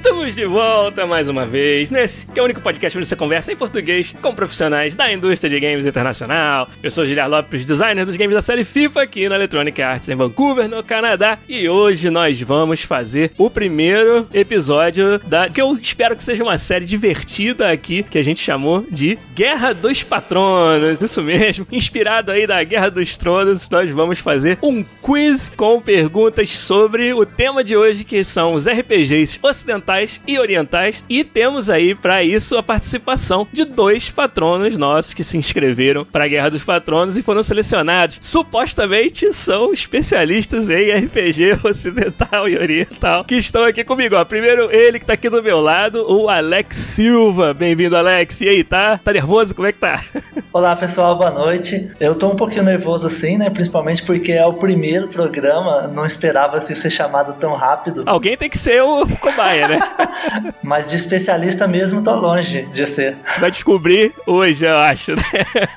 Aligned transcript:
Estamos 0.00 0.34
de 0.34 0.46
volta 0.46 1.06
mais 1.06 1.28
uma 1.28 1.44
vez 1.44 1.90
nesse 1.90 2.26
que 2.26 2.38
é 2.38 2.42
o 2.42 2.46
único 2.46 2.62
podcast 2.62 2.96
onde 2.96 3.06
você 3.06 3.14
conversa 3.14 3.52
em 3.52 3.56
português 3.56 4.14
com 4.22 4.34
profissionais 4.34 4.96
da 4.96 5.12
indústria 5.12 5.50
de 5.50 5.60
games 5.60 5.84
internacional. 5.84 6.70
Eu 6.82 6.90
sou 6.90 7.04
Giliar 7.04 7.28
Lopes, 7.28 7.66
designer 7.66 8.06
dos 8.06 8.16
games 8.16 8.34
da 8.34 8.40
série 8.40 8.64
FIFA 8.64 9.02
aqui 9.02 9.28
na 9.28 9.34
Electronic 9.34 9.80
Arts 9.82 10.08
em 10.08 10.16
Vancouver, 10.16 10.68
no 10.70 10.82
Canadá. 10.82 11.38
E 11.46 11.68
hoje 11.68 12.08
nós 12.08 12.40
vamos 12.40 12.82
fazer 12.82 13.32
o 13.36 13.50
primeiro 13.50 14.26
episódio 14.32 15.18
da 15.18 15.50
que 15.50 15.60
eu 15.60 15.76
espero 15.76 16.16
que 16.16 16.24
seja 16.24 16.42
uma 16.42 16.56
série 16.56 16.86
divertida 16.86 17.70
aqui 17.70 18.02
que 18.02 18.16
a 18.16 18.24
gente 18.24 18.40
chamou 18.40 18.86
de 18.90 19.18
Guerra 19.34 19.74
dos 19.74 20.02
Patronos. 20.02 21.02
Isso 21.02 21.20
mesmo, 21.20 21.66
inspirado 21.70 22.32
aí 22.32 22.46
da 22.46 22.64
Guerra 22.64 22.90
dos 22.90 23.18
Tronos, 23.18 23.68
nós 23.68 23.90
vamos 23.90 24.18
fazer 24.18 24.58
um 24.62 24.82
quiz 25.02 25.52
com 25.54 25.78
perguntas 25.78 26.48
sobre 26.48 27.12
o 27.12 27.26
tema 27.26 27.62
de 27.62 27.76
hoje, 27.76 28.02
que 28.02 28.24
são 28.24 28.54
os 28.54 28.66
RPGs 28.66 29.38
ocidentais 29.42 29.89
e 30.26 30.38
orientais. 30.38 31.02
E 31.08 31.24
temos 31.24 31.70
aí 31.70 31.94
para 31.94 32.22
isso 32.22 32.56
a 32.56 32.62
participação 32.62 33.46
de 33.52 33.64
dois 33.64 34.10
patronos 34.10 34.76
nossos 34.76 35.14
que 35.14 35.24
se 35.24 35.38
inscreveram 35.38 36.04
para 36.04 36.24
a 36.24 36.28
Guerra 36.28 36.50
dos 36.50 36.64
Patronos 36.64 37.16
e 37.16 37.22
foram 37.22 37.42
selecionados. 37.42 38.18
Supostamente 38.20 39.32
são 39.32 39.72
especialistas 39.72 40.70
em 40.70 40.90
RPG 40.92 41.60
ocidental 41.64 42.48
e 42.48 42.56
oriental 42.56 43.24
que 43.24 43.36
estão 43.36 43.64
aqui 43.64 43.84
comigo. 43.84 44.16
Ó, 44.16 44.24
primeiro 44.24 44.70
ele 44.70 44.98
que 44.98 45.06
tá 45.06 45.14
aqui 45.14 45.28
do 45.28 45.42
meu 45.42 45.60
lado, 45.60 46.04
o 46.10 46.28
Alex 46.28 46.76
Silva. 46.76 47.54
Bem-vindo, 47.54 47.96
Alex. 47.96 48.40
E 48.40 48.48
aí, 48.48 48.64
tá? 48.64 48.98
Tá 48.98 49.12
nervoso? 49.12 49.54
Como 49.54 49.66
é 49.66 49.72
que 49.72 49.78
tá? 49.78 50.02
Olá, 50.52 50.74
pessoal. 50.76 51.16
Boa 51.16 51.30
noite. 51.30 51.90
Eu 52.00 52.14
tô 52.14 52.28
um 52.28 52.36
pouquinho 52.36 52.64
nervoso 52.64 53.06
assim, 53.06 53.38
né? 53.38 53.50
Principalmente 53.50 54.02
porque 54.02 54.32
é 54.32 54.44
o 54.44 54.54
primeiro 54.54 54.90
primeiro 54.90 55.08
programa, 55.08 55.86
não 55.88 56.04
esperava 56.04 56.56
assim, 56.56 56.74
ser 56.74 56.90
chamado 56.90 57.34
tão 57.34 57.54
rápido. 57.54 58.02
Alguém 58.06 58.36
tem 58.36 58.48
que 58.48 58.58
ser 58.58 58.82
o 58.82 59.06
cobaia, 59.18 59.68
né? 59.68 59.79
Mas 60.62 60.88
de 60.88 60.96
especialista 60.96 61.66
mesmo 61.66 62.02
tô 62.02 62.14
longe 62.14 62.62
de 62.72 62.86
ser. 62.86 63.16
Vai 63.38 63.50
descobrir 63.50 64.12
hoje, 64.26 64.64
eu 64.64 64.76
acho, 64.78 65.12
né? 65.12 65.22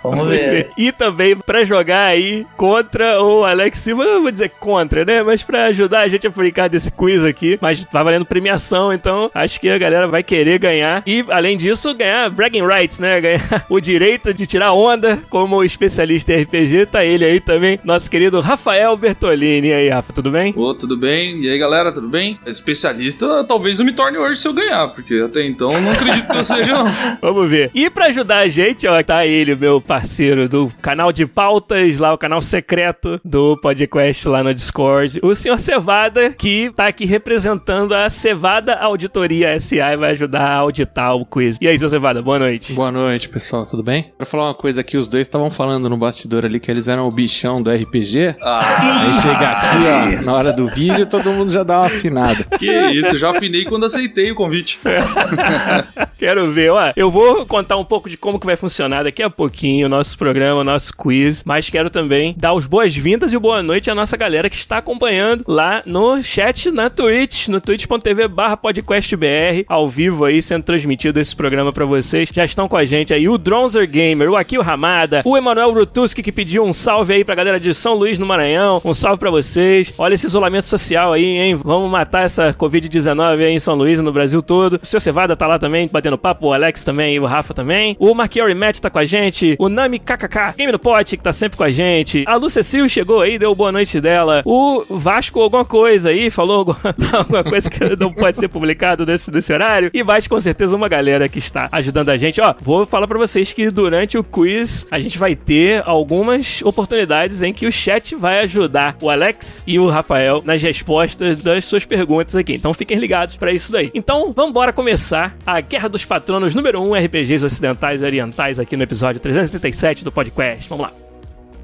Vamos, 0.03 0.17
Vamos 0.19 0.29
ver. 0.29 0.51
ver. 0.51 0.69
E 0.77 0.91
também 0.91 1.35
para 1.35 1.63
jogar 1.63 2.07
aí 2.07 2.45
contra 2.57 3.21
o 3.21 3.45
Alex 3.45 3.79
Silva, 3.79 4.05
não 4.05 4.21
vou 4.21 4.31
dizer 4.31 4.49
contra, 4.59 5.05
né? 5.05 5.23
Mas 5.23 5.43
para 5.43 5.65
ajudar 5.65 6.01
a 6.01 6.07
gente 6.07 6.27
a 6.27 6.29
brincar 6.29 6.69
desse 6.69 6.91
quiz 6.91 7.23
aqui. 7.23 7.57
Mas 7.61 7.83
tá 7.85 8.03
valendo 8.03 8.25
premiação, 8.25 8.93
então 8.93 9.29
acho 9.33 9.59
que 9.59 9.69
a 9.69 9.77
galera 9.77 10.07
vai 10.07 10.23
querer 10.23 10.59
ganhar. 10.59 11.03
E 11.05 11.25
além 11.29 11.57
disso, 11.57 11.93
ganhar 11.93 12.29
bragging 12.29 12.65
rights, 12.65 12.99
né? 12.99 13.19
Ganhar 13.21 13.65
o 13.69 13.79
direito 13.79 14.33
de 14.33 14.45
tirar 14.45 14.73
onda 14.73 15.19
como 15.29 15.63
especialista 15.63 16.33
em 16.33 16.43
RPG. 16.43 16.85
Tá 16.87 17.03
ele 17.03 17.25
aí 17.25 17.39
também, 17.39 17.79
nosso 17.83 18.09
querido 18.09 18.39
Rafael 18.39 18.95
Bertolini. 18.97 19.69
E 19.69 19.73
aí, 19.73 19.89
Rafa, 19.89 20.11
tudo 20.13 20.29
bem? 20.29 20.53
Ô, 20.55 20.73
tudo 20.73 20.97
bem? 20.97 21.39
E 21.41 21.49
aí, 21.49 21.57
galera, 21.57 21.91
tudo 21.91 22.07
bem? 22.07 22.39
Especialista, 22.45 23.43
talvez 23.43 23.79
eu 23.79 23.85
me 23.85 23.92
torne 23.93 24.17
hoje 24.17 24.39
se 24.39 24.47
eu 24.47 24.53
ganhar, 24.53 24.87
porque 24.89 25.15
até 25.15 25.45
então 25.45 25.79
não 25.79 25.91
acredito 25.91 26.27
que 26.27 26.37
eu 26.37 26.43
seja, 26.43 26.73
não. 26.73 26.91
Vamos 27.21 27.49
ver. 27.49 27.71
E 27.73 27.89
pra 27.89 28.07
ajudar 28.07 28.39
a 28.39 28.47
gente, 28.47 28.87
ó, 28.87 29.01
tá 29.03 29.25
ele, 29.25 29.55
meu 29.55 29.79
parceiro 29.79 30.49
do 30.49 30.71
canal 30.81 31.11
de 31.11 31.25
pautas, 31.25 31.99
lá 31.99 32.13
o 32.13 32.17
canal 32.17 32.41
secreto 32.41 33.19
do 33.23 33.57
podcast 33.57 34.27
lá 34.27 34.43
no 34.43 34.53
Discord, 34.53 35.19
o 35.21 35.35
senhor 35.35 35.59
Cevada, 35.59 36.31
que 36.31 36.71
tá 36.75 36.87
aqui 36.87 37.05
representando 37.05 37.93
a 37.93 38.09
Cevada 38.09 38.75
Auditoria 38.75 39.59
SA 39.59 39.93
e 39.93 39.97
vai 39.97 40.11
ajudar 40.11 40.41
a 40.41 40.55
auditar 40.55 41.15
o 41.15 41.25
quiz. 41.25 41.57
E 41.61 41.67
aí, 41.67 41.77
senhor 41.77 41.89
Cevada, 41.89 42.21
boa 42.21 42.39
noite. 42.39 42.73
Boa 42.73 42.91
noite, 42.91 43.29
pessoal, 43.29 43.65
tudo 43.65 43.83
bem? 43.83 44.11
Quero 44.17 44.29
falar 44.29 44.45
uma 44.45 44.55
coisa 44.55 44.81
aqui, 44.81 44.97
os 44.97 45.07
dois 45.07 45.27
estavam 45.27 45.49
falando 45.49 45.89
no 45.89 45.97
bastidor 45.97 46.45
ali 46.45 46.59
que 46.59 46.69
eles 46.71 46.87
eram 46.87 47.07
o 47.07 47.11
bichão 47.11 47.61
do 47.61 47.71
RPG. 47.71 48.35
Ah. 48.41 49.03
Aí 49.03 49.13
chega 49.15 49.49
aqui, 49.49 50.21
ó, 50.21 50.21
na 50.23 50.33
hora 50.33 50.51
do 50.51 50.67
vídeo, 50.67 51.05
todo 51.05 51.31
mundo 51.31 51.51
já 51.51 51.63
dá 51.63 51.79
uma 51.79 51.87
afinada. 51.87 52.43
Que 52.57 52.71
isso, 52.91 53.17
já 53.17 53.31
afinei 53.31 53.65
quando 53.65 53.82
aceitei 53.83 54.31
o 54.31 54.35
convite. 54.35 54.79
Quero 56.17 56.51
ver, 56.51 56.71
ó. 56.71 56.91
Eu 56.95 57.11
vou 57.11 57.45
contar 57.45 57.77
um 57.77 57.83
pouco 57.83 58.09
de 58.09 58.17
como 58.17 58.39
que 58.39 58.45
vai 58.45 58.55
funcionar 58.55 59.03
daqui 59.03 59.21
a 59.21 59.29
pouquinho 59.29 59.87
o 59.87 59.89
nosso 59.89 60.17
programa, 60.17 60.61
o 60.61 60.63
nosso 60.63 60.95
quiz, 60.95 61.43
mas 61.43 61.69
quero 61.69 61.89
também 61.89 62.33
dar 62.37 62.53
os 62.53 62.65
boas-vindas 62.65 63.33
e 63.33 63.37
boa 63.37 63.61
noite 63.61 63.91
à 63.91 63.95
nossa 63.95 64.15
galera 64.15 64.49
que 64.49 64.55
está 64.55 64.77
acompanhando 64.77 65.43
lá 65.47 65.83
no 65.85 66.21
chat 66.23 66.71
na 66.71 66.89
Twitch, 66.89 67.47
no 67.47 67.59
twitch.tv 67.59 68.27
barra 68.27 68.55
podcastbr, 68.55 69.65
ao 69.67 69.89
vivo 69.89 70.25
aí, 70.25 70.41
sendo 70.41 70.63
transmitido 70.63 71.19
esse 71.19 71.35
programa 71.35 71.73
para 71.73 71.85
vocês. 71.85 72.29
Já 72.31 72.45
estão 72.45 72.67
com 72.67 72.77
a 72.77 72.85
gente 72.85 73.13
aí 73.13 73.27
o 73.27 73.37
Dronzer 73.37 73.89
Gamer, 73.89 74.29
o 74.31 74.37
Akil 74.37 74.61
Ramada, 74.61 75.21
o 75.25 75.37
Emanuel 75.37 75.73
Rutuski 75.73 76.23
que 76.23 76.31
pediu 76.31 76.63
um 76.63 76.73
salve 76.73 77.13
aí 77.13 77.23
pra 77.23 77.35
galera 77.35 77.59
de 77.59 77.73
São 77.73 77.95
Luís 77.95 78.17
no 78.17 78.25
Maranhão, 78.25 78.81
um 78.85 78.93
salve 78.93 79.19
para 79.19 79.29
vocês. 79.29 79.93
Olha 79.97 80.13
esse 80.13 80.25
isolamento 80.25 80.65
social 80.65 81.13
aí, 81.13 81.25
hein? 81.25 81.55
Vamos 81.55 81.89
matar 81.91 82.23
essa 82.23 82.53
Covid-19 82.53 83.39
aí 83.39 83.51
em 83.51 83.59
São 83.59 83.72
Luís 83.73 83.99
e 83.99 84.01
no 84.01 84.11
Brasil 84.11 84.41
todo. 84.41 84.79
O 84.81 84.85
seu 84.85 84.99
Cevada 84.99 85.35
tá 85.35 85.47
lá 85.47 85.59
também, 85.59 85.89
batendo 85.91 86.17
papo. 86.17 86.47
O 86.47 86.53
Alex 86.53 86.83
também, 86.83 87.19
o 87.19 87.25
Rafa 87.25 87.53
também. 87.53 87.95
O 87.99 88.13
Marquiori 88.13 88.53
Matt 88.53 88.79
tá 88.79 88.89
com 88.89 88.99
a 88.99 89.05
gente. 89.05 89.55
O 89.59 89.69
Nami 89.69 89.99
KKK. 89.99 90.55
Game 90.57 90.71
no 90.71 90.79
Pote, 90.79 91.17
que 91.17 91.23
tá 91.23 91.33
sempre 91.33 91.57
com 91.57 91.63
a 91.63 91.71
gente. 91.71 92.23
A 92.27 92.35
Lu 92.35 92.49
Cecil 92.49 92.87
chegou 92.89 93.21
aí, 93.21 93.37
deu 93.37 93.53
boa 93.55 93.71
noite 93.71 93.99
dela. 94.01 94.41
O 94.45 94.83
Vasco 94.89 95.39
alguma 95.39 95.65
coisa 95.65 96.09
aí, 96.09 96.29
falou 96.29 96.75
alguma 97.13 97.43
coisa 97.43 97.69
que 97.69 97.95
não 97.95 98.11
pode 98.11 98.37
ser 98.37 98.47
publicado 98.47 99.05
nesse, 99.05 99.31
nesse 99.31 99.51
horário. 99.53 99.91
E 99.93 100.03
mais 100.03 100.27
com 100.27 100.39
certeza 100.39 100.75
uma 100.75 100.87
galera 100.87 101.29
que 101.29 101.39
está 101.39 101.69
ajudando 101.71 102.09
a 102.09 102.17
gente. 102.17 102.41
Ó, 102.41 102.53
vou 102.61 102.85
falar 102.85 103.07
para 103.07 103.17
vocês 103.17 103.53
que 103.53 103.69
durante 103.69 104.17
o 104.17 104.23
quiz 104.23 104.85
a 104.89 104.99
gente 104.99 105.17
vai 105.17 105.35
ter 105.35 105.83
algumas 105.85 106.61
oportunidades 106.63 107.41
em 107.41 107.53
que 107.53 107.65
o 107.65 107.71
chat 107.71 108.15
vai 108.15 108.39
ajudar 108.41 108.95
o 109.01 109.09
Alex 109.09 109.63
e 109.65 109.79
o 109.79 109.89
Rafael 109.89 110.41
nas 110.45 110.61
respostas 110.61 111.37
das 111.37 111.65
suas 111.65 111.85
perguntas 111.85 112.35
aqui. 112.35 112.53
Então 112.53 112.73
fiquem 112.73 112.97
ligados 112.97 113.37
para 113.37 113.51
isso 113.51 113.62
daí. 113.71 113.91
Então 113.93 114.31
vamos 114.33 114.51
embora 114.51 114.73
começar 114.73 115.35
a 115.45 115.59
Guerra 115.61 115.87
dos 115.87 116.05
Patronos 116.05 116.55
número 116.55 116.81
1 116.81 117.05
RPGs 117.05 117.45
ocidentais 117.45 118.01
e 118.01 118.05
orientais 118.05 118.59
aqui 118.59 118.75
no 118.75 118.83
episódio 118.83 119.21
377 119.21 120.03
do 120.03 120.11
podcast. 120.11 120.67
Vamos 120.69 120.85
lá. 120.87 121.12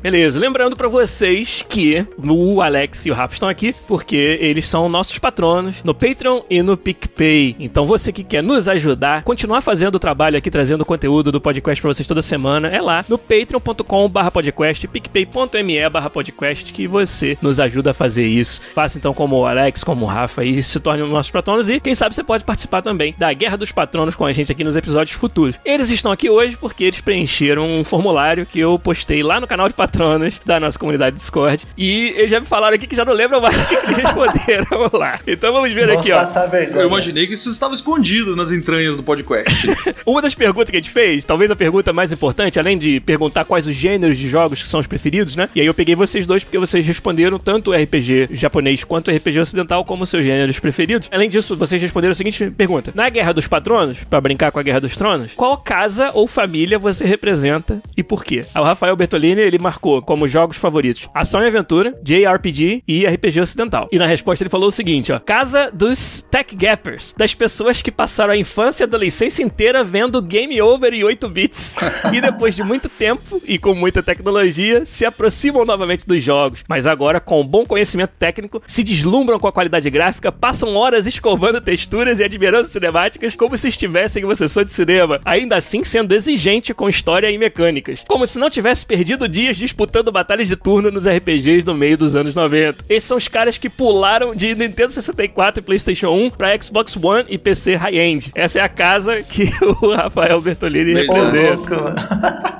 Beleza, 0.02 0.40
lembrando 0.40 0.78
para 0.78 0.88
vocês 0.88 1.62
que 1.68 2.06
o 2.18 2.62
Alex 2.62 3.06
e 3.06 3.12
o 3.12 3.14
Rafa 3.14 3.34
estão 3.34 3.50
aqui 3.50 3.76
porque 3.86 4.38
eles 4.40 4.66
são 4.66 4.88
nossos 4.88 5.20
patronos 5.20 5.84
no 5.84 5.94
Patreon 5.94 6.40
e 6.50 6.62
no 6.62 6.78
PicPay. 6.78 7.58
Então 7.60 7.86
você 7.86 8.14
que 8.14 8.24
quer 8.24 8.42
nos 8.42 8.70
ajudar, 8.70 9.24
continuar 9.24 9.60
fazendo 9.60 9.96
o 9.96 10.00
trabalho 10.00 10.38
aqui, 10.38 10.50
trazendo 10.50 10.86
conteúdo 10.86 11.34
do 11.34 11.42
podcast 11.42 11.82
para 11.82 11.94
vocês 11.94 12.08
toda 12.08 12.22
semana, 12.22 12.70
é 12.70 12.80
lá 12.80 13.04
no 13.10 13.18
patreon.com/podcast, 13.18 14.88
picpay.me/podcast 14.88 16.72
que 16.72 16.88
você 16.88 17.38
nos 17.42 17.60
ajuda 17.60 17.92
a 17.92 17.94
fazer 17.94 18.26
isso. 18.26 18.62
Faça 18.74 18.98
então 18.98 19.14
como 19.14 19.36
o 19.36 19.46
Alex, 19.46 19.84
como 19.84 20.06
o 20.06 20.08
Rafa 20.08 20.46
e 20.46 20.64
se 20.64 20.80
torne 20.80 21.04
um 21.04 21.08
nossos 21.08 21.32
patronos 21.32 21.70
e 21.70 21.78
quem 21.78 21.94
sabe 21.94 22.16
você 22.16 22.24
pode 22.24 22.46
participar 22.46 22.82
também 22.82 23.14
da 23.18 23.34
Guerra 23.34 23.58
dos 23.58 23.74
Patronos 23.74 24.16
com 24.16 24.26
a 24.26 24.32
gente 24.32 24.50
aqui 24.50 24.64
nos 24.64 24.78
episódios 24.78 25.18
futuros. 25.18 25.60
Eles 25.66 25.90
estão 25.90 26.10
aqui 26.10 26.30
hoje 26.30 26.56
porque 26.56 26.86
eles 26.86 27.02
preencheram 27.02 27.70
um 27.70 27.84
formulário 27.84 28.46
que 28.46 28.62
eu 28.62 28.80
postei 28.80 29.22
lá 29.22 29.42
no 29.42 29.48
canal 29.48 29.68
de 29.68 29.74
patronos 29.74 29.89
patronos 29.90 30.40
da 30.46 30.60
nossa 30.60 30.78
comunidade 30.78 31.16
Discord. 31.16 31.66
E 31.76 32.14
eles 32.16 32.30
já 32.30 32.40
me 32.40 32.46
falaram 32.46 32.76
aqui 32.76 32.86
que 32.86 32.96
já 32.96 33.04
não 33.04 33.14
lembram 33.14 33.42
mais 33.42 33.66
o 33.66 33.68
que, 33.68 33.76
eles 33.76 33.98
responderam 33.98 34.90
lá. 34.94 35.20
Então 35.28 35.52
vamos 35.52 35.74
ver 35.74 35.88
vamos 35.88 36.02
aqui, 36.02 36.12
ó. 36.12 36.80
Eu 36.80 36.88
imaginei 36.88 37.26
que 37.28 37.34
isso 37.34 37.50
estava 37.50 37.74
escondido 37.74 38.36
nas 38.36 38.52
entranhas 38.52 38.96
do 38.96 39.04
podcast. 39.04 39.68
Uma 40.06 40.22
das 40.22 40.36
perguntas 40.36 40.70
que 40.70 40.78
a 40.78 40.80
gente 40.80 40.92
fez, 40.92 41.26
talvez 41.26 41.50
a 41.50 41.56
pergunta 41.56 41.92
mais 41.92 42.12
importante, 42.12 42.60
além 42.60 42.78
de 42.78 43.00
perguntar 43.00 43.46
quais 43.46 43.66
os 43.66 43.74
gêneros 43.74 44.18
de 44.18 44.28
jogos 44.28 44.62
que 44.62 44.70
são 44.70 44.80
os 44.80 44.88
preferidos, 44.88 45.36
né? 45.36 45.50
E 45.56 45.62
aí 45.62 45.68
eu 45.68 45.74
peguei 45.74 45.96
vocês 45.96 46.26
dois 46.26 46.44
porque 46.44 46.58
vocês 46.58 46.86
responderam 46.86 47.40
tanto 47.40 47.72
o 47.72 47.74
RPG 47.74 48.30
japonês 48.32 48.84
quanto 48.84 49.10
o 49.10 49.16
RPG 49.16 49.40
ocidental 49.40 49.84
como 49.84 50.06
seus 50.06 50.24
gêneros 50.24 50.60
preferidos. 50.60 51.10
Além 51.12 51.30
disso, 51.30 51.56
vocês 51.56 51.82
responderam 51.82 52.12
a 52.12 52.16
seguinte 52.16 52.52
pergunta: 52.52 52.92
Na 52.94 53.10
Guerra 53.10 53.34
dos 53.34 53.48
Patronos, 53.48 54.04
para 54.04 54.22
brincar 54.22 54.52
com 54.52 54.60
a 54.60 54.64
Guerra 54.64 54.82
dos 54.82 54.96
Tronos, 54.96 55.32
qual 55.36 55.58
casa 55.58 56.12
ou 56.14 56.28
família 56.28 56.78
você 56.78 57.06
representa 57.06 57.82
e 57.98 58.04
por 58.04 58.24
quê? 58.24 58.46
o 58.56 58.64
Rafael 58.64 58.96
Bertolini, 58.96 59.42
ele 59.42 59.58
marcou 59.58 59.79
marcou 59.80 60.02
como 60.02 60.28
jogos 60.28 60.58
favoritos 60.58 61.08
ação 61.14 61.42
e 61.42 61.48
aventura, 61.48 61.98
JRPG 62.04 62.84
e 62.88 63.06
RPG 63.06 63.40
ocidental. 63.42 63.88
E 63.92 63.98
na 63.98 64.06
resposta 64.06 64.44
ele 64.44 64.50
falou 64.50 64.68
o 64.68 64.72
seguinte, 64.72 65.12
ó: 65.12 65.20
Casa 65.20 65.72
dos 65.72 66.24
Tech 66.30 66.54
Gappers, 66.56 67.14
das 67.18 67.34
pessoas 67.34 67.82
que 67.82 67.92
passaram 67.92 68.34
a 68.34 68.38
infância 68.38 68.84
e 68.84 68.86
adolescência 68.86 69.42
inteira 69.42 69.84
vendo 69.84 70.22
Game 70.22 70.62
Over 70.62 70.94
e 70.94 71.04
8 71.04 71.30
bits. 71.30 71.76
E 72.12 72.22
depois 72.22 72.56
de 72.56 72.64
muito 72.64 72.90
tempo 72.90 73.42
e 73.46 73.60
com 73.60 73.74
muita 73.74 74.02
tecnologia 74.02 74.86
se 74.86 75.06
aproximam 75.06 75.64
novamente 75.64 76.08
dos 76.08 76.24
jogos, 76.24 76.64
mas 76.68 76.88
agora 76.88 77.20
com 77.20 77.46
bom 77.46 77.66
conhecimento 77.66 78.12
técnico 78.18 78.62
se 78.66 78.84
deslumbram 78.84 79.40
com 79.40 79.48
a 79.48 79.52
qualidade 79.52 79.90
gráfica, 79.90 80.32
passam 80.32 80.76
horas 80.76 81.06
escovando 81.06 81.62
texturas 81.62 82.20
e 82.20 82.24
admirando 82.24 82.68
cinemáticas 82.68 83.36
como 83.36 83.56
se 83.58 83.68
estivessem 83.68 84.24
em 84.24 84.26
uma 84.26 84.36
sessão 84.36 84.64
de 84.64 84.72
cinema, 84.72 85.22
ainda 85.24 85.56
assim 85.56 85.84
sendo 85.84 86.16
exigente 86.16 86.74
com 86.74 86.90
história 86.90 87.30
e 87.30 87.38
mecânicas, 87.38 88.04
como 88.08 88.26
se 88.26 88.40
não 88.40 88.50
tivesse 88.50 88.86
perdido 88.86 89.28
dias 89.28 89.58
disputando 89.70 90.12
batalhas 90.12 90.48
de 90.48 90.56
turno 90.56 90.90
nos 90.90 91.08
RPGs 91.08 91.66
no 91.66 91.76
meio 91.76 91.98
dos 91.98 92.16
anos 92.16 92.34
90. 92.34 92.86
Esses 92.90 93.08
são 93.08 93.18
os 93.18 93.28
caras 93.28 93.58
que 93.58 93.70
pularam 93.70 94.34
de 94.36 94.56
Nintendo 94.56 94.92
64 94.92 95.60
e 95.60 95.64
PlayStation 95.64 96.10
1 96.10 96.32
para 96.32 96.62
Xbox 96.62 96.96
One 96.96 97.26
e 97.30 97.38
PC 97.38 97.76
high-end. 97.76 98.32
Essa 98.34 98.60
é 98.60 98.62
a 98.64 98.70
casa 98.70 99.22
que 99.22 99.50
o 99.82 99.94
Rafael 99.94 100.42
Bertolini 100.42 100.94
representa. 100.94 101.96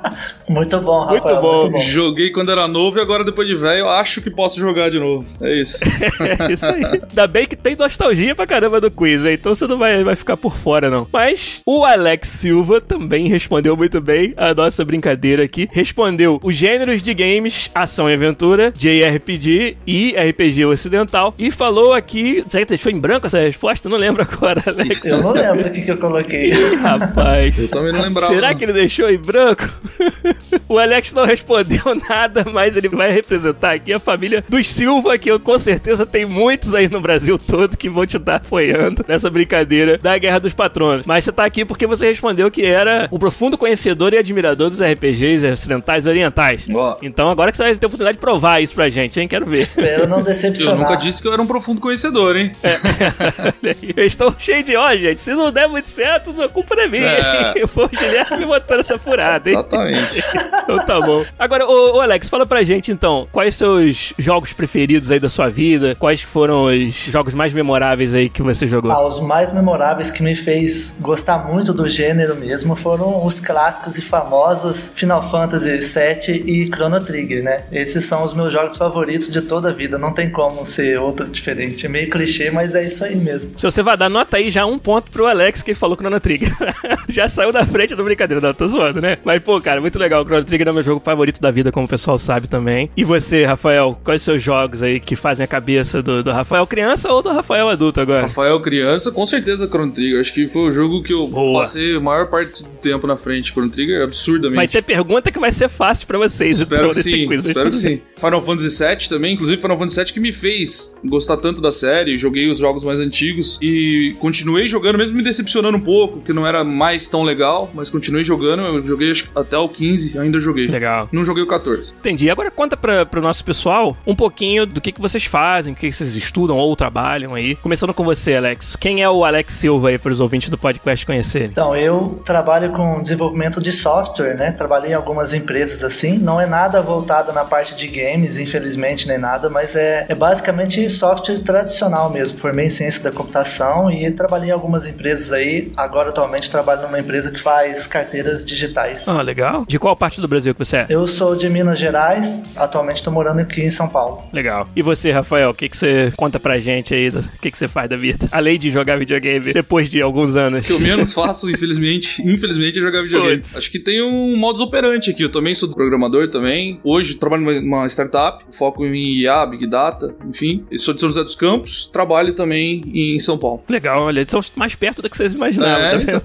Muito 0.50 0.80
bom, 0.80 1.04
Rafael. 1.04 1.22
Muito 1.22 1.40
bom. 1.40 1.60
muito 1.60 1.72
bom. 1.72 1.78
Joguei 1.78 2.30
quando 2.30 2.50
era 2.50 2.66
novo 2.66 2.98
e 2.98 3.00
agora 3.00 3.22
depois 3.22 3.46
de 3.46 3.54
velho 3.54 3.80
eu 3.80 3.88
acho 3.88 4.20
que 4.20 4.28
posso 4.28 4.58
jogar 4.58 4.90
de 4.90 4.98
novo. 4.98 5.24
É 5.40 5.54
isso. 5.54 5.78
é 6.18 6.52
isso 6.52 6.66
aí. 6.66 6.84
Ainda 6.84 7.26
bem 7.28 7.46
que 7.46 7.54
tem 7.54 7.76
nostalgia 7.76 8.34
pra 8.34 8.48
caramba 8.48 8.80
do 8.80 8.90
quiz, 8.90 9.22
né? 9.22 9.34
então 9.34 9.54
você 9.54 9.66
não 9.68 9.78
vai, 9.78 10.02
vai 10.02 10.16
ficar 10.16 10.36
por 10.36 10.56
fora, 10.56 10.90
não. 10.90 11.06
Mas 11.12 11.62
o 11.64 11.84
Alex 11.84 12.28
Silva 12.28 12.80
também 12.80 13.28
respondeu 13.28 13.76
muito 13.76 14.00
bem 14.00 14.34
a 14.36 14.52
nossa 14.52 14.84
brincadeira 14.84 15.44
aqui. 15.44 15.68
Respondeu 15.70 16.40
os 16.42 16.56
gêneros 16.56 16.99
de 17.02 17.14
games, 17.14 17.70
ação 17.74 18.08
e 18.10 18.14
aventura, 18.14 18.72
JRPG 18.76 19.76
e 19.86 20.14
RPG 20.16 20.64
ocidental. 20.64 21.34
E 21.38 21.50
falou 21.50 21.92
aqui. 21.92 22.44
Será 22.48 22.64
que 22.64 22.68
deixou 22.70 22.92
em 22.92 22.98
branco 22.98 23.26
essa 23.26 23.38
resposta? 23.38 23.88
Não 23.88 23.96
lembro 23.96 24.22
agora, 24.22 24.62
Alex. 24.66 25.04
Eu 25.04 25.22
não 25.22 25.32
lembro 25.32 25.68
o 25.68 25.72
que, 25.72 25.82
que 25.82 25.90
eu 25.90 25.98
coloquei. 25.98 26.52
Ih, 26.52 26.74
rapaz. 26.76 27.58
Eu 27.58 27.68
também 27.68 27.92
não 27.92 28.00
lembrava. 28.00 28.32
Será 28.32 28.54
que 28.54 28.64
ele 28.64 28.72
deixou 28.72 29.10
em 29.10 29.18
branco? 29.18 29.68
o 30.68 30.78
Alex 30.78 31.12
não 31.12 31.24
respondeu 31.24 31.82
nada, 32.08 32.44
mas 32.52 32.76
ele 32.76 32.88
vai 32.88 33.10
representar 33.10 33.72
aqui 33.72 33.92
a 33.92 33.98
família 33.98 34.44
dos 34.48 34.68
Silva, 34.68 35.18
que 35.18 35.30
eu 35.30 35.38
com 35.38 35.58
certeza 35.58 36.06
tem 36.06 36.24
muitos 36.24 36.74
aí 36.74 36.88
no 36.88 37.00
Brasil 37.00 37.38
todo 37.38 37.76
que 37.76 37.88
vão 37.88 38.06
te 38.06 38.16
estar 38.16 38.36
apoiando 38.36 39.04
nessa 39.06 39.28
brincadeira 39.28 39.98
da 39.98 40.16
Guerra 40.16 40.38
dos 40.38 40.54
Patronos. 40.54 41.04
Mas 41.06 41.24
você 41.24 41.32
tá 41.32 41.44
aqui 41.44 41.64
porque 41.64 41.86
você 41.86 42.06
respondeu 42.06 42.50
que 42.50 42.64
era 42.64 43.08
o 43.10 43.18
profundo 43.18 43.58
conhecedor 43.58 44.12
e 44.12 44.18
admirador 44.18 44.70
dos 44.70 44.80
RPGs 44.80 45.46
ocidentais 45.46 46.06
e 46.06 46.08
orientais. 46.08 46.66
Boa. 46.66 46.89
Então 47.02 47.30
agora 47.30 47.50
que 47.50 47.56
você 47.56 47.62
vai 47.64 47.74
ter 47.74 47.84
a 47.84 47.88
oportunidade 47.88 48.16
de 48.16 48.20
provar 48.20 48.60
isso 48.62 48.74
pra 48.74 48.88
gente, 48.88 49.18
hein? 49.20 49.28
Quero 49.28 49.46
ver. 49.46 49.58
Espero 49.62 50.06
não 50.06 50.18
Eu 50.18 50.24
decepcionar. 50.24 50.76
nunca 50.78 50.96
disse 50.96 51.20
que 51.22 51.28
eu 51.28 51.32
era 51.32 51.40
um 51.42 51.46
profundo 51.46 51.80
conhecedor, 51.80 52.36
hein? 52.36 52.52
Aí. 52.62 52.70
Eu 53.96 54.04
estou 54.06 54.34
cheio 54.38 54.62
de 54.62 54.76
ó, 54.76 54.90
gente. 54.96 55.20
Se 55.20 55.32
não 55.32 55.50
der 55.52 55.68
muito 55.68 55.88
certo, 55.88 56.34
a 56.42 56.48
culpa 56.48 56.74
não 56.74 56.82
é 56.84 56.88
minha. 56.88 57.04
É. 57.06 57.66
Foi 57.66 57.84
o 57.84 57.88
Guilherme 57.88 58.38
me 58.38 58.46
botando 58.46 58.80
essa 58.80 58.98
furada, 58.98 59.48
hein? 59.48 59.54
Exatamente. 59.56 60.20
Então 60.70 60.78
tá 60.84 61.00
bom. 61.00 61.24
Agora, 61.38 61.66
ô, 61.66 61.96
ô, 61.96 62.00
Alex, 62.00 62.28
fala 62.30 62.46
pra 62.46 62.62
gente 62.62 62.92
então, 62.92 63.26
quais 63.32 63.56
seus 63.56 64.12
jogos 64.18 64.52
preferidos 64.52 65.10
aí 65.10 65.18
da 65.18 65.28
sua 65.28 65.48
vida? 65.48 65.96
Quais 65.98 66.22
foram 66.22 66.64
os 66.66 66.94
jogos 67.06 67.34
mais 67.34 67.52
memoráveis 67.52 68.14
aí 68.14 68.28
que 68.28 68.40
você 68.42 68.66
jogou? 68.66 68.90
Ah, 68.92 69.04
os 69.04 69.20
mais 69.20 69.52
memoráveis 69.52 70.10
que 70.10 70.22
me 70.22 70.36
fez 70.36 70.94
gostar 71.00 71.38
muito 71.48 71.72
do 71.72 71.88
gênero 71.88 72.36
mesmo 72.36 72.76
foram 72.76 73.24
os 73.26 73.40
clássicos 73.40 73.96
e 73.96 74.00
famosos 74.00 74.92
Final 74.94 75.28
Fantasy 75.30 75.78
VII 75.78 76.44
e 76.46 76.68
Chrono 76.80 77.00
Trigger, 77.04 77.42
né? 77.42 77.64
Esses 77.70 78.06
são 78.06 78.24
os 78.24 78.32
meus 78.32 78.50
jogos 78.50 78.78
favoritos 78.78 79.30
de 79.30 79.42
toda 79.42 79.68
a 79.68 79.72
vida. 79.72 79.98
Não 79.98 80.14
tem 80.14 80.30
como 80.30 80.64
ser 80.64 80.98
outro 80.98 81.28
diferente. 81.28 81.84
É 81.84 81.88
meio 81.88 82.08
clichê, 82.08 82.50
mas 82.50 82.74
é 82.74 82.86
isso 82.86 83.04
aí 83.04 83.14
mesmo. 83.14 83.52
Se 83.58 83.64
você 83.64 83.82
vai 83.82 83.98
dar 83.98 84.08
nota 84.08 84.38
aí, 84.38 84.50
já 84.50 84.64
um 84.64 84.78
ponto 84.78 85.10
pro 85.10 85.26
Alex 85.26 85.62
que 85.62 85.72
ele 85.72 85.78
falou 85.78 85.96
Chrono 85.96 86.18
Trigger. 86.18 86.50
já 87.10 87.28
saiu 87.28 87.52
da 87.52 87.66
frente 87.66 87.94
do 87.94 88.02
brincadeira, 88.02 88.40
não, 88.40 88.54
tô 88.54 88.66
zoando, 88.66 89.00
né? 89.00 89.18
Mas, 89.22 89.42
pô, 89.42 89.60
cara, 89.60 89.80
muito 89.80 89.98
legal. 89.98 90.22
O 90.22 90.24
Chrono 90.24 90.44
Trigger 90.44 90.68
é 90.68 90.70
o 90.70 90.74
meu 90.74 90.82
jogo 90.82 91.00
favorito 91.00 91.40
da 91.40 91.50
vida, 91.50 91.70
como 91.70 91.84
o 91.84 91.88
pessoal 91.88 92.18
sabe 92.18 92.48
também. 92.48 92.88
E 92.96 93.04
você, 93.04 93.44
Rafael, 93.44 93.98
quais 94.02 94.22
seus 94.22 94.42
jogos 94.42 94.82
aí 94.82 94.98
que 94.98 95.14
fazem 95.14 95.44
a 95.44 95.46
cabeça 95.46 96.00
do, 96.00 96.22
do 96.22 96.30
Rafael 96.30 96.66
criança 96.66 97.12
ou 97.12 97.22
do 97.22 97.30
Rafael 97.30 97.68
adulto 97.68 98.00
agora? 98.00 98.22
Rafael 98.22 98.58
criança, 98.62 99.12
com 99.12 99.26
certeza 99.26 99.68
Chrono 99.68 99.92
Trigger. 99.92 100.20
Acho 100.20 100.32
que 100.32 100.48
foi 100.48 100.62
o 100.62 100.72
jogo 100.72 101.02
que 101.02 101.12
eu 101.12 101.26
Boa. 101.26 101.60
passei 101.60 101.96
a 101.96 102.00
maior 102.00 102.28
parte 102.28 102.64
do 102.64 102.76
tempo 102.78 103.06
na 103.06 103.18
frente. 103.18 103.52
Chrono 103.52 103.68
Trigger, 103.68 104.02
absurdamente. 104.02 104.56
Vai 104.56 104.68
ter 104.68 104.82
pergunta 104.82 105.30
que 105.30 105.38
vai 105.38 105.52
ser 105.52 105.68
fácil 105.68 106.06
pra 106.06 106.16
vocês, 106.16 106.62
Espero 106.72 106.90
que 106.90 107.02
sim, 107.02 107.32
espero 107.34 107.70
que 107.70 107.76
sim. 107.76 108.00
Final 108.16 108.42
Fantasy 108.42 108.84
VII 108.84 109.08
também, 109.08 109.34
inclusive 109.34 109.60
Final 109.60 109.78
Fantasy 109.78 110.04
VII 110.04 110.12
que 110.12 110.20
me 110.20 110.32
fez 110.32 110.96
gostar 111.04 111.36
tanto 111.38 111.60
da 111.60 111.72
série, 111.72 112.16
joguei 112.16 112.50
os 112.50 112.58
jogos 112.58 112.84
mais 112.84 113.00
antigos 113.00 113.58
e 113.60 114.14
continuei 114.18 114.66
jogando, 114.66 114.98
mesmo 114.98 115.16
me 115.16 115.22
decepcionando 115.22 115.76
um 115.76 115.80
pouco, 115.80 116.20
que 116.20 116.32
não 116.32 116.46
era 116.46 116.62
mais 116.64 117.08
tão 117.08 117.22
legal, 117.22 117.70
mas 117.74 117.90
continuei 117.90 118.24
jogando, 118.24 118.62
eu 118.62 118.84
joguei 118.84 119.12
até 119.34 119.56
o 119.56 119.68
15, 119.68 120.18
ainda 120.18 120.38
joguei. 120.38 120.66
Legal. 120.66 121.08
Não 121.12 121.24
joguei 121.24 121.42
o 121.42 121.46
14. 121.46 121.90
Entendi. 121.98 122.30
Agora 122.30 122.50
conta 122.50 122.76
pra, 122.76 123.04
pro 123.04 123.20
nosso 123.20 123.44
pessoal 123.44 123.96
um 124.06 124.14
pouquinho 124.14 124.66
do 124.66 124.80
que, 124.80 124.92
que 124.92 125.00
vocês 125.00 125.24
fazem, 125.24 125.72
o 125.72 125.76
que, 125.76 125.88
que 125.88 125.92
vocês 125.92 126.14
estudam 126.16 126.56
ou 126.56 126.74
trabalham 126.76 127.34
aí. 127.34 127.56
Começando 127.56 127.92
com 127.92 128.04
você, 128.04 128.36
Alex. 128.36 128.76
Quem 128.76 129.02
é 129.02 129.10
o 129.10 129.24
Alex 129.24 129.54
Silva 129.54 129.88
aí 129.88 129.98
para 129.98 130.12
os 130.12 130.20
ouvintes 130.20 130.50
do 130.50 130.58
podcast 130.58 131.04
conhecerem? 131.04 131.48
Então, 131.48 131.74
eu 131.74 132.20
trabalho 132.24 132.70
com 132.72 133.02
desenvolvimento 133.02 133.60
de 133.60 133.72
software, 133.72 134.34
né? 134.34 134.52
Trabalhei 134.52 134.92
em 134.92 134.94
algumas 134.94 135.32
empresas 135.32 135.82
assim. 135.82 136.18
Não 136.18 136.40
é 136.40 136.46
nada 136.46 136.59
voltado 136.68 137.32
na 137.32 137.44
parte 137.44 137.74
de 137.74 137.86
games, 137.86 138.36
infelizmente, 138.38 139.06
nem 139.08 139.18
nada, 139.18 139.48
mas 139.48 139.74
é, 139.76 140.06
é 140.08 140.14
basicamente 140.14 140.88
software 140.90 141.38
tradicional 141.40 142.10
mesmo. 142.10 142.38
Formei 142.38 142.66
em 142.66 142.70
ciência 142.70 143.02
da 143.02 143.10
computação 143.12 143.90
e 143.90 144.10
trabalhei 144.10 144.48
em 144.50 144.52
algumas 144.52 144.86
empresas 144.86 145.32
aí. 145.32 145.72
Agora, 145.76 146.10
atualmente, 146.10 146.50
trabalho 146.50 146.82
numa 146.82 146.98
empresa 146.98 147.30
que 147.30 147.40
faz 147.40 147.86
carteiras 147.86 148.44
digitais. 148.44 149.06
Ah, 149.08 149.22
legal. 149.22 149.64
De 149.66 149.78
qual 149.78 149.94
parte 149.96 150.20
do 150.20 150.28
Brasil 150.28 150.54
que 150.54 150.64
você 150.64 150.78
é? 150.78 150.86
Eu 150.88 151.06
sou 151.06 151.34
de 151.36 151.48
Minas 151.48 151.78
Gerais, 151.78 152.42
atualmente 152.56 152.96
estou 152.96 153.12
morando 153.12 153.40
aqui 153.40 153.62
em 153.62 153.70
São 153.70 153.88
Paulo. 153.88 154.24
Legal. 154.32 154.68
E 154.74 154.82
você, 154.82 155.10
Rafael, 155.10 155.50
o 155.50 155.54
que, 155.54 155.68
que 155.68 155.76
você 155.76 156.12
conta 156.16 156.38
pra 156.40 156.58
gente 156.58 156.94
aí? 156.94 157.10
do- 157.10 157.20
O 157.20 157.38
que, 157.40 157.50
que 157.50 157.56
você 157.58 157.68
faz 157.68 157.88
da 157.88 157.96
vida? 157.96 158.28
Além 158.32 158.58
de 158.58 158.70
jogar 158.70 158.98
videogame 158.98 159.52
depois 159.52 159.88
de 159.88 160.00
alguns 160.02 160.36
anos. 160.36 160.64
O 160.64 160.68
que 160.68 160.72
eu 160.74 160.80
menos 160.80 161.12
faço, 161.12 161.48
infelizmente, 161.50 162.22
infelizmente, 162.22 162.78
é 162.78 162.82
jogar 162.82 163.02
videogame. 163.02 163.36
Puts. 163.38 163.56
Acho 163.56 163.70
que 163.70 163.78
tem 163.78 164.02
um 164.02 164.36
modus 164.38 164.60
operandi 164.60 165.10
aqui. 165.10 165.22
Eu 165.22 165.30
também 165.30 165.54
sou 165.54 165.68
programador 165.70 166.28
também. 166.28 166.39
Hoje 166.82 167.14
trabalho 167.14 167.60
numa 167.60 167.86
startup, 167.86 168.44
foco 168.50 168.84
em 168.84 169.18
IA, 169.20 169.44
Big 169.46 169.66
Data, 169.66 170.14
enfim. 170.28 170.64
Eu 170.70 170.78
sou 170.78 170.94
de 170.94 171.00
São 171.00 171.08
José 171.08 171.22
dos 171.22 171.34
Campos, 171.36 171.86
trabalho 171.86 172.32
também 172.34 172.82
em 172.92 173.18
São 173.20 173.38
Paulo. 173.38 173.62
Legal, 173.68 174.04
olha, 174.04 174.20
eles 174.20 174.30
são 174.30 174.40
mais 174.56 174.74
perto 174.74 175.02
do 175.02 175.10
que 175.10 175.16
vocês 175.16 175.34
imaginavam, 175.34 175.76
É, 175.84 175.90
tá 175.92 175.96
vendo? 175.98 176.22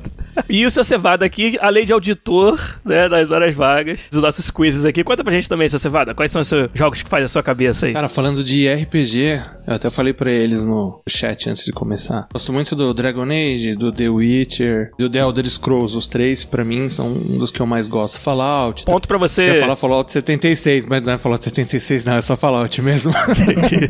E 0.49 0.65
o 0.65 0.71
seu 0.71 0.83
Cevada 0.83 1.25
aqui, 1.25 1.57
além 1.59 1.85
de 1.85 1.93
auditor, 1.93 2.59
né, 2.83 3.09
das 3.09 3.31
horas 3.31 3.55
vagas, 3.55 4.01
dos 4.11 4.21
nossos 4.21 4.49
quizzes 4.51 4.85
aqui, 4.85 5.03
conta 5.03 5.23
pra 5.23 5.33
gente 5.33 5.49
também, 5.49 5.67
seu 5.69 5.79
Cevada, 5.79 6.13
quais 6.13 6.31
são 6.31 6.41
os 6.41 6.47
seus 6.47 6.69
jogos 6.73 7.01
que 7.01 7.09
fazem 7.09 7.25
a 7.25 7.29
sua 7.29 7.43
cabeça 7.43 7.85
aí? 7.87 7.93
Cara, 7.93 8.09
falando 8.09 8.43
de 8.43 8.67
RPG, 8.71 9.41
eu 9.67 9.73
até 9.75 9.89
falei 9.89 10.13
pra 10.13 10.29
eles 10.31 10.63
no 10.63 11.01
chat 11.09 11.49
antes 11.49 11.65
de 11.65 11.71
começar. 11.71 12.27
Gosto 12.31 12.53
muito 12.53 12.75
do 12.75 12.93
Dragon 12.93 13.23
Age, 13.29 13.75
do 13.75 13.91
The 13.91 14.09
Witcher, 14.09 14.91
do 14.97 15.09
The 15.09 15.19
Elder 15.19 15.49
Scrolls. 15.49 15.97
Os 15.97 16.07
três, 16.07 16.43
pra 16.43 16.63
mim, 16.63 16.87
são 16.89 17.07
um 17.07 17.37
dos 17.37 17.51
que 17.51 17.59
eu 17.59 17.65
mais 17.65 17.87
gosto. 17.87 18.19
Fallout. 18.19 18.85
Ponto 18.85 19.07
pra 19.07 19.17
você. 19.17 19.49
Eu 19.49 19.53
ia 19.55 19.59
falar 19.61 19.75
Fallout 19.75 20.11
76, 20.11 20.85
mas 20.85 21.01
não 21.01 21.13
é 21.13 21.17
Fallout 21.17 21.43
76, 21.43 22.05
não, 22.05 22.15
é 22.17 22.21
só 22.21 22.35
Fallout 22.35 22.81
mesmo. 22.81 23.13
Entendi. 23.29 23.89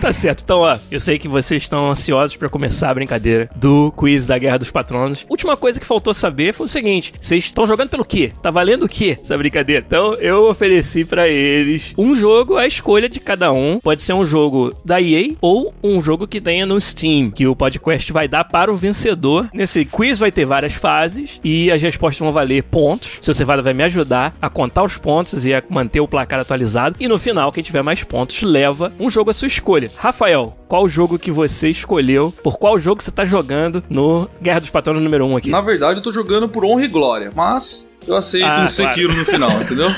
tá 0.00 0.12
certo. 0.12 0.42
Então, 0.42 0.60
ó, 0.60 0.78
eu 0.90 1.00
sei 1.00 1.18
que 1.18 1.28
vocês 1.28 1.62
estão 1.62 1.90
ansiosos 1.90 2.36
pra 2.36 2.48
começar 2.48 2.90
a 2.90 2.94
brincadeira 2.94 3.48
do 3.56 3.92
quiz 3.96 4.26
da 4.26 4.38
Guerra 4.38 4.58
dos 4.58 4.70
Patronos. 4.70 5.24
Última 5.28 5.56
coisa 5.56 5.80
que 5.80 5.85
faltou 5.86 6.12
saber 6.12 6.52
foi 6.52 6.66
o 6.66 6.68
seguinte: 6.68 7.12
vocês 7.20 7.44
estão 7.44 7.66
jogando 7.66 7.90
pelo 7.90 8.04
quê? 8.04 8.32
Tá 8.42 8.50
valendo 8.50 8.84
o 8.84 8.88
quê 8.88 9.18
essa 9.22 9.36
brincadeira? 9.36 9.84
Então, 9.86 10.14
eu 10.14 10.48
ofereci 10.48 11.04
pra 11.04 11.28
eles 11.28 11.92
um 11.96 12.14
jogo 12.14 12.56
à 12.56 12.66
escolha 12.66 13.08
de 13.08 13.20
cada 13.20 13.52
um. 13.52 13.78
Pode 13.80 14.02
ser 14.02 14.12
um 14.12 14.24
jogo 14.24 14.74
da 14.84 15.00
EA 15.00 15.34
ou 15.40 15.72
um 15.82 16.02
jogo 16.02 16.26
que 16.26 16.40
tenha 16.40 16.66
no 16.66 16.80
Steam, 16.80 17.30
que 17.30 17.46
o 17.46 17.56
podcast 17.56 18.12
vai 18.12 18.28
dar 18.28 18.44
para 18.44 18.72
o 18.72 18.76
vencedor. 18.76 19.48
Nesse 19.52 19.84
quiz 19.84 20.18
vai 20.18 20.32
ter 20.32 20.44
várias 20.44 20.74
fases 20.74 21.40
e 21.44 21.70
as 21.70 21.80
respostas 21.82 22.20
vão 22.20 22.32
valer 22.32 22.62
pontos. 22.64 23.18
Seu 23.22 23.34
Cevada 23.34 23.62
vai 23.62 23.74
me 23.74 23.82
ajudar 23.84 24.34
a 24.40 24.48
contar 24.48 24.82
os 24.82 24.96
pontos 24.96 25.46
e 25.46 25.54
a 25.54 25.62
manter 25.68 26.00
o 26.00 26.08
placar 26.08 26.40
atualizado. 26.40 26.96
E 26.98 27.08
no 27.08 27.18
final, 27.18 27.52
quem 27.52 27.62
tiver 27.62 27.82
mais 27.82 28.02
pontos 28.02 28.42
leva 28.42 28.92
um 28.98 29.10
jogo 29.10 29.30
à 29.30 29.34
sua 29.34 29.48
escolha. 29.48 29.90
Rafael, 29.96 30.56
qual 30.68 30.88
jogo 30.88 31.18
que 31.18 31.30
você 31.30 31.68
escolheu? 31.68 32.32
Por 32.42 32.58
qual 32.58 32.78
jogo 32.78 33.02
você 33.02 33.10
tá 33.10 33.24
jogando 33.24 33.84
no 33.88 34.28
Guerra 34.42 34.60
dos 34.60 34.70
Patronos 34.70 35.02
número 35.02 35.24
1 35.26 35.36
aqui? 35.36 35.50
Na 35.50 35.60
verdade, 35.60 35.75
eu 35.98 36.02
tô 36.02 36.10
jogando 36.10 36.48
por 36.48 36.64
honra 36.64 36.84
e 36.84 36.88
glória, 36.88 37.30
mas 37.34 37.95
eu 38.06 38.16
aceito 38.16 38.44
Ah, 38.44 38.50
um 38.52 38.54
claro. 38.54 38.68
Sekiro 38.70 39.14
no 39.14 39.24
final, 39.24 39.50
entendeu? 39.62 39.90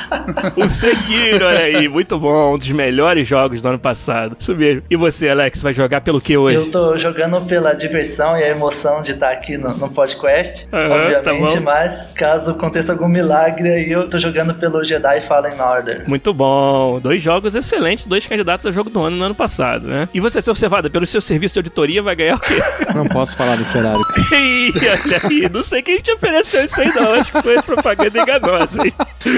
O 0.57 0.69
Sekiro, 0.69 1.47
olha 1.47 1.59
aí, 1.61 1.89
muito 1.89 2.19
bom, 2.19 2.55
um 2.55 2.59
dos 2.59 2.69
melhores 2.69 3.27
jogos 3.27 3.61
do 3.61 3.69
ano 3.69 3.79
passado. 3.79 4.37
Isso 4.39 4.55
mesmo. 4.55 4.83
E 4.91 4.97
você, 4.97 5.29
Alex, 5.29 5.63
vai 5.63 5.73
jogar 5.73 6.01
pelo 6.01 6.21
que 6.21 6.37
hoje? 6.37 6.57
Eu 6.57 6.71
tô 6.71 6.97
jogando 6.97 7.41
pela 7.43 7.73
diversão 7.75 8.37
e 8.37 8.43
a 8.45 8.49
emoção 8.49 9.03
de 9.03 9.13
estar 9.13 9.31
aqui 9.31 9.57
no, 9.57 9.69
no 9.77 9.89
podcast, 9.91 10.67
tá 10.69 10.79
obviamente, 10.79 11.57
bom. 11.59 11.63
mas 11.65 12.13
caso 12.15 12.51
aconteça 12.53 12.93
algum 12.93 13.09
milagre 13.09 13.69
aí, 13.69 13.91
eu 13.93 14.09
tô 14.09 14.19
jogando 14.19 14.55
pelo 14.55 14.83
Jedi 14.83 15.21
Fallen 15.23 15.61
Order. 15.61 16.05
Muito 16.09 16.33
bom. 16.33 16.99
Dois 17.01 17.23
jogos 17.23 17.55
excelentes, 17.55 18.07
dois 18.07 18.27
candidatos 18.27 18.65
a 18.67 18.71
jogo 18.73 18.89
do 18.91 19.03
ano 19.03 19.17
no 19.17 19.25
ano 19.25 19.35
passado, 19.35 19.87
né? 19.87 20.09
E 20.15 20.21
você, 20.21 20.41
seu 20.41 20.55
Cevada, 20.55 20.89
pelo 20.91 21.07
seu 21.07 21.21
serviço 21.21 21.55
de 21.55 21.59
auditoria, 21.61 22.03
vai 22.03 22.17
ganhar 22.17 22.37
o 22.37 22.41
quê? 22.41 22.61
Não 22.95 23.07
posso 23.07 23.37
falar 23.37 23.57
desse 23.57 23.77
horário. 23.77 24.01
Ih, 24.33 24.73
olha 24.77 25.21
aí, 25.25 25.49
não 25.53 25.63
sei 25.63 25.83
quem 25.83 25.99
te 25.99 26.11
ofereceu 26.13 26.65
isso 26.65 26.81
aí, 26.81 26.91
não. 26.95 27.13
Acho 27.15 27.33
que 27.33 27.43
foi 27.43 27.63
propaganda 27.63 27.98
enganosa, 28.07 28.83
hein? 28.87 28.93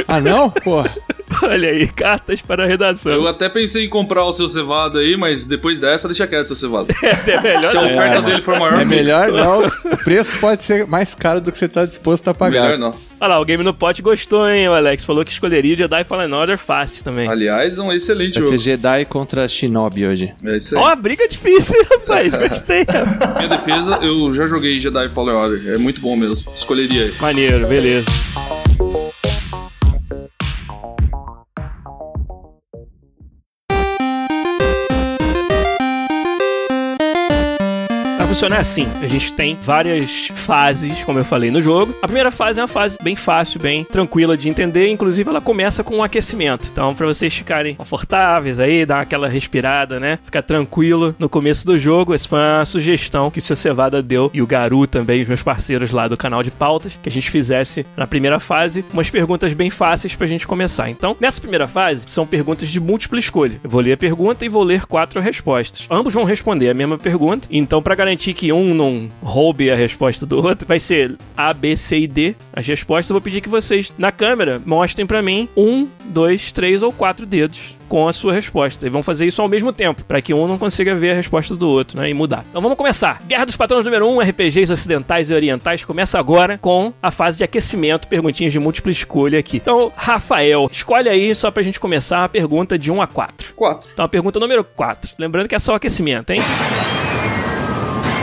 Ah, 0.08 0.20
não? 0.20 0.50
Porra. 0.50 0.94
Olha 1.42 1.70
aí, 1.70 1.86
cartas 1.88 2.40
para 2.42 2.64
a 2.64 2.66
redação. 2.66 3.12
Eu 3.12 3.26
até 3.26 3.48
pensei 3.48 3.84
em 3.86 3.88
comprar 3.88 4.24
o 4.24 4.32
seu 4.32 4.48
cevado 4.48 4.98
aí, 4.98 5.16
mas 5.16 5.44
depois 5.44 5.78
dessa, 5.80 6.08
deixa 6.08 6.26
quieto, 6.26 6.48
seu 6.48 6.56
cevado. 6.56 6.88
É 7.02 7.40
melhor 7.40 7.70
Se 7.70 7.76
a 7.76 7.82
oferta 7.82 8.18
É, 8.18 8.22
dele 8.22 8.42
for 8.42 8.58
maior, 8.58 8.80
É 8.80 8.84
melhor 8.84 9.30
não. 9.32 9.64
O 9.64 9.96
preço 10.04 10.36
pode 10.38 10.62
ser 10.62 10.86
mais 10.86 11.14
caro 11.14 11.40
do 11.40 11.50
que 11.52 11.58
você 11.58 11.68
tá 11.68 11.84
disposto 11.84 12.28
a 12.28 12.34
pagar. 12.34 12.62
melhor 12.62 12.78
não. 12.78 12.94
Olha 13.20 13.28
lá, 13.34 13.40
o 13.40 13.44
Game 13.44 13.62
no 13.62 13.74
Pote 13.74 14.00
gostou, 14.02 14.48
hein, 14.48 14.68
o 14.68 14.72
Alex? 14.72 15.04
Falou 15.04 15.24
que 15.24 15.30
escolheria 15.30 15.76
Jedi 15.76 16.04
Fallen 16.04 16.32
Order 16.32 16.56
fácil 16.58 17.04
também. 17.04 17.28
Aliás, 17.28 17.76
é 17.78 17.82
um 17.82 17.92
excelente 17.92 18.34
Vai 18.34 18.42
jogo. 18.42 18.58
ser 18.58 18.64
Jedi 18.70 19.04
contra 19.04 19.46
Shinobi 19.46 20.06
hoje. 20.06 20.32
É 20.44 20.56
isso 20.56 20.76
aí. 20.76 20.82
Ó, 20.82 20.88
a 20.88 20.96
briga 20.96 21.28
difícil, 21.28 21.76
hein, 21.78 21.86
rapaz. 21.90 22.32
Gostei. 22.34 22.86
Minha 23.36 23.48
defesa, 23.48 23.98
eu 24.02 24.32
já 24.32 24.46
joguei 24.46 24.80
Jedi 24.80 25.08
Fallen 25.10 25.34
Order. 25.36 25.74
É 25.74 25.78
muito 25.78 26.00
bom 26.00 26.16
mesmo. 26.16 26.50
Escolheria 26.54 27.02
ele. 27.02 27.14
Maneiro, 27.20 27.66
beleza. 27.66 28.06
Vai 38.40 38.48
funcionar 38.48 38.60
assim. 38.60 38.86
A 39.02 39.06
gente 39.06 39.34
tem 39.34 39.54
várias 39.62 40.28
fases, 40.34 41.04
como 41.04 41.18
eu 41.18 41.24
falei 41.24 41.50
no 41.50 41.60
jogo. 41.60 41.94
A 42.00 42.06
primeira 42.06 42.30
fase 42.30 42.58
é 42.58 42.62
uma 42.62 42.68
fase 42.68 42.96
bem 43.02 43.14
fácil, 43.14 43.60
bem 43.60 43.84
tranquila 43.84 44.34
de 44.34 44.48
entender. 44.48 44.88
Inclusive, 44.88 45.28
ela 45.28 45.42
começa 45.42 45.84
com 45.84 45.98
um 45.98 46.02
aquecimento. 46.02 46.70
Então, 46.72 46.94
pra 46.94 47.06
vocês 47.06 47.34
ficarem 47.34 47.74
confortáveis 47.74 48.58
aí, 48.58 48.86
dar 48.86 49.00
aquela 49.00 49.28
respirada, 49.28 50.00
né? 50.00 50.18
Ficar 50.24 50.40
tranquilo 50.40 51.14
no 51.18 51.28
começo 51.28 51.66
do 51.66 51.78
jogo. 51.78 52.14
Essa 52.14 52.30
foi 52.30 52.38
uma 52.38 52.64
sugestão 52.64 53.30
que 53.30 53.40
o 53.40 53.42
seu 53.42 53.54
Cevada 53.54 54.02
deu 54.02 54.30
e 54.32 54.40
o 54.40 54.46
Garu 54.46 54.86
também, 54.86 55.20
os 55.20 55.28
meus 55.28 55.42
parceiros 55.42 55.90
lá 55.90 56.08
do 56.08 56.16
canal 56.16 56.42
de 56.42 56.50
pautas, 56.50 56.98
que 57.02 57.10
a 57.10 57.12
gente 57.12 57.28
fizesse 57.28 57.84
na 57.94 58.06
primeira 58.06 58.40
fase 58.40 58.82
umas 58.90 59.10
perguntas 59.10 59.52
bem 59.52 59.68
fáceis 59.68 60.16
pra 60.16 60.26
gente 60.26 60.46
começar. 60.46 60.88
Então, 60.88 61.14
nessa 61.20 61.42
primeira 61.42 61.68
fase, 61.68 62.04
são 62.06 62.26
perguntas 62.26 62.70
de 62.70 62.80
múltipla 62.80 63.18
escolha. 63.18 63.60
Eu 63.62 63.68
vou 63.68 63.82
ler 63.82 63.92
a 63.92 63.98
pergunta 63.98 64.46
e 64.46 64.48
vou 64.48 64.62
ler 64.62 64.86
quatro 64.86 65.20
respostas. 65.20 65.86
Ambos 65.90 66.14
vão 66.14 66.24
responder 66.24 66.70
a 66.70 66.74
mesma 66.74 66.96
pergunta. 66.96 67.46
Então, 67.50 67.82
pra 67.82 67.94
garantir 67.94 68.29
que 68.34 68.52
um 68.52 68.74
não 68.74 69.08
roube 69.22 69.70
a 69.70 69.76
resposta 69.76 70.26
do 70.26 70.36
outro, 70.36 70.66
vai 70.66 70.80
ser 70.80 71.16
A, 71.36 71.52
B, 71.52 71.76
C 71.76 72.00
e 72.00 72.06
D 72.06 72.34
as 72.52 72.66
respostas. 72.66 73.10
Eu 73.10 73.14
vou 73.14 73.20
pedir 73.20 73.40
que 73.40 73.48
vocês, 73.48 73.92
na 73.98 74.12
câmera, 74.12 74.60
mostrem 74.64 75.06
pra 75.06 75.22
mim 75.22 75.48
um, 75.56 75.88
dois, 76.06 76.52
três 76.52 76.82
ou 76.82 76.92
quatro 76.92 77.26
dedos 77.26 77.78
com 77.90 78.06
a 78.06 78.12
sua 78.12 78.32
resposta. 78.32 78.86
E 78.86 78.88
vão 78.88 79.02
fazer 79.02 79.26
isso 79.26 79.42
ao 79.42 79.48
mesmo 79.48 79.72
tempo, 79.72 80.04
para 80.04 80.22
que 80.22 80.32
um 80.32 80.46
não 80.46 80.56
consiga 80.56 80.94
ver 80.94 81.10
a 81.10 81.14
resposta 81.14 81.56
do 81.56 81.68
outro, 81.68 81.98
né? 81.98 82.08
E 82.08 82.14
mudar. 82.14 82.44
Então 82.48 82.62
vamos 82.62 82.78
começar. 82.78 83.20
Guerra 83.26 83.44
dos 83.44 83.56
Patrões 83.56 83.84
número 83.84 84.06
1, 84.06 84.14
um, 84.14 84.20
RPGs 84.20 84.72
ocidentais 84.72 85.28
e 85.28 85.34
orientais, 85.34 85.84
começa 85.84 86.18
agora 86.18 86.56
com 86.56 86.94
a 87.02 87.10
fase 87.10 87.36
de 87.36 87.44
aquecimento, 87.44 88.06
perguntinhas 88.06 88.52
de 88.52 88.60
múltipla 88.60 88.92
escolha 88.92 89.40
aqui. 89.40 89.56
Então, 89.56 89.92
Rafael, 89.96 90.68
escolhe 90.70 91.08
aí, 91.08 91.34
só 91.34 91.50
pra 91.50 91.62
gente 91.64 91.80
começar, 91.80 92.24
a 92.24 92.28
pergunta 92.28 92.78
de 92.78 92.92
1 92.92 93.02
a 93.02 93.06
4. 93.08 93.54
Quatro. 93.54 93.90
Então, 93.92 94.04
a 94.04 94.08
pergunta 94.08 94.38
número 94.38 94.62
4. 94.62 95.10
Lembrando 95.18 95.48
que 95.48 95.54
é 95.56 95.58
só 95.58 95.74
aquecimento, 95.74 96.30
hein? 96.30 96.40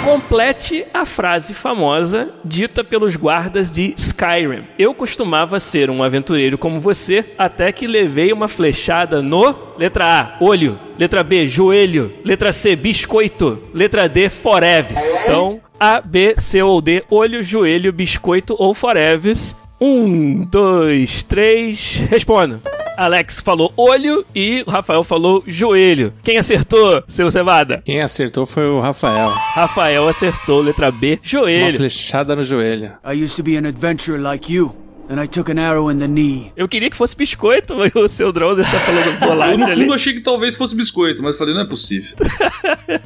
Complete 0.07 0.87
a 0.93 1.05
frase 1.05 1.53
famosa 1.53 2.29
dita 2.45 2.81
pelos 2.81 3.17
guardas 3.17 3.73
de 3.73 3.93
Skyrim. 3.97 4.63
Eu 4.79 4.93
costumava 4.93 5.59
ser 5.59 5.89
um 5.89 6.01
aventureiro 6.01 6.57
como 6.57 6.79
você, 6.79 7.25
até 7.37 7.73
que 7.73 7.85
levei 7.85 8.31
uma 8.31 8.47
flechada 8.47 9.21
no. 9.21 9.53
Letra 9.77 10.05
A, 10.05 10.37
olho. 10.39 10.79
Letra 10.97 11.25
B, 11.25 11.45
joelho. 11.45 12.13
Letra 12.23 12.53
C, 12.53 12.73
biscoito. 12.73 13.61
Letra 13.73 14.07
D, 14.07 14.29
foreves. 14.29 14.97
Então, 15.25 15.59
A, 15.77 15.99
B, 15.99 16.35
C 16.37 16.63
ou 16.63 16.81
D, 16.81 17.03
olho, 17.09 17.43
joelho, 17.43 17.91
biscoito 17.91 18.55
ou 18.57 18.73
foreves. 18.73 19.53
Um, 19.79 20.45
dois, 20.45 21.21
três, 21.21 21.97
responda. 22.09 22.61
Alex 22.97 23.39
falou 23.41 23.71
olho 23.77 24.25
e 24.33 24.63
o 24.65 24.71
Rafael 24.71 25.03
falou 25.03 25.43
joelho. 25.45 26.11
Quem 26.23 26.37
acertou, 26.39 27.03
seu 27.07 27.29
Cevada? 27.29 27.81
Quem 27.85 28.01
acertou 28.01 28.43
foi 28.45 28.65
o 28.67 28.79
Rafael. 28.81 29.29
Rafael 29.53 30.07
acertou, 30.07 30.61
letra 30.61 30.91
B, 30.91 31.11
Uma 31.13 31.19
joelho. 31.21 31.73
flechada 31.77 32.35
no 32.35 32.41
joelho. 32.41 32.91
I 33.05 33.23
used 33.23 33.35
to 33.35 33.43
be 33.43 33.55
an 33.55 33.67
adventurer 33.67 34.19
like 34.19 34.51
you, 34.51 34.75
and 35.09 35.21
I 35.23 35.27
took 35.27 35.49
an 35.51 35.59
arrow 35.59 35.89
in 35.91 35.97
the 35.99 36.07
knee. 36.07 36.51
Eu 36.55 36.67
queria 36.67 36.89
que 36.89 36.95
fosse 36.95 37.15
biscoito, 37.15 37.75
mas 37.75 37.93
o 37.95 38.07
seu 38.07 38.31
Drowser 38.31 38.65
tá 38.69 38.79
falando 38.79 39.07
Eu, 39.21 39.27
bolacha 39.27 39.57
no 39.57 39.65
ali. 39.65 39.81
fundo, 39.81 39.93
achei 39.93 40.13
que 40.13 40.21
talvez 40.21 40.55
fosse 40.55 40.75
biscoito, 40.75 41.23
mas 41.23 41.37
falei, 41.37 41.53
não 41.53 41.61
é 41.61 41.65
possível. 41.65 42.15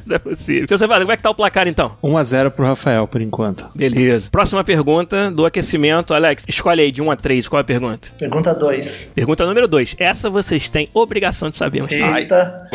Não 0.06 0.16
é 0.16 0.18
possível. 0.18 0.68
Seu 0.68 0.78
Cevada, 0.78 1.00
como 1.00 1.12
é 1.12 1.16
que 1.16 1.22
tá 1.22 1.30
o 1.30 1.34
placar 1.34 1.66
então? 1.66 1.96
1 2.02 2.16
a 2.16 2.22
0 2.22 2.50
pro 2.52 2.64
Rafael, 2.64 3.06
por 3.06 3.20
enquanto. 3.20 3.66
Beleza. 3.74 4.28
Próxima 4.30 4.62
pergunta 4.62 5.30
do 5.30 5.44
aquecimento. 5.44 6.14
Alex, 6.14 6.44
escolhe 6.48 6.82
aí 6.82 6.92
de 6.92 7.02
1 7.02 7.10
a 7.10 7.16
3, 7.16 7.48
qual 7.48 7.58
é 7.58 7.62
a 7.62 7.64
pergunta? 7.64 8.08
Pergunta 8.18 8.54
2. 8.54 9.12
Pergunta 9.14 9.46
número 9.46 9.66
2. 9.66 9.96
Essa 9.98 10.30
vocês 10.30 10.68
têm 10.68 10.88
obrigação 10.94 11.50
de 11.50 11.56
saber. 11.56 11.82
Mas... 11.82 11.92
tá. 11.98 12.18
Eita. 12.18 12.68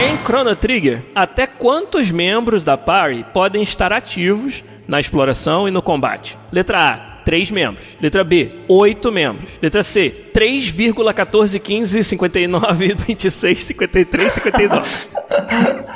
Em 0.00 0.16
Chrono 0.24 0.54
Trigger, 0.56 1.02
até 1.14 1.46
quantos 1.46 2.10
membros 2.10 2.62
da 2.64 2.76
party 2.76 3.24
podem 3.32 3.62
estar 3.62 3.92
ativos 3.92 4.64
na 4.86 5.00
exploração 5.00 5.66
e 5.68 5.70
no 5.70 5.82
combate? 5.82 6.38
Letra 6.52 7.10
A. 7.10 7.14
3 7.24 7.50
membros. 7.50 7.86
Letra 8.00 8.22
B, 8.22 8.52
8 8.68 9.10
membros. 9.10 9.50
Letra 9.60 9.82
C, 9.82 10.14
3,14, 10.32 11.58
15, 11.58 12.04
59, 12.04 12.94
26, 12.94 13.64
53, 13.64 14.32
59. 14.32 14.90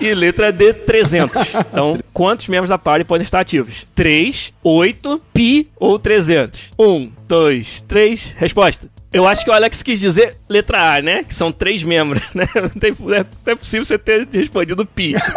E 0.00 0.14
letra 0.14 0.50
D, 0.50 0.72
300. 0.72 1.54
Então, 1.70 1.98
quantos 2.12 2.48
membros 2.48 2.70
da 2.70 2.78
party 2.78 3.04
podem 3.04 3.24
estar 3.24 3.40
ativos? 3.40 3.86
3, 3.94 4.54
8, 4.62 5.20
pi 5.32 5.68
ou 5.76 5.98
300? 5.98 6.60
1, 6.78 7.12
2, 7.28 7.82
3, 7.82 8.34
resposta. 8.36 8.88
Eu 9.10 9.26
acho 9.26 9.42
que 9.42 9.50
o 9.50 9.54
Alex 9.54 9.82
quis 9.82 9.98
dizer 9.98 10.36
letra 10.48 10.96
A, 10.96 11.00
né? 11.02 11.24
Que 11.24 11.32
são 11.32 11.50
três 11.50 11.82
membros, 11.82 12.22
né? 12.34 12.44
Não, 12.54 12.68
tem, 12.68 12.94
não 12.98 13.14
é, 13.14 13.24
não 13.46 13.52
é 13.52 13.56
possível 13.56 13.84
você 13.86 13.96
ter 13.98 14.28
respondido 14.30 14.84
pi, 14.84 15.12
né? 15.12 15.20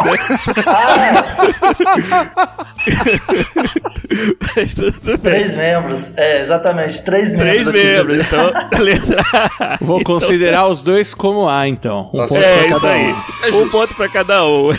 Mas 4.56 4.74
tudo 4.74 5.00
bem. 5.02 5.16
Três 5.18 5.54
membros. 5.54 6.16
É, 6.16 6.42
exatamente. 6.42 7.02
Três, 7.04 7.34
Três 7.34 7.66
membros. 7.66 7.80
quis 7.80 7.94
membros, 7.94 8.26
então, 8.26 8.52
letra 8.82 9.22
A. 9.60 9.78
Vou 9.80 10.00
Então, 10.00 10.14
considerar 10.14 10.66
os 10.68 10.82
dois 10.82 11.14
como 11.14 11.48
A, 11.48 11.66
então. 11.68 12.10
Um 12.12 12.16
Tá 12.18 12.26
ponto 12.26 12.34
certo. 12.34 12.44
É 12.44 12.56
pra 12.58 12.66
isso 12.66 12.80
cada 12.80 12.92
aí. 12.92 13.12
um. 13.12 13.16
É 13.42 13.48
um 13.48 13.52
justo. 13.52 13.70
ponto 13.70 13.94
pra 13.94 14.08
cada 14.08 14.46
um. 14.46 14.70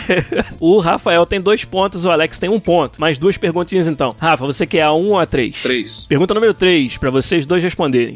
o 0.60 0.78
Rafael 0.78 1.24
tem 1.26 1.40
dois 1.40 1.64
pontos, 1.64 2.04
o 2.04 2.10
Alex 2.10 2.38
tem 2.38 2.48
um 2.50 2.60
ponto. 2.60 3.00
Mais 3.00 3.18
duas 3.18 3.36
perguntinhas 3.36 3.88
então. 3.88 4.14
Rafa, 4.20 4.44
você 4.46 4.66
quer 4.66 4.82
a 4.82 4.92
um 4.92 5.08
ou 5.10 5.18
a 5.18 5.26
três? 5.26 5.60
Três. 5.62 6.06
Pergunta 6.08 6.34
número 6.34 6.54
3, 6.54 6.96
pra 6.98 7.10
vocês 7.10 7.46
dois 7.46 7.62
responderem. 7.62 8.14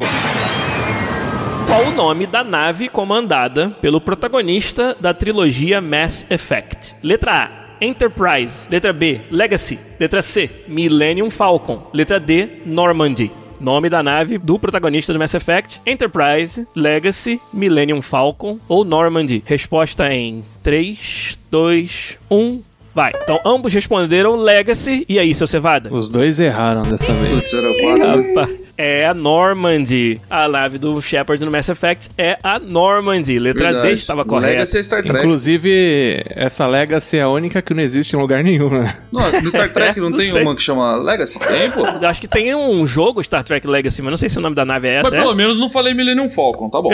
Qual 1.69 1.85
o 1.85 1.91
nome 1.91 2.25
da 2.25 2.43
nave 2.43 2.89
comandada 2.89 3.69
pelo 3.79 4.01
protagonista 4.01 4.97
da 4.99 5.13
trilogia 5.13 5.79
Mass 5.79 6.25
Effect? 6.27 6.95
Letra 7.03 7.43
A. 7.43 7.85
Enterprise. 7.85 8.67
Letra 8.71 8.91
B. 8.91 9.21
Legacy. 9.29 9.79
Letra 9.99 10.23
C. 10.23 10.49
Millennium 10.67 11.29
Falcon. 11.29 11.87
Letra 11.93 12.19
D. 12.19 12.63
Normandy. 12.65 13.31
Nome 13.59 13.87
da 13.87 14.01
nave 14.01 14.39
do 14.39 14.57
protagonista 14.57 15.13
do 15.13 15.19
Mass 15.19 15.35
Effect: 15.35 15.79
Enterprise, 15.85 16.65
Legacy, 16.75 17.39
Millennium 17.53 18.01
Falcon 18.01 18.57
ou 18.67 18.83
Normandy. 18.83 19.43
Resposta 19.45 20.11
em 20.11 20.43
3, 20.63 21.37
2, 21.51 22.19
1. 22.31 22.63
Vai. 22.93 23.11
Então 23.23 23.39
ambos 23.45 23.73
responderam 23.73 24.35
Legacy. 24.35 25.05
E 25.07 25.19
aí, 25.19 25.33
seu 25.33 25.47
Cevada? 25.47 25.89
Os 25.93 26.09
dois 26.09 26.39
erraram 26.39 26.81
dessa 26.81 27.13
vez. 27.13 27.51
Rapaz, 27.53 28.73
é 28.77 29.05
a 29.05 29.13
Normandy. 29.13 30.19
A 30.29 30.47
nave 30.47 30.77
do 30.77 31.01
Shepard 31.01 31.43
no 31.43 31.51
Mass 31.51 31.69
Effect 31.69 32.09
é 32.17 32.37
a 32.43 32.57
Normandy. 32.59 33.37
Letra 33.39 33.67
D 33.67 33.73
Verdade. 33.73 33.93
estava 33.93 34.25
correta. 34.25 34.53
Legacy 34.53 34.77
é 34.77 34.83
Star 34.83 35.03
Trek. 35.03 35.19
Inclusive, 35.19 36.23
essa 36.31 36.65
Legacy 36.65 37.17
é 37.17 37.21
a 37.21 37.29
única 37.29 37.61
que 37.61 37.73
não 37.73 37.83
existe 37.83 38.15
em 38.15 38.19
lugar 38.19 38.43
nenhum, 38.43 38.69
né? 38.69 38.93
Não, 39.11 39.31
no 39.41 39.49
Star 39.49 39.69
Trek 39.73 39.99
não, 39.99 40.09
Não 40.09 40.17
tem 40.17 40.31
sei. 40.31 40.41
uma 40.41 40.55
que 40.55 40.61
chama 40.61 40.95
Legacy? 40.97 41.39
Tem, 41.39 41.71
pô. 41.71 41.85
Eu 41.85 42.07
Acho 42.07 42.21
que 42.21 42.27
tem 42.27 42.55
um 42.55 42.85
jogo 42.87 43.23
Star 43.23 43.43
Trek 43.43 43.67
Legacy, 43.67 44.01
mas 44.01 44.11
não 44.11 44.17
sei 44.17 44.29
se 44.29 44.37
o 44.37 44.41
nome 44.41 44.55
da 44.55 44.65
nave 44.65 44.87
é 44.87 45.03
Mas 45.03 45.11
essa. 45.13 45.21
pelo 45.21 45.33
é? 45.33 45.35
menos 45.35 45.59
não 45.59 45.69
falei 45.69 45.93
Millennium 45.93 46.29
Falcon, 46.29 46.69
tá 46.69 46.81
bom. 46.81 46.89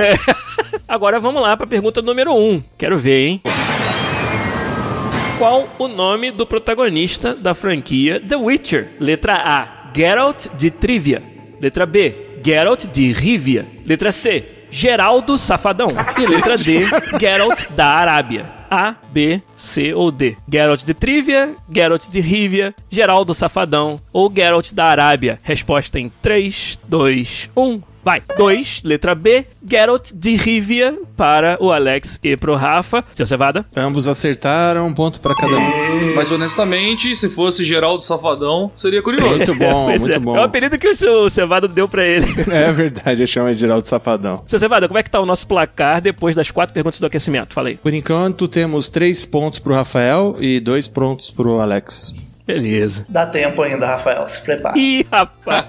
Agora 0.87 1.19
vamos 1.19 1.41
lá 1.41 1.55
para 1.55 1.65
a 1.65 1.69
pergunta 1.69 2.01
número 2.01 2.33
1. 2.33 2.37
Um. 2.51 2.63
Quero 2.77 2.97
ver, 2.97 3.27
hein? 3.27 3.41
Qual 5.37 5.67
o 5.77 5.89
nome 5.89 6.31
do 6.31 6.45
protagonista 6.45 7.35
da 7.35 7.53
franquia 7.53 8.21
The 8.21 8.37
Witcher? 8.37 8.91
Letra 9.01 9.35
A. 9.35 9.91
Geralt 9.93 10.47
de 10.55 10.71
Trivia. 10.71 11.21
Letra 11.59 11.85
B, 11.85 12.39
Geralt 12.41 12.85
de 12.85 13.11
Rivia. 13.11 13.67
Letra 13.85 14.13
C, 14.13 14.45
Geraldo 14.71 15.37
Safadão. 15.37 15.89
E 16.17 16.25
letra 16.25 16.55
D, 16.55 16.85
Geralt 17.19 17.69
da 17.71 17.87
Arábia. 17.87 18.45
A, 18.71 18.95
B, 19.11 19.41
C 19.57 19.93
ou 19.93 20.09
D. 20.09 20.37
Geralt 20.49 20.83
de 20.85 20.93
Trivia, 20.93 21.53
Geralt 21.69 22.07
de 22.07 22.21
Rivia, 22.21 22.73
Geraldo 22.89 23.33
Safadão 23.33 23.99
ou 24.13 24.31
Geralt 24.33 24.71
da 24.71 24.85
Arábia. 24.85 25.39
Resposta 25.43 25.99
em 25.99 26.09
3, 26.21 26.79
2, 26.87 27.49
1. 27.55 27.81
Vai. 28.05 28.21
2, 28.37 28.83
letra 28.85 29.15
B, 29.15 29.47
Geralt 29.67 30.11
de 30.13 30.35
Rivia 30.35 30.95
para 31.17 31.57
o 31.59 31.71
Alex 31.71 32.19
e 32.23 32.37
pro 32.37 32.53
Rafa. 32.53 33.03
Seu 33.15 33.25
Cevada? 33.25 33.65
Ambos 33.75 34.07
acertaram, 34.07 34.85
um 34.85 34.93
ponto 34.93 35.19
pra 35.19 35.33
cada 35.33 35.57
um. 35.57 36.13
Mas 36.15 36.31
honestamente, 36.31 37.15
se 37.15 37.27
fosse 37.29 37.63
Geraldo 37.63 38.03
Safadão, 38.03 38.69
seria 38.75 39.01
curioso. 39.01 39.27
Muito 39.27 39.55
bom, 39.55 39.89
muito 39.89 40.11
é. 40.11 40.19
bom. 40.19 40.37
É 40.37 40.41
o 40.41 40.43
apelido 40.43 40.77
que 40.77 40.87
o 40.87 40.95
seu 40.95 41.27
Cevada 41.31 41.67
deu 41.67 41.87
pra 41.87 42.05
ele. 42.05 42.27
É 42.55 42.71
verdade, 42.71 43.23
eu 43.23 43.27
chamo 43.27 43.51
de 43.51 43.59
Geraldo 43.59 43.87
Safadão. 43.87 44.43
Seu 44.45 44.59
Cevada, 44.59 44.87
como 44.87 44.99
é 44.99 45.03
que 45.03 45.09
tá 45.09 45.19
o 45.19 45.25
nosso 45.25 45.47
placar 45.47 45.99
depois 45.99 46.35
das 46.35 46.51
quatro 46.51 46.75
perguntas 46.75 46.99
do 46.99 47.07
aquecimento? 47.07 47.55
Fala 47.55 47.69
aí. 47.69 47.77
Por 47.77 47.91
enquanto, 47.91 48.47
temos 48.47 48.87
três 48.87 49.25
pontos 49.25 49.57
pro 49.57 49.73
Rafael 49.73 50.35
e 50.39 50.59
dois 50.59 50.87
pontos 50.87 51.31
pro 51.31 51.59
Alex. 51.59 52.13
Beleza. 52.45 53.05
Dá 53.09 53.25
tempo 53.25 53.61
ainda, 53.61 53.87
Rafael. 53.87 54.27
Se 54.29 54.39
prepara. 54.41 54.77
Ih, 54.77 55.05
rapaz. 55.11 55.65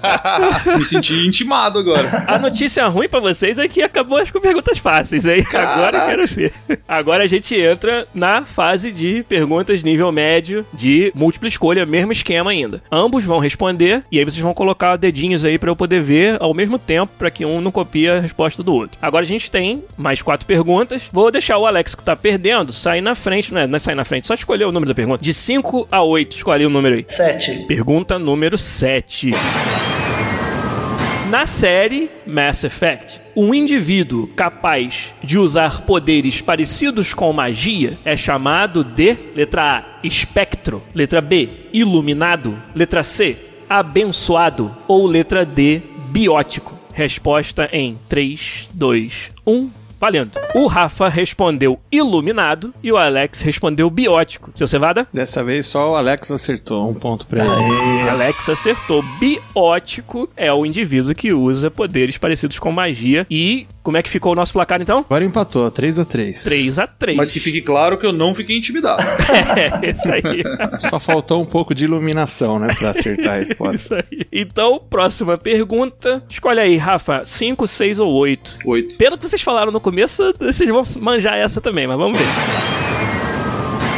Me 0.77 0.85
senti 0.85 1.25
intimado 1.25 1.79
agora. 1.79 2.23
A 2.27 2.37
notícia 2.37 2.87
ruim 2.87 3.09
pra 3.09 3.19
vocês 3.19 3.57
é 3.57 3.67
que 3.67 3.81
acabou 3.81 4.17
as 4.17 4.29
com 4.29 4.39
perguntas 4.39 4.77
fáceis, 4.77 5.25
hein? 5.25 5.45
Agora 5.53 5.97
eu 5.97 6.05
quero 6.05 6.27
ver. 6.27 6.53
Agora 6.87 7.23
a 7.23 7.27
gente 7.27 7.55
entra 7.55 8.07
na 8.13 8.43
fase 8.43 8.91
de 8.91 9.23
perguntas 9.23 9.83
nível 9.83 10.11
médio 10.11 10.65
de 10.73 11.11
múltipla 11.15 11.47
escolha, 11.47 11.85
mesmo 11.85 12.11
esquema 12.11 12.51
ainda. 12.51 12.81
Ambos 12.91 13.25
vão 13.25 13.39
responder 13.39 14.03
e 14.11 14.19
aí 14.19 14.25
vocês 14.25 14.41
vão 14.41 14.53
colocar 14.53 14.95
dedinhos 14.97 15.45
aí 15.45 15.57
pra 15.57 15.71
eu 15.71 15.75
poder 15.75 16.01
ver 16.01 16.37
ao 16.39 16.53
mesmo 16.53 16.77
tempo 16.77 17.11
pra 17.17 17.31
que 17.31 17.45
um 17.45 17.59
não 17.59 17.71
copie 17.71 18.07
a 18.07 18.19
resposta 18.19 18.61
do 18.61 18.73
outro. 18.73 18.97
Agora 19.01 19.23
a 19.23 19.27
gente 19.27 19.49
tem 19.49 19.83
mais 19.97 20.21
quatro 20.21 20.45
perguntas. 20.45 21.09
Vou 21.11 21.31
deixar 21.31 21.57
o 21.57 21.65
Alex 21.65 21.95
que 21.95 22.03
tá 22.03 22.15
perdendo 22.15 22.71
sair 22.71 23.01
na 23.01 23.15
frente, 23.15 23.51
não 23.53 23.61
é, 23.61 23.67
não 23.67 23.77
é 23.77 23.79
sair 23.79 23.95
na 23.95 24.05
frente, 24.05 24.27
só 24.27 24.35
escolher 24.35 24.65
o 24.65 24.71
número 24.71 24.89
da 24.89 24.95
pergunta. 24.95 25.23
De 25.23 25.33
5 25.33 25.87
a 25.91 26.03
8, 26.03 26.35
escolhe 26.35 26.66
o 26.67 26.69
número 26.69 26.95
aí. 26.95 27.05
Sete. 27.07 27.65
Pergunta 27.67 28.19
número 28.19 28.57
7. 28.57 29.31
Na 31.29 31.45
série 31.45 32.09
Mass 32.25 32.63
Effect, 32.63 33.21
um 33.35 33.53
indivíduo 33.53 34.27
capaz 34.27 35.13
de 35.21 35.37
usar 35.37 35.81
poderes 35.81 36.39
parecidos 36.39 37.13
com 37.13 37.33
magia 37.33 37.99
é 38.05 38.15
chamado 38.15 38.81
de 38.81 39.17
letra 39.35 39.77
A, 39.77 39.99
espectro, 40.05 40.81
letra 40.95 41.19
B, 41.19 41.49
iluminado, 41.73 42.57
letra 42.73 43.03
C, 43.03 43.37
abençoado 43.69 44.73
ou 44.87 45.05
letra 45.05 45.45
D, 45.45 45.81
biótico. 46.09 46.77
Resposta 46.93 47.69
em 47.73 47.97
3, 48.07 48.69
2, 48.73 49.31
1. 49.45 49.76
Valendo. 49.99 50.31
O 50.53 50.67
Rafa 50.67 51.09
respondeu 51.09 51.79
iluminado 51.91 52.73
e 52.83 52.91
o 52.91 52.97
Alex 52.97 53.41
respondeu 53.41 53.89
biótico. 53.89 54.51
Seu 54.55 54.67
Cevada? 54.67 55.07
Dessa 55.13 55.43
vez 55.43 55.65
só 55.67 55.91
o 55.91 55.95
Alex 55.95 56.29
acertou, 56.31 56.89
um 56.89 56.93
ponto 56.93 57.25
pra 57.25 57.43
ele. 57.43 58.09
Alex 58.09 58.49
acertou. 58.49 59.03
Biótico 59.19 60.29
é 60.35 60.51
o 60.53 60.65
indivíduo 60.65 61.15
que 61.15 61.33
usa 61.33 61.71
poderes 61.71 62.17
parecidos 62.17 62.59
com 62.59 62.71
magia. 62.71 63.25
E 63.29 63.67
como 63.81 63.97
é 63.97 64.03
que 64.03 64.09
ficou 64.09 64.33
o 64.33 64.35
nosso 64.35 64.53
placar 64.53 64.81
então? 64.81 64.99
Agora 64.99 65.23
empatou, 65.23 65.71
3 65.71 65.99
a 65.99 66.05
3 66.05 66.43
3 66.43 66.79
a 66.79 66.87
3 66.87 67.17
Mas 67.17 67.31
que 67.31 67.39
fique 67.39 67.61
claro 67.61 67.97
que 67.97 68.05
eu 68.05 68.11
não 68.11 68.35
fiquei 68.35 68.57
intimidado. 68.57 69.01
É, 69.57 69.89
isso 69.89 70.07
aí. 70.11 70.43
Só 70.79 70.99
faltou 70.99 71.41
um 71.41 71.45
pouco 71.45 71.73
de 71.73 71.85
iluminação, 71.85 72.59
né, 72.59 72.67
pra 72.77 72.91
acertar 72.91 73.35
a 73.35 73.37
resposta. 73.39 73.75
Isso 73.75 73.95
aí. 73.95 74.27
Então, 74.31 74.79
próxima 74.89 75.37
pergunta. 75.37 76.21
Escolhe 76.29 76.59
aí, 76.59 76.77
Rafa, 76.77 77.23
5, 77.25 77.67
6 77.67 77.99
ou 77.99 78.13
8. 78.13 78.59
Oito. 78.65 78.97
Pelo 78.97 79.17
que 79.17 79.27
vocês 79.27 79.41
falaram 79.41 79.71
no 79.71 79.79
começo, 79.87 80.33
vocês 80.37 80.69
vão 80.69 80.83
manjar 80.99 81.37
essa 81.37 81.61
também, 81.61 81.87
mas 81.87 81.97
vamos 81.97 82.19
ver. 82.19 82.25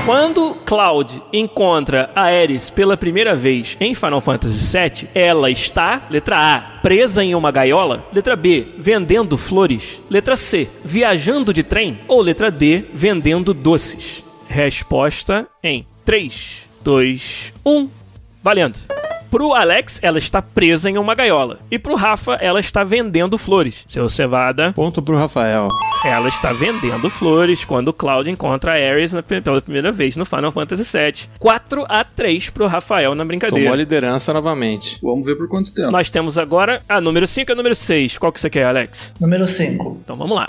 Quando 0.05 0.53
Cloud 0.63 1.19
encontra 1.33 2.11
a 2.15 2.25
Ares 2.25 2.69
pela 2.69 2.95
primeira 2.95 3.35
vez 3.35 3.75
em 3.79 3.95
Final 3.95 4.21
Fantasy 4.21 4.77
VII, 4.77 5.09
ela 5.15 5.49
está, 5.49 6.03
letra 6.07 6.37
A, 6.37 6.59
presa 6.81 7.23
em 7.23 7.33
uma 7.33 7.49
gaiola, 7.49 8.05
letra 8.13 8.35
B, 8.35 8.67
vendendo 8.77 9.35
flores, 9.35 9.99
letra 10.11 10.35
C, 10.35 10.67
viajando 10.85 11.51
de 11.51 11.63
trem 11.63 11.97
ou 12.07 12.21
letra 12.21 12.51
D, 12.51 12.85
vendendo 12.93 13.51
doces. 13.51 14.23
Resposta 14.47 15.47
em 15.63 15.87
3, 16.05 16.67
2, 16.83 17.53
1. 17.65 17.89
Valendo. 18.43 18.77
Pro 19.29 19.53
Alex, 19.53 19.99
ela 20.01 20.17
está 20.17 20.41
presa 20.41 20.89
em 20.89 20.97
uma 20.97 21.13
gaiola. 21.13 21.59
E 21.69 21.77
pro 21.77 21.93
Rafa, 21.95 22.33
ela 22.41 22.59
está 22.59 22.83
vendendo 22.83 23.37
flores. 23.37 23.85
Seu 23.87 24.09
Cevada, 24.09 24.73
Ponto 24.73 25.03
pro 25.03 25.17
Rafael. 25.17 25.67
ela 26.03 26.27
está 26.27 26.51
vendendo 26.51 27.09
flores 27.11 27.63
quando 27.63 27.89
o 27.89 27.93
Cloud 27.93 28.29
encontra 28.29 28.71
a 28.71 28.75
Ares 28.75 29.13
na- 29.13 29.21
pela 29.21 29.61
primeira 29.61 29.91
vez 29.91 30.17
no 30.17 30.25
Final 30.25 30.51
Fantasy 30.51 30.83
VII. 30.97 31.29
4 31.37 31.85
a 31.87 32.03
3 32.03 32.49
pro 32.49 32.65
Rafael 32.65 33.11
na 33.11 33.17
Tomou 33.17 33.23
a 33.23 33.27
brincadeira. 33.27 33.75
liderança 33.75 34.33
novamente. 34.33 34.97
Vamos 35.03 35.25
ver 35.25 35.35
por 35.35 35.47
quanto 35.47 35.71
tempo. 35.73 35.91
Nós 35.91 36.09
temos 36.09 36.37
agora 36.39 36.81
a 36.89 36.99
número 36.99 37.27
5 37.27 37.51
e 37.51 37.53
a 37.53 37.55
número 37.55 37.75
6. 37.75 38.17
Qual 38.17 38.31
que 38.31 38.39
você 38.41 38.49
quer, 38.49 38.65
Alex? 38.65 39.13
Número 39.21 39.47
5. 39.47 39.99
Então 40.03 40.15
vamos 40.17 40.35
lá. 40.35 40.47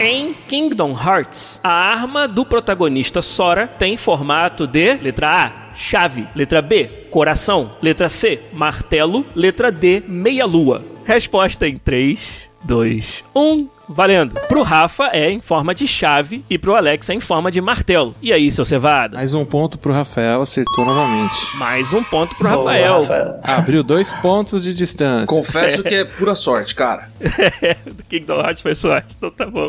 Em 0.00 0.32
Kingdom 0.48 0.92
Hearts, 0.92 1.60
a 1.62 1.68
arma 1.70 2.26
do 2.26 2.46
protagonista 2.46 3.20
Sora 3.20 3.66
tem 3.66 3.98
formato 3.98 4.66
de 4.66 4.94
letra 4.94 5.28
A, 5.28 5.59
chave, 5.74 6.26
letra 6.34 6.60
B, 6.62 7.06
coração, 7.10 7.72
letra 7.82 8.08
C, 8.08 8.40
martelo, 8.52 9.26
letra 9.34 9.70
D, 9.70 10.02
meia-lua. 10.06 10.84
Resposta 11.04 11.68
em 11.68 11.76
3, 11.76 12.50
2, 12.64 13.24
1. 13.34 13.68
Valendo. 13.90 14.38
Pro 14.48 14.62
Rafa 14.62 15.10
é 15.12 15.30
em 15.30 15.40
forma 15.40 15.74
de 15.74 15.86
chave 15.86 16.44
e 16.48 16.56
pro 16.56 16.76
Alex 16.76 17.10
é 17.10 17.14
em 17.14 17.20
forma 17.20 17.50
de 17.50 17.60
martelo. 17.60 18.14
E 18.22 18.32
aí, 18.32 18.50
seu 18.52 18.64
Cevada? 18.64 19.16
Mais 19.16 19.34
um 19.34 19.44
ponto 19.44 19.76
pro 19.76 19.92
Rafael, 19.92 20.40
acertou 20.42 20.84
novamente. 20.84 21.56
Mais 21.56 21.92
um 21.92 22.02
ponto 22.02 22.36
pro 22.36 22.48
Boa, 22.48 22.58
Rafael. 22.58 23.02
Rafael. 23.02 23.40
Abriu 23.42 23.82
dois 23.82 24.12
pontos 24.12 24.62
de 24.64 24.74
distância. 24.74 25.26
Confesso 25.26 25.82
que 25.82 25.94
é 25.94 26.04
pura 26.04 26.34
sorte, 26.34 26.74
cara. 26.74 27.10
do 27.92 28.02
Kingdom 28.04 28.40
Hearts 28.40 28.62
foi 28.62 28.74
sorte, 28.74 29.14
então 29.16 29.30
tá 29.30 29.46
bom. 29.46 29.68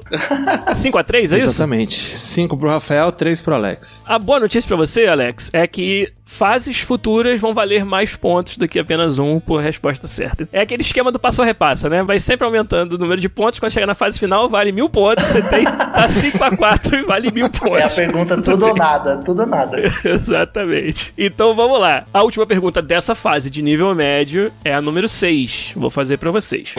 5 0.73 0.97
a 0.97 1.03
3 1.03 1.33
é 1.33 1.37
isso? 1.37 1.47
Exatamente. 1.47 1.95
Cinco 1.95 2.55
pro 2.55 2.69
Rafael, 2.69 3.11
três 3.11 3.41
pro 3.41 3.55
Alex. 3.55 4.03
A 4.05 4.19
boa 4.19 4.39
notícia 4.39 4.67
pra 4.67 4.77
você, 4.77 5.07
Alex, 5.07 5.49
é 5.51 5.65
que 5.65 6.13
fases 6.31 6.79
futuras 6.79 7.39
vão 7.39 7.53
valer 7.53 7.85
mais 7.85 8.15
pontos 8.15 8.57
do 8.57 8.67
que 8.67 8.79
apenas 8.79 9.19
um 9.19 9.39
por 9.39 9.61
resposta 9.61 10.07
certa. 10.07 10.47
É 10.51 10.61
aquele 10.61 10.81
esquema 10.81 11.11
do 11.11 11.19
passo 11.19 11.41
a 11.41 11.45
repassa, 11.45 11.89
né? 11.89 12.01
Vai 12.03 12.19
sempre 12.19 12.45
aumentando 12.45 12.93
o 12.93 12.97
número 12.97 13.19
de 13.19 13.27
pontos. 13.27 13.59
Quando 13.59 13.71
chegar 13.71 13.85
na 13.85 13.93
fase 13.93 14.17
final, 14.17 14.49
vale 14.49 14.71
mil 14.71 14.89
pontos. 14.89 15.25
Você 15.25 15.41
tem 15.41 15.65
tá 15.65 16.07
5 16.09 16.43
a 16.43 16.57
4 16.57 16.95
e 16.95 17.01
vale 17.03 17.31
mil 17.31 17.49
pontos. 17.49 17.77
É 17.77 17.83
a 17.83 17.89
pergunta 17.89 18.41
tudo 18.41 18.67
ou 18.67 18.75
nada, 18.75 19.17
tudo 19.17 19.41
ou 19.41 19.47
nada. 19.47 19.77
Exatamente. 20.03 21.13
Então 21.17 21.53
vamos 21.53 21.79
lá. 21.79 22.05
A 22.13 22.23
última 22.23 22.45
pergunta 22.45 22.81
dessa 22.81 23.13
fase 23.13 23.49
de 23.49 23.61
nível 23.61 23.93
médio 23.93 24.51
é 24.63 24.73
a 24.73 24.81
número 24.81 25.07
6. 25.07 25.73
Vou 25.75 25.89
fazer 25.89 26.17
pra 26.17 26.31
vocês. 26.31 26.73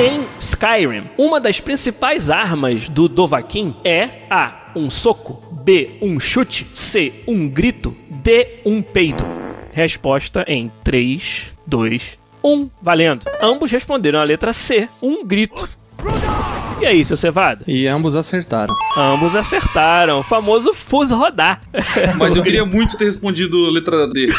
Em 0.00 0.24
Skyrim, 0.38 1.10
uma 1.18 1.38
das 1.38 1.60
principais 1.60 2.30
armas 2.30 2.88
do 2.88 3.06
Dovahkiin 3.06 3.76
é 3.84 4.22
A. 4.30 4.72
Um 4.74 4.88
soco, 4.88 5.42
B. 5.62 5.98
Um 6.00 6.18
chute, 6.18 6.66
C. 6.72 7.12
Um 7.28 7.46
grito, 7.46 7.94
D. 8.08 8.60
Um 8.64 8.80
peido. 8.80 9.22
Resposta 9.72 10.42
em 10.48 10.72
3, 10.82 11.52
2, 11.66 12.18
1. 12.42 12.70
Valendo. 12.80 13.26
Ambos 13.42 13.70
responderam 13.70 14.20
a 14.20 14.24
letra 14.24 14.54
C. 14.54 14.88
Um 15.02 15.22
grito. 15.22 15.68
E 16.80 16.86
aí, 16.86 17.04
seu 17.04 17.14
Cevada? 17.16 17.60
E 17.66 17.86
ambos 17.86 18.16
acertaram. 18.16 18.74
Ambos 18.96 19.36
acertaram. 19.36 20.20
O 20.20 20.22
famoso 20.22 20.72
fuso 20.72 21.14
rodar. 21.14 21.60
Mas 22.16 22.34
eu 22.34 22.42
queria 22.42 22.64
muito 22.64 22.96
ter 22.96 23.04
respondido 23.04 23.68
letra 23.68 24.08
D. 24.08 24.30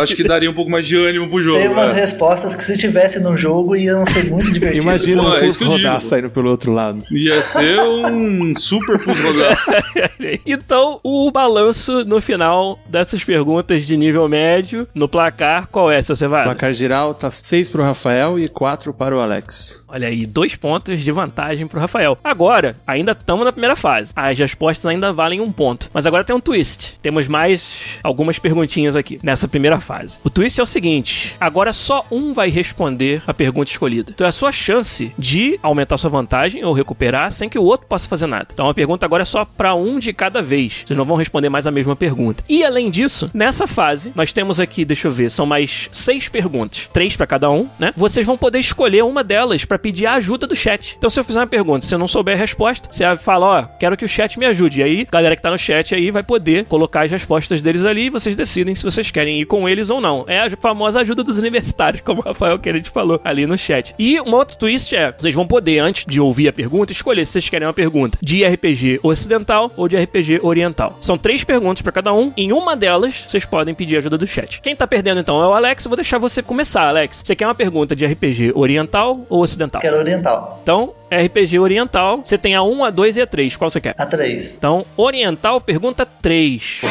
Acho 0.00 0.14
que 0.14 0.22
daria 0.22 0.48
um 0.48 0.54
pouco 0.54 0.70
mais 0.70 0.86
de 0.86 0.96
ânimo 0.96 1.28
pro 1.28 1.40
jogo. 1.42 1.58
Tem 1.58 1.68
umas 1.68 1.92
né? 1.92 2.00
respostas 2.00 2.54
que 2.54 2.64
se 2.64 2.78
tivesse 2.78 3.18
no 3.18 3.36
jogo 3.36 3.74
iam 3.74 4.06
ser 4.06 4.30
muito 4.30 4.52
divertidas. 4.52 4.84
Imagina 4.84 5.22
Pô, 5.22 5.28
um 5.28 5.34
é 5.34 5.48
eu 5.48 5.66
rodar 5.66 5.98
digo. 5.98 6.08
saindo 6.08 6.30
pelo 6.30 6.50
outro 6.50 6.72
lado. 6.72 7.02
Ia 7.10 7.42
ser 7.42 7.80
um 7.80 8.54
super 8.54 8.96
fuso 8.96 9.20
rodar. 9.20 9.58
então, 10.46 11.00
o 11.02 11.28
balanço 11.32 12.04
no 12.04 12.20
final 12.20 12.78
dessas 12.88 13.24
perguntas 13.24 13.84
de 13.84 13.96
nível 13.96 14.28
médio, 14.28 14.86
no 14.94 15.08
placar, 15.08 15.66
qual 15.66 15.90
é, 15.90 16.00
seu 16.00 16.12
O 16.12 16.16
Cevada? 16.16 16.44
placar 16.44 16.72
geral 16.72 17.12
tá 17.12 17.28
seis 17.28 17.68
pro 17.68 17.82
Rafael 17.82 18.38
e 18.38 18.48
quatro 18.48 18.94
para 18.94 19.16
o 19.16 19.20
Alex. 19.20 19.84
Olha 19.88 20.06
aí, 20.06 20.24
dois 20.24 20.54
pontos 20.54 21.00
de 21.00 21.10
vantagem 21.10 21.66
pro 21.66 21.80
Rafael. 21.80 21.87
Agora, 22.22 22.76
ainda 22.86 23.12
estamos 23.12 23.44
na 23.44 23.52
primeira 23.52 23.76
fase. 23.76 24.12
As 24.14 24.38
respostas 24.38 24.86
ainda 24.86 25.12
valem 25.12 25.40
um 25.40 25.50
ponto. 25.50 25.90
Mas 25.92 26.06
agora 26.06 26.24
tem 26.24 26.34
um 26.34 26.40
twist. 26.40 26.98
Temos 27.00 27.26
mais 27.26 27.98
algumas 28.02 28.38
perguntinhas 28.38 28.96
aqui 28.96 29.18
nessa 29.22 29.48
primeira 29.48 29.80
fase. 29.80 30.18
O 30.24 30.30
twist 30.30 30.58
é 30.58 30.62
o 30.62 30.66
seguinte: 30.66 31.36
agora 31.40 31.72
só 31.72 32.04
um 32.10 32.32
vai 32.32 32.48
responder 32.50 33.22
a 33.26 33.34
pergunta 33.34 33.70
escolhida. 33.70 34.12
Então 34.14 34.26
é 34.26 34.28
a 34.28 34.32
sua 34.32 34.52
chance 34.52 35.12
de 35.18 35.58
aumentar 35.62 35.98
sua 35.98 36.10
vantagem 36.10 36.64
ou 36.64 36.72
recuperar 36.72 37.32
sem 37.32 37.48
que 37.48 37.58
o 37.58 37.64
outro 37.64 37.86
possa 37.86 38.08
fazer 38.08 38.26
nada. 38.26 38.48
Então 38.52 38.68
a 38.68 38.74
pergunta 38.74 39.06
agora 39.06 39.22
é 39.22 39.26
só 39.26 39.44
para 39.44 39.74
um 39.74 39.98
de 39.98 40.12
cada 40.12 40.42
vez. 40.42 40.84
Vocês 40.86 40.96
não 40.96 41.04
vão 41.04 41.16
responder 41.16 41.48
mais 41.48 41.66
a 41.66 41.70
mesma 41.70 41.96
pergunta. 41.96 42.44
E 42.48 42.64
além 42.64 42.90
disso, 42.90 43.30
nessa 43.34 43.66
fase, 43.66 44.12
nós 44.14 44.32
temos 44.32 44.60
aqui, 44.60 44.84
deixa 44.84 45.08
eu 45.08 45.12
ver, 45.12 45.30
são 45.30 45.46
mais 45.46 45.88
seis 45.92 46.28
perguntas. 46.28 46.88
Três 46.92 47.16
para 47.16 47.26
cada 47.26 47.50
um, 47.50 47.68
né? 47.78 47.92
Vocês 47.96 48.26
vão 48.26 48.36
poder 48.36 48.58
escolher 48.58 49.02
uma 49.04 49.24
delas 49.24 49.64
para 49.64 49.78
pedir 49.78 50.06
a 50.06 50.14
ajuda 50.14 50.46
do 50.46 50.56
chat. 50.56 50.94
Então 50.98 51.10
se 51.10 51.18
eu 51.18 51.24
fizer 51.24 51.40
uma 51.40 51.46
pergunta, 51.46 51.77
se 51.80 51.94
eu 51.94 51.98
não 51.98 52.08
souber 52.08 52.34
a 52.34 52.38
resposta, 52.38 52.88
você 52.90 53.04
fala, 53.16 53.46
ó, 53.46 53.62
quero 53.78 53.96
que 53.96 54.04
o 54.04 54.08
chat 54.08 54.38
me 54.38 54.46
ajude. 54.46 54.80
E 54.80 54.82
aí, 54.82 55.08
galera 55.10 55.36
que 55.36 55.42
tá 55.42 55.50
no 55.50 55.58
chat 55.58 55.94
aí 55.94 56.10
vai 56.10 56.22
poder 56.22 56.64
colocar 56.64 57.04
as 57.04 57.10
respostas 57.10 57.62
deles 57.62 57.84
ali 57.84 58.06
e 58.06 58.10
vocês 58.10 58.36
decidem 58.36 58.74
se 58.74 58.84
vocês 58.84 59.10
querem 59.10 59.40
ir 59.40 59.44
com 59.44 59.68
eles 59.68 59.90
ou 59.90 60.00
não. 60.00 60.24
É 60.26 60.40
a 60.40 60.50
famosa 60.56 61.00
ajuda 61.00 61.22
dos 61.22 61.38
universitários, 61.38 62.00
como 62.04 62.20
o 62.20 62.24
Rafael 62.24 62.58
Querente 62.58 62.90
falou 62.90 63.20
ali 63.24 63.46
no 63.46 63.56
chat. 63.56 63.94
E 63.98 64.20
um 64.20 64.34
outro 64.34 64.56
twist 64.56 64.94
é, 64.94 65.12
vocês 65.12 65.34
vão 65.34 65.46
poder, 65.46 65.78
antes 65.78 66.04
de 66.06 66.20
ouvir 66.20 66.48
a 66.48 66.52
pergunta, 66.52 66.92
escolher 66.92 67.24
se 67.24 67.32
vocês 67.32 67.48
querem 67.48 67.66
uma 67.66 67.74
pergunta 67.74 68.18
de 68.22 68.44
RPG 68.44 69.00
ocidental 69.02 69.70
ou 69.76 69.88
de 69.88 69.96
RPG 69.96 70.40
oriental. 70.42 70.98
São 71.00 71.18
três 71.18 71.44
perguntas 71.44 71.82
para 71.82 71.92
cada 71.92 72.12
um. 72.12 72.32
Em 72.36 72.52
uma 72.52 72.76
delas, 72.76 73.26
vocês 73.28 73.44
podem 73.44 73.74
pedir 73.74 73.96
ajuda 73.96 74.18
do 74.18 74.26
chat. 74.26 74.60
Quem 74.60 74.76
tá 74.76 74.86
perdendo 74.86 75.20
então 75.20 75.40
é 75.40 75.46
o 75.46 75.52
Alex. 75.52 75.84
Eu 75.84 75.90
vou 75.90 75.96
deixar 75.96 76.18
você 76.18 76.42
começar, 76.42 76.88
Alex. 76.88 77.22
Você 77.24 77.34
quer 77.36 77.46
uma 77.46 77.54
pergunta 77.54 77.94
de 77.94 78.06
RPG 78.06 78.52
oriental 78.54 79.24
ou 79.28 79.42
ocidental? 79.42 79.80
Quero 79.80 79.96
oriental. 79.96 80.60
Então, 80.62 80.94
RPG 81.10 81.58
oriental, 81.58 82.22
você 82.24 82.36
tem 82.36 82.54
a 82.54 82.62
1, 82.62 82.84
a 82.84 82.90
2 82.90 83.16
e 83.16 83.22
a 83.22 83.26
3. 83.26 83.56
Qual 83.56 83.70
você 83.70 83.80
quer? 83.80 83.94
A 83.98 84.06
3. 84.06 84.56
Então, 84.56 84.84
oriental, 84.96 85.60
pergunta 85.60 86.04
3. 86.04 86.82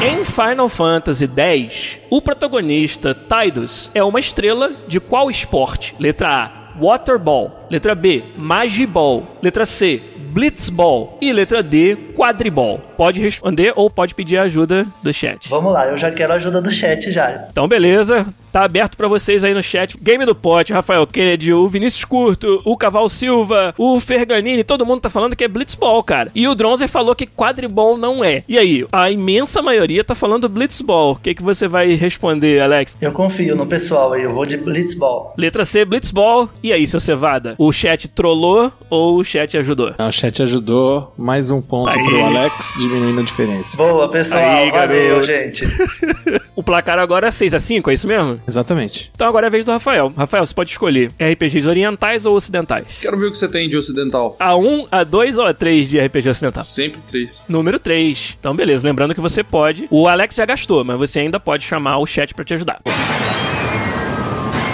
Em 0.00 0.24
Final 0.24 0.68
Fantasy 0.68 1.28
X, 1.36 2.00
o 2.08 2.22
protagonista 2.22 3.14
Tidus 3.14 3.90
é 3.92 4.02
uma 4.02 4.20
estrela 4.20 4.72
de 4.86 5.00
qual 5.00 5.28
esporte? 5.28 5.94
Letra 5.98 6.28
A, 6.28 6.78
Water 6.78 7.18
Ball. 7.18 7.66
Letra 7.68 7.94
B, 7.94 8.22
Magiball. 8.36 9.26
Letra 9.42 9.66
C, 9.66 10.00
Blitzball. 10.30 11.18
E 11.20 11.32
letra 11.32 11.62
D, 11.64 11.96
Quadriball. 12.14 12.78
Pode 12.96 13.20
responder 13.20 13.72
ou 13.74 13.90
pode 13.90 14.14
pedir 14.14 14.38
ajuda 14.38 14.86
do 15.02 15.12
chat. 15.12 15.48
Vamos 15.48 15.72
lá, 15.72 15.88
eu 15.88 15.98
já 15.98 16.12
quero 16.12 16.32
a 16.32 16.36
ajuda 16.36 16.62
do 16.62 16.70
chat 16.70 17.10
já. 17.10 17.48
Então, 17.50 17.66
beleza. 17.66 18.24
Tá 18.52 18.64
aberto 18.64 18.96
pra 18.96 19.08
vocês 19.08 19.44
aí 19.44 19.52
no 19.54 19.62
chat. 19.62 19.96
Game 20.00 20.24
do 20.24 20.34
Pote, 20.34 20.72
Rafael 20.72 21.06
Kennedy, 21.06 21.52
o 21.52 21.68
Vinícius 21.68 22.04
Curto, 22.04 22.60
o 22.64 22.76
Caval 22.76 23.08
Silva, 23.08 23.74
o 23.76 24.00
Ferganini, 24.00 24.64
todo 24.64 24.86
mundo 24.86 25.00
tá 25.00 25.08
falando 25.10 25.36
que 25.36 25.44
é 25.44 25.48
Blitzball, 25.48 26.02
cara. 26.02 26.30
E 26.34 26.46
o 26.48 26.54
Dronzer 26.54 26.88
falou 26.88 27.14
que 27.14 27.26
Quadriball 27.26 27.96
não 27.96 28.24
é. 28.24 28.42
E 28.48 28.58
aí, 28.58 28.86
a 28.92 29.10
imensa 29.10 29.60
maioria 29.62 30.02
tá 30.02 30.14
falando 30.14 30.48
Blitzball. 30.48 31.12
O 31.12 31.16
que, 31.16 31.34
que 31.34 31.42
você 31.42 31.68
vai 31.68 31.94
responder, 31.94 32.60
Alex? 32.60 32.96
Eu 33.00 33.12
confio 33.12 33.54
no 33.54 33.66
pessoal 33.66 34.12
aí, 34.12 34.22
eu 34.22 34.32
vou 34.32 34.46
de 34.46 34.56
Blitzball. 34.56 35.34
Letra 35.36 35.64
C, 35.64 35.84
Blitzball. 35.84 36.48
E 36.62 36.72
aí, 36.72 36.86
seu 36.86 37.00
Cevada? 37.00 37.54
O 37.58 37.72
chat 37.72 38.08
trollou 38.08 38.72
ou 38.88 39.16
o 39.18 39.24
chat 39.24 39.56
ajudou? 39.56 39.94
Não, 39.98 40.08
o 40.08 40.12
chat 40.12 40.42
ajudou. 40.42 41.12
Mais 41.16 41.50
um 41.50 41.60
ponto 41.60 41.88
Aí. 41.88 42.04
pro 42.04 42.24
Alex, 42.24 42.74
diminuindo 42.78 43.20
a 43.20 43.24
diferença. 43.24 43.76
Boa, 43.76 44.08
pessoal. 44.08 44.40
Aí, 44.42 44.70
Valeu, 44.70 45.08
garoto. 45.20 45.26
gente. 45.26 45.64
O 46.58 46.62
placar 46.62 46.98
agora 46.98 47.28
é 47.28 47.30
6 47.30 47.54
a 47.54 47.60
5 47.60 47.88
é 47.88 47.94
isso 47.94 48.08
mesmo? 48.08 48.37
Exatamente. 48.46 49.10
Então 49.14 49.28
agora 49.28 49.46
é 49.46 49.48
a 49.48 49.50
vez 49.50 49.64
do 49.64 49.70
Rafael. 49.70 50.12
Rafael, 50.16 50.44
você 50.44 50.54
pode 50.54 50.70
escolher 50.70 51.10
RPGs 51.20 51.68
orientais 51.68 52.26
ou 52.26 52.36
ocidentais? 52.36 52.98
Quero 53.00 53.16
ver 53.18 53.26
o 53.26 53.32
que 53.32 53.38
você 53.38 53.48
tem 53.48 53.68
de 53.68 53.76
ocidental. 53.76 54.36
A1, 54.38 54.88
A2 54.88 55.36
ou 55.36 55.44
A3 55.44 55.84
de 55.84 56.00
RPG 56.00 56.28
ocidental? 56.28 56.62
Sempre 56.62 57.00
três. 57.08 57.44
Número 57.48 57.78
3. 57.78 58.36
Então, 58.38 58.54
beleza. 58.54 58.86
Lembrando 58.86 59.14
que 59.14 59.20
você 59.20 59.42
pode. 59.42 59.86
O 59.90 60.06
Alex 60.06 60.34
já 60.34 60.44
gastou, 60.44 60.84
mas 60.84 60.98
você 60.98 61.20
ainda 61.20 61.40
pode 61.40 61.64
chamar 61.64 61.98
o 61.98 62.06
chat 62.06 62.34
pra 62.34 62.44
te 62.44 62.54
ajudar. 62.54 62.80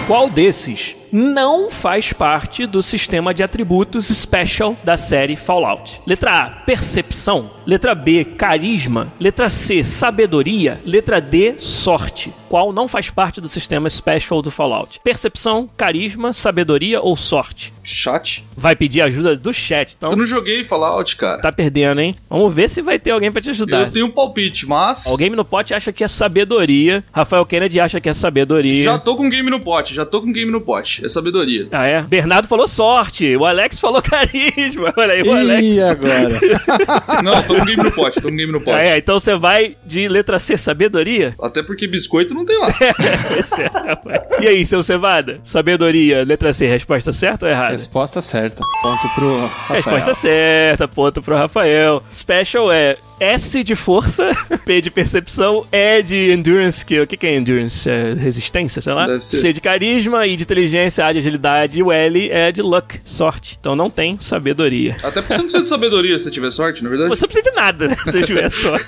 Qual 0.06 0.28
desses 0.28 0.96
não 1.16 1.70
faz 1.70 2.12
parte 2.12 2.66
do 2.66 2.82
sistema 2.82 3.32
de 3.32 3.40
atributos 3.40 4.06
special 4.06 4.76
da 4.82 4.96
série 4.96 5.36
Fallout? 5.36 6.00
Letra 6.04 6.40
A, 6.40 6.50
percepção. 6.50 7.52
Letra 7.64 7.94
B, 7.94 8.24
carisma. 8.24 9.12
Letra 9.20 9.48
C, 9.48 9.84
sabedoria. 9.84 10.82
Letra 10.84 11.20
D, 11.20 11.54
sorte. 11.58 12.34
Qual 12.48 12.72
não 12.72 12.88
faz 12.88 13.10
parte 13.10 13.40
do 13.40 13.48
sistema 13.48 13.88
special 13.88 14.42
do 14.42 14.50
Fallout? 14.50 14.98
Percepção, 15.04 15.70
carisma, 15.76 16.32
sabedoria 16.32 17.00
ou 17.00 17.16
sorte? 17.16 17.72
Chat. 17.84 18.44
Vai 18.56 18.74
pedir 18.74 19.02
ajuda 19.02 19.36
do 19.36 19.52
chat. 19.52 19.94
Então, 19.96 20.10
Eu 20.12 20.16
não 20.16 20.24
joguei 20.26 20.64
Fallout, 20.64 21.16
cara. 21.16 21.40
tá 21.40 21.52
perdendo, 21.52 22.00
hein? 22.00 22.14
Vamos 22.30 22.52
ver 22.52 22.68
se 22.70 22.80
vai 22.80 22.98
ter 22.98 23.10
alguém 23.10 23.30
pra 23.30 23.42
te 23.42 23.50
ajudar. 23.50 23.82
Eu 23.82 23.90
tenho 23.90 24.06
um 24.06 24.10
palpite, 24.10 24.66
mas. 24.66 25.06
O 25.06 25.16
Game 25.16 25.36
no 25.36 25.44
Pote 25.44 25.74
acha 25.74 25.92
que 25.92 26.02
é 26.02 26.08
sabedoria. 26.08 27.04
Rafael 27.12 27.44
Kennedy 27.44 27.78
acha 27.80 28.00
que 28.00 28.08
é 28.08 28.14
sabedoria. 28.14 28.82
Já 28.84 28.98
tô 28.98 29.16
com 29.16 29.28
game 29.28 29.50
no 29.50 29.60
pote, 29.60 29.94
já 29.94 30.06
tô 30.06 30.22
com 30.22 30.32
game 30.32 30.50
no 30.50 30.60
pote. 30.60 31.03
É 31.04 31.08
sabedoria. 31.08 31.68
Ah, 31.70 31.86
é? 31.86 32.00
Bernardo 32.00 32.48
falou 32.48 32.66
sorte. 32.66 33.36
O 33.36 33.44
Alex 33.44 33.78
falou 33.78 34.00
carisma. 34.02 34.90
Olha 34.96 35.12
aí, 35.12 35.22
o 35.22 35.30
Alex. 35.32 35.62
E 35.76 35.80
agora? 35.82 36.40
Não, 37.22 37.42
tô 37.42 37.56
com 37.56 37.64
game 37.66 37.82
no 37.82 37.92
pote, 37.92 38.22
tô 38.22 38.30
com 38.30 38.36
game 38.36 38.50
no 38.50 38.60
pote. 38.60 38.78
Ah, 38.78 38.82
é, 38.82 38.96
então 38.98 39.20
você 39.20 39.36
vai 39.36 39.76
de 39.84 40.08
letra 40.08 40.38
C, 40.38 40.56
sabedoria? 40.56 41.34
Até 41.42 41.62
porque 41.62 41.86
biscoito 41.86 42.32
não 42.32 42.44
tem 42.44 42.58
lá. 42.58 42.68
É, 43.04 43.88
rapaz. 43.88 44.22
e 44.40 44.48
aí, 44.48 44.64
seu 44.64 44.82
Cevada? 44.82 45.38
Sabedoria, 45.44 46.24
letra 46.24 46.52
C, 46.52 46.66
resposta 46.66 47.12
certa 47.12 47.46
ou 47.46 47.52
errada? 47.52 47.72
Resposta 47.72 48.22
certa. 48.22 48.62
Ponto 48.82 49.08
pro 49.14 49.40
Rafael. 49.46 49.74
Resposta 49.76 50.14
certa, 50.14 50.88
ponto 50.88 51.22
pro 51.22 51.36
Rafael. 51.36 52.02
Special 52.10 52.72
é 52.72 52.96
S 53.20 53.62
de 53.62 53.74
força, 53.74 54.30
P 54.64 54.80
de 54.80 54.90
percepção, 54.90 55.66
E 55.72 56.02
de 56.02 56.32
endurance, 56.32 56.84
que 56.84 57.00
o 57.00 57.06
que, 57.06 57.16
que 57.16 57.26
é 57.26 57.36
endurance? 57.36 57.88
É 57.88 58.12
resistência, 58.12 58.82
sei 58.82 58.92
lá. 58.92 59.06
Deve 59.06 59.24
ser. 59.24 59.36
C 59.38 59.52
de 59.52 59.60
carisma, 59.60 60.26
I 60.26 60.36
de 60.36 60.42
inteligência, 60.42 61.06
A 61.06 61.12
de 61.12 61.18
agilidade, 61.18 61.78
e 61.78 61.82
o 61.82 61.92
L 61.92 62.30
é 62.30 62.50
de 62.50 62.62
luck, 62.62 63.00
sorte. 63.04 63.56
Então 63.60 63.76
não 63.76 63.88
tem 63.88 64.18
sabedoria. 64.20 64.96
Até 65.02 65.20
porque 65.22 65.34
você 65.34 65.38
não 65.38 65.44
precisa 65.44 65.62
de 65.62 65.68
sabedoria 65.68 66.18
se 66.18 66.24
você 66.24 66.30
tiver 66.30 66.50
sorte, 66.50 66.82
na 66.82 66.90
verdade. 66.90 67.10
Você 67.10 67.22
não 67.22 67.28
precisa 67.28 67.50
de 67.50 67.56
nada, 67.56 67.88
né? 67.88 67.96
Se 68.04 68.22
tiver 68.22 68.48
sorte. 68.48 68.84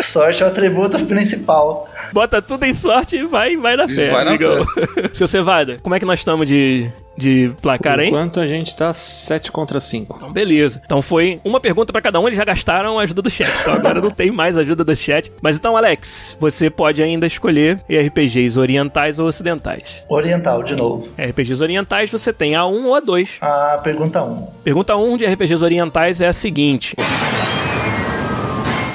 Sorte 0.02 0.42
é 0.42 0.46
o 0.46 0.48
atributo 0.48 0.98
principal. 1.06 1.88
Bota 2.12 2.42
tudo 2.42 2.64
em 2.64 2.74
sorte 2.74 3.16
e 3.16 3.22
vai, 3.22 3.56
vai 3.56 3.76
na 3.76 3.88
fé, 3.88 4.10
Vai 4.10 4.24
na 4.24 4.30
amigão. 4.30 4.66
Seu 5.12 5.28
Cevada, 5.28 5.78
como 5.82 5.94
é 5.94 6.00
que 6.00 6.04
nós 6.04 6.20
estamos 6.20 6.46
de, 6.46 6.90
de 7.20 7.52
placar 7.60 7.94
Por 7.94 8.00
aí? 8.00 8.08
enquanto 8.08 8.40
a 8.40 8.46
gente 8.48 8.74
tá 8.74 8.92
7 8.94 9.52
contra 9.52 9.78
5. 9.78 10.16
Então, 10.16 10.32
beleza. 10.32 10.80
Então 10.84 11.02
foi 11.02 11.40
uma 11.44 11.60
pergunta 11.60 11.92
pra 11.92 12.00
cada 12.00 12.18
um, 12.18 12.26
eles 12.26 12.36
já 12.36 12.44
gastaram 12.44 12.98
a 12.98 13.02
ajuda 13.02 13.20
do 13.22 13.30
chat. 13.30 13.50
Então 13.60 13.74
agora 13.74 14.00
não 14.00 14.10
tem 14.10 14.30
mais 14.30 14.56
ajuda 14.56 14.82
do 14.82 14.96
chat. 14.96 15.30
Mas 15.42 15.56
então, 15.56 15.76
Alex, 15.76 16.36
você 16.40 16.70
pode 16.70 17.02
ainda 17.02 17.26
escolher 17.26 17.78
RPGs 17.88 18.58
orientais 18.58 19.18
ou 19.18 19.26
ocidentais. 19.26 20.02
Oriental, 20.08 20.62
de 20.62 20.74
novo. 20.74 21.08
RPGs 21.18 21.62
orientais 21.62 22.10
você 22.10 22.32
tem 22.32 22.54
a 22.56 22.66
1 22.66 22.86
ou 22.86 22.94
a 22.94 23.00
2. 23.00 23.38
A 23.40 23.80
pergunta 23.84 24.22
1. 24.22 24.46
Pergunta 24.64 24.96
1 24.96 25.16
de 25.18 25.26
RPGs 25.26 25.62
orientais 25.64 26.20
é 26.20 26.28
a 26.28 26.32
seguinte. 26.32 26.96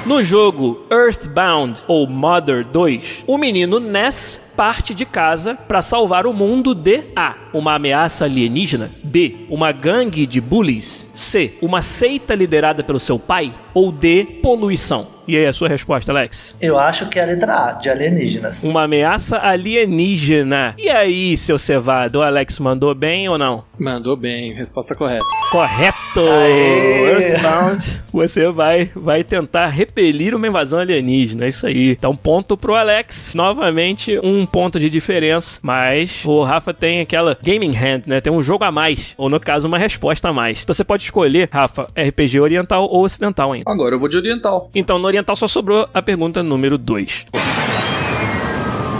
No 0.06 0.22
jogo 0.22 0.86
Earthbound 0.92 1.82
ou 1.88 2.06
Mother 2.06 2.64
2, 2.64 3.24
o 3.26 3.40
menino 3.40 3.80
Ness 3.80 4.40
parte 4.56 4.94
de 4.94 5.04
casa 5.04 5.56
para 5.56 5.82
salvar 5.82 6.28
o 6.28 6.34
mundo 6.34 6.76
de 6.76 7.06
A. 7.16 7.34
Uma 7.52 7.74
ameaça 7.74 8.26
alienígena, 8.26 8.92
B. 9.04 9.48
Uma 9.50 9.72
gangue 9.72 10.28
de 10.28 10.40
bullies, 10.40 11.10
C. 11.16 11.56
Uma 11.60 11.82
seita 11.82 12.36
liderada 12.36 12.84
pelo 12.84 13.00
seu 13.00 13.18
pai, 13.18 13.52
ou 13.74 13.92
D. 13.92 14.26
Poluição. 14.44 15.15
E 15.28 15.36
aí, 15.36 15.46
a 15.46 15.54
sua 15.54 15.68
resposta, 15.68 16.12
Alex? 16.12 16.56
Eu 16.62 16.78
acho 16.78 17.08
que 17.08 17.18
é 17.18 17.24
a 17.24 17.26
letra 17.26 17.70
A, 17.70 17.72
de 17.74 17.90
alienígenas. 17.90 18.64
Uma 18.64 18.84
ameaça 18.84 19.38
alienígena. 19.38 20.76
E 20.78 20.90
aí, 20.90 21.36
seu 21.36 21.58
cevado, 21.58 22.20
o 22.20 22.22
Alex 22.22 22.60
mandou 22.60 22.94
bem 22.94 23.28
ou 23.28 23.38
não? 23.38 23.64
Mandou 23.80 24.16
bem, 24.16 24.54
resposta 24.54 24.94
correta. 24.96 25.26
Correto! 25.52 26.20
Aê! 26.20 27.12
Earthbound, 27.12 28.02
você 28.12 28.50
vai, 28.52 28.92
vai 28.96 29.24
tentar 29.24 29.68
repelir 29.68 30.36
uma 30.36 30.48
invasão 30.48 30.80
alienígena, 30.80 31.46
é 31.46 31.48
isso 31.48 31.66
aí. 31.66 31.92
Então, 31.92 32.16
ponto 32.16 32.56
pro 32.56 32.76
Alex. 32.76 33.34
Novamente, 33.34 34.20
um 34.24 34.46
ponto 34.46 34.80
de 34.80 34.90
diferença. 34.90 35.60
Mas 35.62 36.24
o 36.24 36.44
Rafa 36.44 36.74
tem 36.74 37.02
aquela 37.02 37.38
gaming 37.42 37.76
hand, 37.76 38.04
né? 38.06 38.22
Tem 38.22 38.32
um 38.32 38.44
jogo 38.44 38.64
a 38.64 38.72
mais. 38.72 39.14
Ou, 39.18 39.30
no 39.30 39.40
caso, 39.40 39.68
uma 39.68 39.78
resposta 39.78 40.30
a 40.30 40.34
mais. 40.34 40.62
Então, 40.64 40.74
você 40.74 40.84
pode 40.84 41.04
escolher, 41.04 41.50
Rafa, 41.52 41.88
RPG 41.98 42.40
oriental 42.40 42.88
ou 42.90 43.04
ocidental 43.04 43.52
ainda. 43.52 43.70
Agora 43.70 43.96
eu 43.96 44.00
vou 44.00 44.08
de 44.08 44.18
oriental. 44.18 44.70
Então, 44.74 45.00
no 45.00 45.08
oriental 45.16 45.36
só 45.36 45.48
sobrou 45.48 45.88
a 45.94 46.02
pergunta 46.02 46.44
número 46.44 46.78
2. 46.78 47.28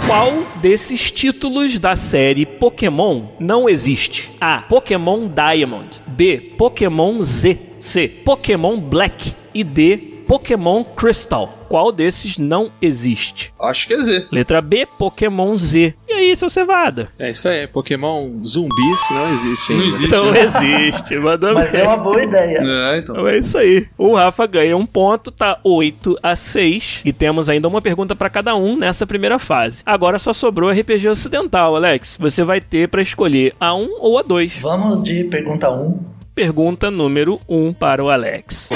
Qual 0.06 0.32
desses 0.62 1.10
títulos 1.10 1.78
da 1.78 1.94
série 1.94 2.46
Pokémon 2.46 3.24
não 3.38 3.68
existe? 3.68 4.32
A. 4.40 4.62
Pokémon 4.62 5.28
Diamond. 5.28 6.00
B. 6.06 6.54
Pokémon 6.56 7.22
Z. 7.22 7.58
C. 7.78 8.08
Pokémon 8.08 8.80
Black. 8.80 9.34
E 9.52 9.62
D. 9.62 10.15
Pokémon 10.26 10.82
Crystal. 10.84 11.52
Qual 11.68 11.90
desses 11.90 12.38
não 12.38 12.70
existe? 12.80 13.52
Acho 13.60 13.86
que 13.88 13.94
é 13.94 14.00
Z. 14.00 14.26
Letra 14.30 14.60
B, 14.60 14.86
Pokémon 14.98 15.54
Z. 15.56 15.94
E 16.08 16.12
aí, 16.12 16.36
seu 16.36 16.48
Cevada? 16.48 17.08
É 17.18 17.30
isso 17.30 17.48
aí, 17.48 17.66
Pokémon 17.66 18.28
zumbis 18.44 19.00
não 19.10 19.28
existe 19.32 19.72
Não 19.72 19.80
ainda. 19.80 19.96
existe. 19.96 20.10
Não 20.10 20.32
né? 20.32 20.40
existe, 20.40 21.16
mandou 21.18 21.54
Mas 21.54 21.70
bem. 21.70 21.80
é 21.80 21.84
uma 21.84 21.96
boa 21.96 22.22
ideia. 22.22 22.58
É, 22.58 22.98
então. 22.98 23.16
Então 23.16 23.28
é 23.28 23.38
isso 23.38 23.58
aí. 23.58 23.86
O 23.98 24.14
Rafa 24.14 24.46
ganha 24.46 24.76
um 24.76 24.86
ponto, 24.86 25.30
tá 25.30 25.58
8 25.64 26.18
a 26.22 26.34
6. 26.36 27.02
E 27.04 27.12
temos 27.12 27.48
ainda 27.48 27.66
uma 27.68 27.82
pergunta 27.82 28.14
pra 28.14 28.30
cada 28.30 28.54
um 28.54 28.76
nessa 28.76 29.06
primeira 29.06 29.38
fase. 29.38 29.82
Agora 29.86 30.18
só 30.18 30.32
sobrou 30.32 30.70
RPG 30.70 31.08
ocidental, 31.08 31.74
Alex. 31.76 32.16
Você 32.20 32.42
vai 32.44 32.60
ter 32.60 32.88
pra 32.88 33.02
escolher 33.02 33.54
a 33.60 33.74
1 33.74 33.88
ou 34.00 34.18
a 34.18 34.22
2. 34.22 34.58
Vamos 34.58 35.02
de 35.02 35.24
pergunta 35.24 35.70
1. 35.70 35.98
Pergunta 36.34 36.90
número 36.90 37.40
1 37.48 37.72
para 37.72 38.04
o 38.04 38.10
Alex. 38.10 38.68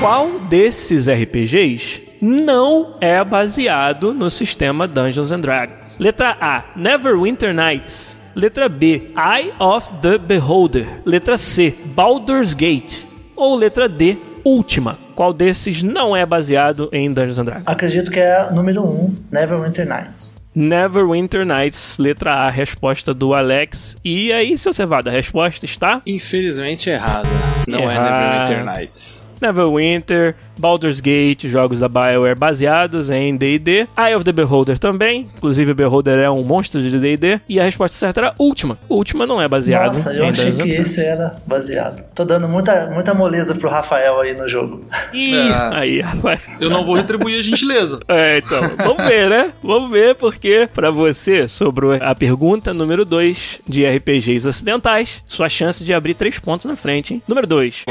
Qual 0.00 0.38
desses 0.48 1.08
RPGs 1.08 2.02
não 2.20 2.94
é 3.00 3.22
baseado 3.24 4.14
no 4.14 4.30
sistema 4.30 4.86
Dungeons 4.86 5.32
and 5.32 5.40
Dragons? 5.40 5.96
Letra 5.98 6.36
A, 6.40 6.64
Neverwinter 6.76 7.52
Nights. 7.52 8.16
Letra 8.34 8.68
B, 8.68 9.10
Eye 9.16 9.52
of 9.58 9.92
the 10.00 10.16
Beholder. 10.16 10.86
Letra 11.04 11.36
C, 11.36 11.74
Baldur's 11.86 12.54
Gate. 12.54 13.04
Ou 13.34 13.56
letra 13.56 13.88
D, 13.88 14.16
Última. 14.44 14.96
Qual 15.16 15.32
desses 15.32 15.82
não 15.82 16.16
é 16.16 16.24
baseado 16.24 16.88
em 16.92 17.12
Dungeons 17.12 17.38
and 17.40 17.44
Dragons? 17.44 17.64
Acredito 17.66 18.10
que 18.10 18.20
é 18.20 18.36
a 18.42 18.50
número 18.52 18.84
1, 18.86 19.14
Neverwinter 19.32 19.86
Nights. 19.86 20.38
Neverwinter 20.54 21.44
Nights, 21.44 21.98
letra 21.98 22.34
A, 22.34 22.50
resposta 22.50 23.12
do 23.12 23.34
Alex. 23.34 23.96
E 24.04 24.32
aí, 24.32 24.56
seu 24.56 24.72
Cevada, 24.72 25.10
a 25.10 25.12
resposta 25.12 25.64
está 25.64 26.00
Infelizmente 26.06 26.88
errada. 26.88 27.28
Não 27.66 27.80
Errado. 27.80 28.06
é 28.06 28.46
Neverwinter 28.46 28.64
Nights. 28.64 29.27
Neverwinter, 29.40 30.34
Baldur's 30.58 31.00
Gate, 31.00 31.46
jogos 31.46 31.78
da 31.80 31.88
BioWare 31.88 32.36
baseados 32.36 33.10
em 33.10 33.36
D&D, 33.36 33.86
Eye 33.96 34.14
of 34.14 34.24
the 34.24 34.32
Beholder 34.32 34.78
também, 34.78 35.28
inclusive 35.36 35.72
o 35.72 35.74
Beholder 35.74 36.18
é 36.18 36.30
um 36.30 36.42
monstro 36.42 36.80
de 36.82 36.98
D&D, 36.98 37.40
e 37.48 37.60
a 37.60 37.64
resposta 37.64 37.96
certa 37.96 38.20
era 38.20 38.34
Última. 38.38 38.78
Última 38.88 39.26
não 39.26 39.40
é 39.40 39.46
baseado 39.48 39.94
Nossa, 39.94 40.12
eu 40.12 40.24
em 40.24 40.30
achei 40.30 40.52
que 40.52 40.68
esse 40.70 41.00
era 41.00 41.36
baseado. 41.46 42.02
Tô 42.14 42.24
dando 42.24 42.48
muita, 42.48 42.86
muita 42.88 43.14
moleza 43.14 43.54
pro 43.54 43.68
Rafael 43.70 44.20
aí 44.20 44.34
no 44.34 44.48
jogo. 44.48 44.84
Ih, 45.12 45.36
É. 45.38 45.76
aí, 45.76 46.00
rapaz. 46.00 46.40
Eu 46.60 46.70
não 46.70 46.84
vou 46.84 46.94
retribuir 46.96 47.38
a 47.38 47.42
gentileza. 47.42 48.00
É, 48.08 48.38
então, 48.38 48.60
vamos 48.78 49.04
ver, 49.06 49.28
né? 49.28 49.50
Vamos 49.62 49.90
ver, 49.90 50.14
porque 50.14 50.68
pra 50.74 50.90
você 50.90 51.46
sobrou 51.46 51.92
a 52.00 52.14
pergunta 52.14 52.72
número 52.74 53.04
2 53.04 53.60
de 53.68 53.84
RPGs 53.86 54.48
ocidentais. 54.48 55.22
Sua 55.26 55.48
chance 55.48 55.84
de 55.84 55.92
abrir 55.94 56.14
três 56.14 56.38
pontos 56.38 56.66
na 56.66 56.74
frente, 56.74 57.14
hein? 57.14 57.22
Número 57.28 57.46
2. 57.46 57.84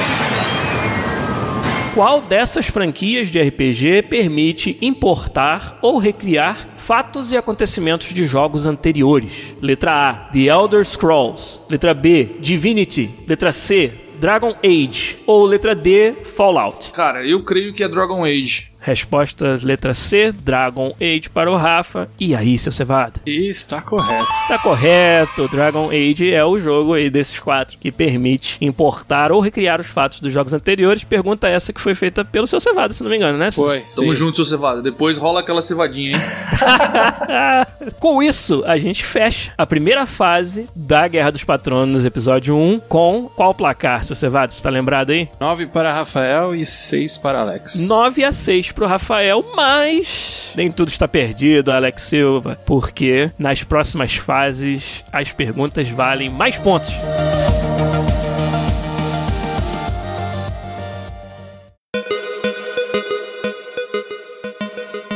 Qual 1.97 2.21
dessas 2.21 2.67
franquias 2.67 3.31
de 3.31 3.41
RPG 3.41 4.03
permite 4.03 4.77
importar 4.79 5.79
ou 5.81 5.97
recriar 5.97 6.75
fatos 6.77 7.31
e 7.31 7.37
acontecimentos 7.37 8.13
de 8.13 8.27
jogos 8.27 8.67
anteriores? 8.67 9.57
Letra 9.59 10.09
A, 10.09 10.13
The 10.29 10.41
Elder 10.41 10.85
Scrolls. 10.85 11.59
Letra 11.67 11.95
B, 11.95 12.35
Divinity. 12.39 13.09
Letra 13.27 13.51
C, 13.51 13.91
Dragon 14.19 14.55
Age. 14.63 15.17
Ou 15.25 15.47
letra 15.47 15.73
D, 15.73 16.13
Fallout. 16.35 16.91
Cara, 16.93 17.25
eu 17.25 17.43
creio 17.43 17.73
que 17.73 17.83
é 17.83 17.87
Dragon 17.87 18.23
Age. 18.23 18.76
Resposta 18.87 19.59
letra 19.63 19.93
C, 19.93 20.31
Dragon 20.31 20.95
Age 21.01 21.29
para 21.29 21.51
o 21.51 21.57
Rafa. 21.57 22.07
E 22.17 22.33
aí, 22.33 22.57
seu 22.57 22.71
Cevada? 22.71 23.19
Está 23.25 23.81
correto. 23.81 24.27
Tá 24.47 24.57
correto, 24.57 25.49
Dragon 25.49 25.89
Age 25.89 26.33
é 26.33 26.45
o 26.45 26.57
jogo 26.57 26.93
aí 26.93 27.09
desses 27.09 27.37
quatro 27.37 27.77
que 27.77 27.91
permite 27.91 28.57
importar 28.61 29.29
ou 29.33 29.41
recriar 29.41 29.81
os 29.81 29.87
fatos 29.87 30.21
dos 30.21 30.31
jogos 30.31 30.53
anteriores. 30.53 31.03
Pergunta 31.03 31.49
essa 31.49 31.73
que 31.73 31.81
foi 31.81 31.93
feita 31.93 32.23
pelo 32.23 32.47
seu 32.47 32.61
Cevada, 32.61 32.93
se 32.93 33.03
não 33.03 33.09
me 33.09 33.17
engano, 33.17 33.37
né? 33.37 33.51
Foi. 33.51 33.81
Tamo 33.93 34.13
sim. 34.13 34.13
junto, 34.13 34.37
seu 34.37 34.45
cevada. 34.45 34.81
Depois 34.81 35.17
rola 35.17 35.41
aquela 35.41 35.61
cevadinha, 35.61 36.15
hein? 36.15 36.21
Com 37.99 38.23
isso, 38.23 38.63
a 38.65 38.77
gente 38.77 39.03
fecha 39.03 39.51
a 39.57 39.65
primeira 39.65 40.05
fase 40.05 40.69
da 40.73 41.09
Guerra 41.09 41.31
dos 41.31 41.43
Patronos, 41.43 42.05
episódio 42.05 42.55
1, 42.55 42.79
com 42.87 43.29
qual 43.35 43.53
placar, 43.53 44.05
seu 44.05 44.15
Cevada? 44.15 44.53
Você 44.53 44.63
tá 44.63 44.69
lembrado 44.69 45.09
aí? 45.09 45.27
9 45.39 45.67
para 45.67 45.91
Rafael 45.91 46.55
e 46.55 46.65
6 46.65 47.17
para 47.17 47.41
Alex. 47.41 47.87
9 47.87 48.23
a 48.23 48.31
6 48.31 48.76
pro 48.77 48.85
Rafael, 48.85 49.43
mas 49.55 50.51
nem 50.55 50.71
tudo 50.71 50.89
está 50.89 51.07
perdido, 51.07 51.71
Alex 51.71 52.03
Silva, 52.03 52.59
porque 52.63 53.31
nas 53.39 53.63
próximas 53.63 54.15
fases 54.15 55.03
as 55.11 55.31
perguntas 55.31 55.89
valem 55.89 56.29
mais 56.29 56.59
pontos. 56.59 56.93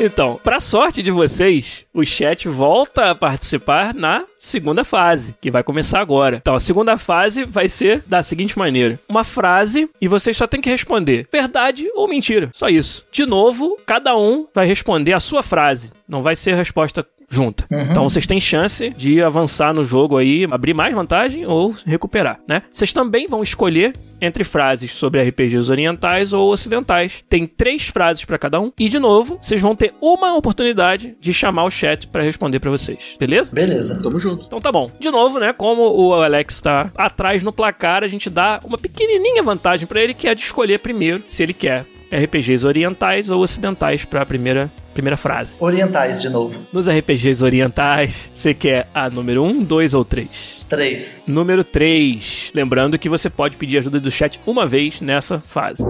Então, 0.04 0.40
pra 0.44 0.60
sorte 0.60 1.04
de 1.04 1.12
vocês, 1.12 1.86
o 1.94 2.04
chat 2.04 2.48
volta 2.48 3.12
a 3.12 3.16
participar 3.16 3.94
na 3.94 4.26
segunda 4.40 4.84
fase, 4.84 5.36
que 5.40 5.52
vai 5.52 5.62
começar 5.62 6.00
agora. 6.00 6.38
Então, 6.38 6.56
a 6.56 6.60
segunda 6.60 6.98
fase 6.98 7.46
vai 7.46 7.70
ser 7.70 8.02
da 8.08 8.24
seguinte 8.24 8.58
maneira: 8.58 9.00
uma 9.08 9.24
frase 9.24 9.88
e 10.02 10.08
vocês 10.08 10.36
só 10.36 10.48
tem 10.48 10.60
que 10.60 10.72
responder 10.72 11.28
verdade 11.32 11.88
ou 11.94 12.08
mentira. 12.08 12.50
Só 12.52 12.68
isso. 12.68 13.06
De 13.12 13.28
novo, 13.28 13.78
cada 13.86 14.18
um 14.18 14.48
vai 14.52 14.66
responder 14.66 15.14
a 15.14 15.20
sua 15.20 15.44
frase. 15.44 15.92
Não 16.08 16.24
vai 16.24 16.36
ser 16.36 16.56
resposta 16.56 17.06
junta. 17.32 17.66
Então 17.72 18.08
vocês 18.08 18.28
têm 18.28 18.40
chance 18.40 18.90
de 18.90 19.24
avançar 19.24 19.74
no 19.74 19.84
jogo 19.84 20.18
aí, 20.18 20.46
abrir 20.52 20.74
mais 20.74 20.94
vantagem 20.94 21.46
ou 21.46 21.74
recuperar, 21.86 22.40
né? 22.48 22.62
Vocês 22.72 22.92
também 22.92 23.28
vão 23.28 23.42
escolher 23.42 23.94
entre 24.20 24.44
frases 24.44 24.94
sobre 24.94 25.22
RPGs 25.24 25.72
orientais 25.72 26.34
ou 26.34 26.52
ocidentais. 26.52 27.24
Tem 27.28 27.48
três 27.48 27.88
frases 27.88 28.26
pra 28.26 28.38
cada 28.38 28.60
um 28.60 28.72
e 28.78 28.90
de 28.90 29.00
novo, 29.00 29.40
vocês 29.42 29.62
vão 29.62 29.76
ter 29.76 29.94
uma 30.02 30.36
oportunidade 30.36 31.16
de 31.20 31.34
chamar 31.34 31.64
o 31.64 31.72
chat 31.72 32.08
pra 32.08 32.22
responder 32.22 32.60
pra 32.60 32.70
vocês, 32.70 33.16
beleza? 33.18 33.56
Beleza. 33.56 34.00
Tamo 34.04 34.20
junto. 34.20 34.46
Então 34.46 34.62
tá 34.62 34.72
bom. 34.72 34.92
De 35.00 35.10
novo, 35.10 35.40
né? 35.40 35.54
Como 35.54 35.82
o 35.82 36.14
Alex 36.14 36.60
tá 36.60 36.92
atrás 36.96 37.42
no 37.42 37.54
placar, 37.54 38.04
a 38.04 38.08
gente 38.08 38.30
dá 38.30 38.60
uma 38.64 38.78
pequenininha 38.78 39.42
vantagem 39.42 39.88
pra 39.88 40.02
ele, 40.02 40.14
que 40.14 40.28
é 40.28 40.36
de 40.36 40.42
escolher 40.42 40.80
primeiro 40.80 41.24
se 41.30 41.42
ele 41.42 41.54
quer 41.54 41.86
RPGs 42.12 42.66
orientais 42.66 43.30
ou 43.30 43.42
ocidentais 43.42 44.06
pra 44.06 44.26
primeira 44.26 44.70
primeira 44.94 45.16
frase. 45.16 45.54
Orientais 45.60 46.22
de 46.22 46.30
novo. 46.30 46.60
Nos 46.72 46.90
RPGs 46.90 47.44
orientais, 47.44 48.30
você 48.36 48.54
quer 48.54 48.88
a 48.94 49.10
número 49.10 49.44
1, 49.44 49.64
2 49.64 49.94
ou 49.94 50.04
3? 50.04 50.66
3. 50.68 51.24
Número 51.26 51.64
3. 51.64 52.52
Lembrando 52.54 53.00
que 53.00 53.10
você 53.10 53.30
pode 53.30 53.56
pedir 53.56 53.78
ajuda 53.78 54.00
do 54.00 54.12
chat 54.12 54.40
uma 54.46 54.66
vez 54.66 55.00
nessa 55.00 55.42
fase. 55.46 55.84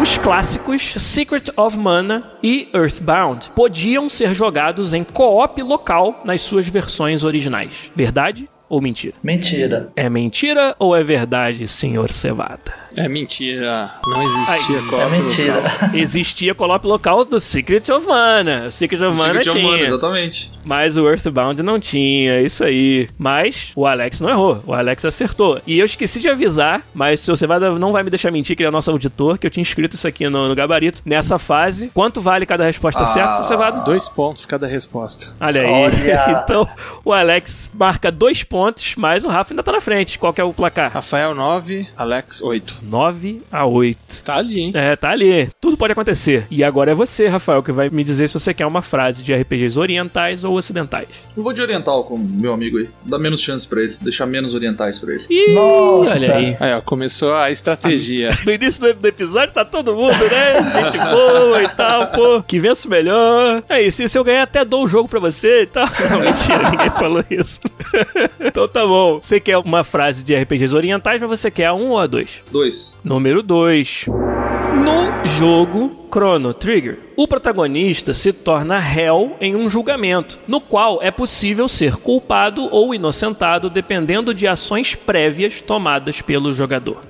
Os 0.00 0.16
clássicos 0.16 0.94
Secret 0.96 1.50
of 1.56 1.76
Mana 1.76 2.32
e 2.42 2.68
Earthbound 2.72 3.50
podiam 3.50 4.08
ser 4.08 4.32
jogados 4.34 4.94
em 4.94 5.02
co-op 5.02 5.60
local 5.62 6.22
nas 6.24 6.40
suas 6.40 6.68
versões 6.68 7.24
originais. 7.24 7.90
Verdade 7.94 8.48
ou 8.68 8.80
mentira? 8.80 9.14
Mentira. 9.22 9.88
É 9.96 10.08
mentira 10.08 10.74
ou 10.78 10.94
é 10.96 11.02
verdade, 11.02 11.66
senhor 11.68 12.10
Cevada? 12.10 12.88
É 12.96 13.08
mentira. 13.08 13.92
Não 14.04 14.22
existia 14.22 14.82
co-op 14.82 15.02
É 15.02 15.08
mentira. 15.08 15.54
local. 15.54 15.90
Existia 15.94 16.54
co-op 16.54 16.86
local 16.86 17.24
do 17.24 17.38
Secret 17.38 17.88
of 17.92 18.06
Mana. 18.06 18.64
O 18.68 18.72
Secret 18.72 19.00
of 19.02 19.16
Mana 19.16 19.34
Secret 19.34 19.48
of 19.50 19.58
tinha. 19.58 19.70
Mana, 19.70 19.82
exatamente. 19.84 20.52
Mas 20.64 20.96
o 20.96 21.08
Earthbound 21.08 21.62
não 21.62 21.78
tinha, 21.78 22.40
isso 22.40 22.64
aí. 22.64 23.06
Mas 23.16 23.72
o 23.76 23.86
Alex 23.86 24.20
não 24.20 24.28
errou, 24.30 24.60
o 24.66 24.74
Alex 24.74 25.04
acertou. 25.04 25.60
E 25.66 25.78
eu 25.78 25.86
esqueci 25.86 26.18
de 26.18 26.28
avisar, 26.28 26.82
mas 26.92 27.20
o 27.20 27.24
seu 27.24 27.36
Cevada 27.36 27.70
não 27.78 27.92
vai 27.92 28.02
me 28.02 28.10
deixar 28.10 28.32
mentir, 28.32 28.56
que 28.56 28.62
ele 28.64 28.68
é 28.68 28.70
nosso 28.72 28.90
auditor, 28.90 29.38
que 29.38 29.46
eu 29.46 29.50
tinha 29.50 29.62
escrito 29.62 29.94
isso 29.94 30.08
aqui 30.08 30.28
no, 30.28 30.48
no 30.48 30.54
gabarito. 30.54 31.00
Nessa 31.06 31.38
fase, 31.38 31.88
quanto 31.94 32.20
vale 32.20 32.44
cada 32.46 32.64
resposta 32.64 33.02
Ah. 33.02 33.06
certa, 33.06 33.32
seu 33.34 33.44
Cevada? 33.44 33.80
Dois 33.84 34.08
pontos 34.08 34.44
cada 34.44 34.66
resposta. 34.66 35.28
Olha 35.40 35.60
aí. 35.60 35.68
Olha. 35.70 36.42
então, 36.42 36.68
o 37.04 37.12
Alex 37.12 37.70
marca 37.72 38.10
dois 38.10 38.42
pontos, 38.42 38.57
mas 38.96 39.24
o 39.24 39.28
Rafa 39.28 39.52
ainda 39.52 39.62
tá 39.62 39.72
na 39.72 39.80
frente. 39.80 40.18
Qual 40.18 40.32
que 40.32 40.40
é 40.40 40.44
o 40.44 40.52
placar? 40.52 40.90
Rafael 40.92 41.34
9, 41.34 41.88
Alex 41.96 42.42
8. 42.42 42.78
9 42.82 43.42
a 43.50 43.64
8. 43.66 44.22
Tá 44.24 44.36
ali, 44.36 44.60
hein? 44.60 44.72
É, 44.74 44.96
tá 44.96 45.10
ali. 45.10 45.48
Tudo 45.60 45.76
pode 45.76 45.92
acontecer. 45.92 46.46
E 46.50 46.62
agora 46.64 46.90
é 46.90 46.94
você, 46.94 47.26
Rafael, 47.26 47.62
que 47.62 47.72
vai 47.72 47.88
me 47.90 48.02
dizer 48.04 48.28
se 48.28 48.34
você 48.34 48.52
quer 48.54 48.66
uma 48.66 48.82
frase 48.82 49.22
de 49.22 49.34
RPGs 49.34 49.78
orientais 49.78 50.44
ou 50.44 50.56
ocidentais. 50.56 51.08
Eu 51.36 51.42
vou 51.42 51.52
de 51.52 51.62
oriental 51.62 52.04
com 52.04 52.16
meu 52.18 52.52
amigo 52.52 52.78
aí. 52.78 52.88
Dá 53.04 53.18
menos 53.18 53.40
chance 53.40 53.66
pra 53.66 53.80
ele. 53.82 53.96
Deixar 54.00 54.26
menos 54.26 54.54
orientais 54.54 54.98
pra 54.98 55.12
ele. 55.14 55.24
Ih, 55.30 55.54
Nossa. 55.54 56.10
olha 56.12 56.34
aí. 56.34 56.56
Aí, 56.58 56.72
ó, 56.74 56.80
começou 56.80 57.34
a 57.34 57.50
estratégia. 57.50 58.30
No 58.48 58.52
início 58.52 58.80
do, 58.80 58.94
do 58.94 59.08
episódio 59.08 59.52
tá 59.52 59.64
todo 59.64 59.94
mundo, 59.94 60.16
né? 60.30 60.64
Gente 60.64 60.98
boa 60.98 61.62
e 61.62 61.68
tal, 61.68 62.06
pô. 62.08 62.42
Que 62.42 62.58
venço 62.58 62.88
melhor. 62.88 63.62
É 63.68 63.82
isso, 63.82 64.02
e 64.02 64.08
se 64.08 64.18
eu 64.18 64.24
ganhar 64.24 64.44
até 64.44 64.64
dou 64.64 64.84
o 64.84 64.88
jogo 64.88 65.08
pra 65.08 65.20
você 65.20 65.62
e 65.62 65.66
tal. 65.66 65.86
Não, 66.10 66.20
mentira, 66.20 66.70
ninguém 66.70 66.90
falou 66.90 67.24
isso. 67.30 67.60
então 68.48 68.66
tá 68.66 68.86
bom. 68.86 69.20
Você 69.22 69.38
quer 69.38 69.58
uma 69.58 69.84
frase 69.84 70.24
de 70.24 70.34
RPGs 70.34 70.74
orientais, 70.74 71.20
mas 71.20 71.30
você 71.30 71.50
quer 71.50 71.66
a 71.66 71.74
1 71.74 71.90
ou 71.90 71.98
a 71.98 72.06
2? 72.06 72.42
Dois. 72.50 72.98
Número 73.04 73.42
2. 73.42 74.06
No 74.08 75.26
jogo 75.26 76.06
Chrono 76.12 76.52
Trigger, 76.54 76.98
o 77.16 77.26
protagonista 77.26 78.14
se 78.14 78.32
torna 78.32 78.78
réu 78.78 79.36
em 79.40 79.56
um 79.56 79.68
julgamento, 79.68 80.38
no 80.46 80.60
qual 80.60 81.00
é 81.02 81.10
possível 81.10 81.68
ser 81.68 81.96
culpado 81.96 82.68
ou 82.70 82.94
inocentado 82.94 83.68
dependendo 83.68 84.32
de 84.32 84.46
ações 84.46 84.94
prévias 84.94 85.60
tomadas 85.60 86.22
pelo 86.22 86.52
jogador. 86.52 87.02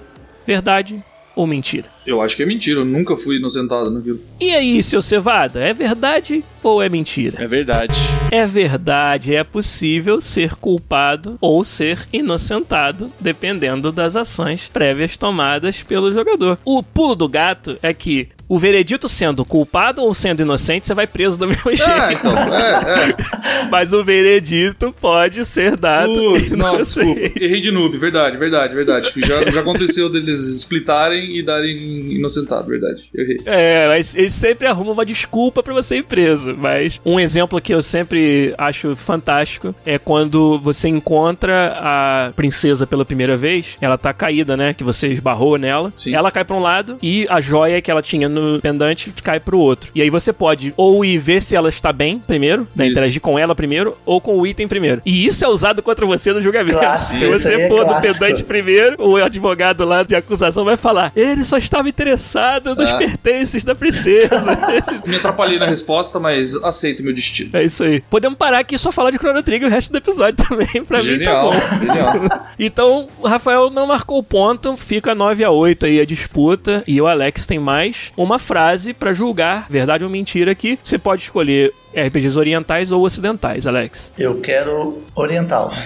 Verdade 0.46 1.02
ou 1.38 1.46
mentira? 1.46 1.84
Eu 2.04 2.20
acho 2.20 2.36
que 2.36 2.42
é 2.42 2.46
mentira, 2.46 2.80
eu 2.80 2.84
nunca 2.84 3.16
fui 3.16 3.36
inocentado 3.36 3.92
naquilo. 3.92 4.18
E 4.40 4.52
aí, 4.52 4.82
seu 4.82 5.00
Cevada, 5.00 5.60
é 5.60 5.72
verdade 5.72 6.42
ou 6.64 6.82
é 6.82 6.88
mentira? 6.88 7.40
É 7.40 7.46
verdade. 7.46 7.94
É 8.28 8.44
verdade, 8.44 9.36
é 9.36 9.44
possível 9.44 10.20
ser 10.20 10.56
culpado 10.56 11.38
ou 11.40 11.64
ser 11.64 12.08
inocentado, 12.12 13.08
dependendo 13.20 13.92
das 13.92 14.16
ações 14.16 14.66
prévias 14.66 15.16
tomadas 15.16 15.80
pelo 15.80 16.12
jogador. 16.12 16.58
O 16.64 16.82
pulo 16.82 17.14
do 17.14 17.28
gato 17.28 17.78
é 17.84 17.94
que 17.94 18.28
o 18.48 18.58
veredito 18.58 19.08
sendo 19.08 19.44
culpado 19.44 20.02
ou 20.02 20.14
sendo 20.14 20.42
inocente, 20.42 20.86
você 20.86 20.94
vai 20.94 21.06
preso 21.06 21.38
do 21.38 21.46
mesmo 21.48 21.74
jeito. 21.74 21.90
É, 21.90 22.12
então, 22.12 22.32
é, 22.54 23.10
é. 23.10 23.68
Mas 23.70 23.92
o 23.92 24.02
veredito 24.04 24.94
pode 25.00 25.44
ser 25.44 25.76
dado. 25.76 26.12
Putz, 26.12 26.52
não, 26.52 26.76
desculpa. 26.76 27.20
Errei 27.20 27.60
de 27.60 27.70
noob, 27.70 27.96
verdade, 27.98 28.36
verdade, 28.36 28.74
verdade. 28.74 29.12
Já, 29.16 29.50
já 29.50 29.60
aconteceu 29.60 30.08
deles 30.10 30.38
splitarem 30.58 31.36
e 31.36 31.42
darem 31.42 31.76
inocentado, 32.12 32.66
verdade. 32.68 33.10
Eu 33.14 33.24
errei. 33.24 33.40
É, 33.44 33.88
mas 33.88 34.14
eles 34.14 34.34
sempre 34.34 34.66
arrumam 34.66 34.92
uma 34.92 35.04
desculpa 35.04 35.62
pra 35.62 35.74
você 35.74 35.96
ir 35.96 36.04
preso. 36.04 36.56
Mas 36.56 37.00
um 37.04 37.20
exemplo 37.20 37.60
que 37.60 37.74
eu 37.74 37.82
sempre 37.82 38.54
acho 38.56 38.96
fantástico 38.96 39.74
é 39.84 39.98
quando 39.98 40.58
você 40.58 40.88
encontra 40.88 41.76
a 41.78 42.32
princesa 42.34 42.86
pela 42.86 43.04
primeira 43.04 43.36
vez. 43.36 43.76
Ela 43.80 43.98
tá 43.98 44.12
caída, 44.12 44.56
né? 44.56 44.72
Que 44.72 44.84
você 44.84 45.08
esbarrou 45.08 45.58
nela. 45.58 45.92
Sim. 45.94 46.14
Ela 46.14 46.30
cai 46.30 46.44
pra 46.44 46.56
um 46.56 46.60
lado 46.60 46.98
e 47.02 47.26
a 47.28 47.40
joia 47.40 47.82
que 47.82 47.90
ela 47.90 48.02
tinha 48.02 48.28
no 48.28 48.37
pendante 48.62 49.12
cai 49.22 49.40
pro 49.40 49.58
outro. 49.58 49.90
E 49.94 50.02
aí 50.02 50.10
você 50.10 50.32
pode 50.32 50.72
ou 50.76 51.04
ir 51.04 51.18
ver 51.18 51.42
se 51.42 51.54
ela 51.56 51.68
está 51.68 51.92
bem 51.92 52.18
primeiro, 52.18 52.66
né? 52.74 52.86
Interagir 52.86 53.20
com 53.20 53.38
ela 53.38 53.54
primeiro, 53.54 53.96
ou 54.04 54.20
com 54.20 54.38
o 54.38 54.46
item 54.46 54.66
primeiro. 54.68 55.00
E 55.04 55.26
isso 55.26 55.44
é 55.44 55.48
usado 55.48 55.82
contra 55.82 56.04
você 56.06 56.32
no 56.32 56.40
julgamento. 56.40 56.78
Clássico, 56.78 57.18
se 57.18 57.26
você 57.26 57.54
é 57.54 57.68
for 57.68 57.80
no 57.80 57.84
clássico. 57.86 58.12
pendante 58.14 58.42
primeiro, 58.44 58.96
o 59.02 59.16
advogado 59.16 59.84
lá 59.84 60.02
de 60.02 60.14
acusação 60.14 60.64
vai 60.64 60.76
falar: 60.76 61.12
ele 61.16 61.44
só 61.44 61.56
estava 61.58 61.88
interessado 61.88 62.74
nos 62.74 62.90
Ah. 62.90 62.96
pertences 62.96 63.64
da 63.64 63.74
princesa. 63.74 64.28
Me 65.06 65.16
atrapalhei 65.16 65.58
na 65.58 65.66
resposta, 65.66 66.18
mas 66.18 66.54
aceito 66.64 67.02
meu 67.02 67.12
destino. 67.14 67.50
é 67.52 67.64
isso 67.64 67.82
aí. 67.84 68.00
Podemos 68.10 68.36
parar 68.38 68.58
aqui 68.60 68.74
e 68.74 68.78
só 68.78 68.90
falar 68.92 69.10
de 69.10 69.18
Chrono 69.18 69.42
Trigger 69.42 69.68
o 69.68 69.70
resto 69.70 69.90
do 69.92 69.98
episódio 69.98 70.36
também. 70.48 70.84
pra 70.84 71.00
Genial, 71.00 71.52
mim 71.52 71.58
tá 71.60 71.66
bom. 71.68 71.78
genial. 71.86 72.46
Então, 72.58 73.06
o 73.20 73.26
Rafael 73.26 73.70
não 73.70 73.86
marcou 73.86 74.18
o 74.18 74.22
ponto, 74.22 74.76
fica 74.76 75.14
9 75.14 75.44
a 75.44 75.50
8 75.50 75.86
aí 75.86 76.00
a 76.00 76.04
disputa. 76.04 76.82
E 76.86 77.00
o 77.00 77.06
Alex 77.06 77.46
tem 77.46 77.58
mais 77.58 78.12
uma 78.28 78.38
frase 78.38 78.92
pra 78.92 79.14
julgar 79.14 79.66
verdade 79.70 80.04
ou 80.04 80.10
mentira 80.10 80.52
aqui. 80.52 80.78
Você 80.82 80.98
pode 80.98 81.22
escolher 81.22 81.72
RPGs 81.94 82.38
orientais 82.38 82.92
ou 82.92 83.02
ocidentais, 83.02 83.66
Alex. 83.66 84.12
Eu 84.18 84.40
quero 84.40 85.02
oriental. 85.14 85.70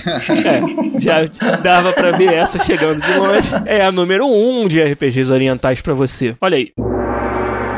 É, 0.43 1.01
já 1.01 1.25
dava 1.59 1.93
pra 1.93 2.11
ver 2.11 2.33
essa 2.33 2.59
chegando 2.65 3.01
de 3.01 3.15
longe. 3.15 3.49
É 3.65 3.85
a 3.85 3.93
número 3.93 4.27
1 4.27 4.63
um 4.63 4.69
de 4.69 4.83
RPGs 4.83 5.31
orientais 5.31 5.81
pra 5.81 5.95
você. 5.95 6.35
Olha 6.41 6.57
aí. 6.57 6.73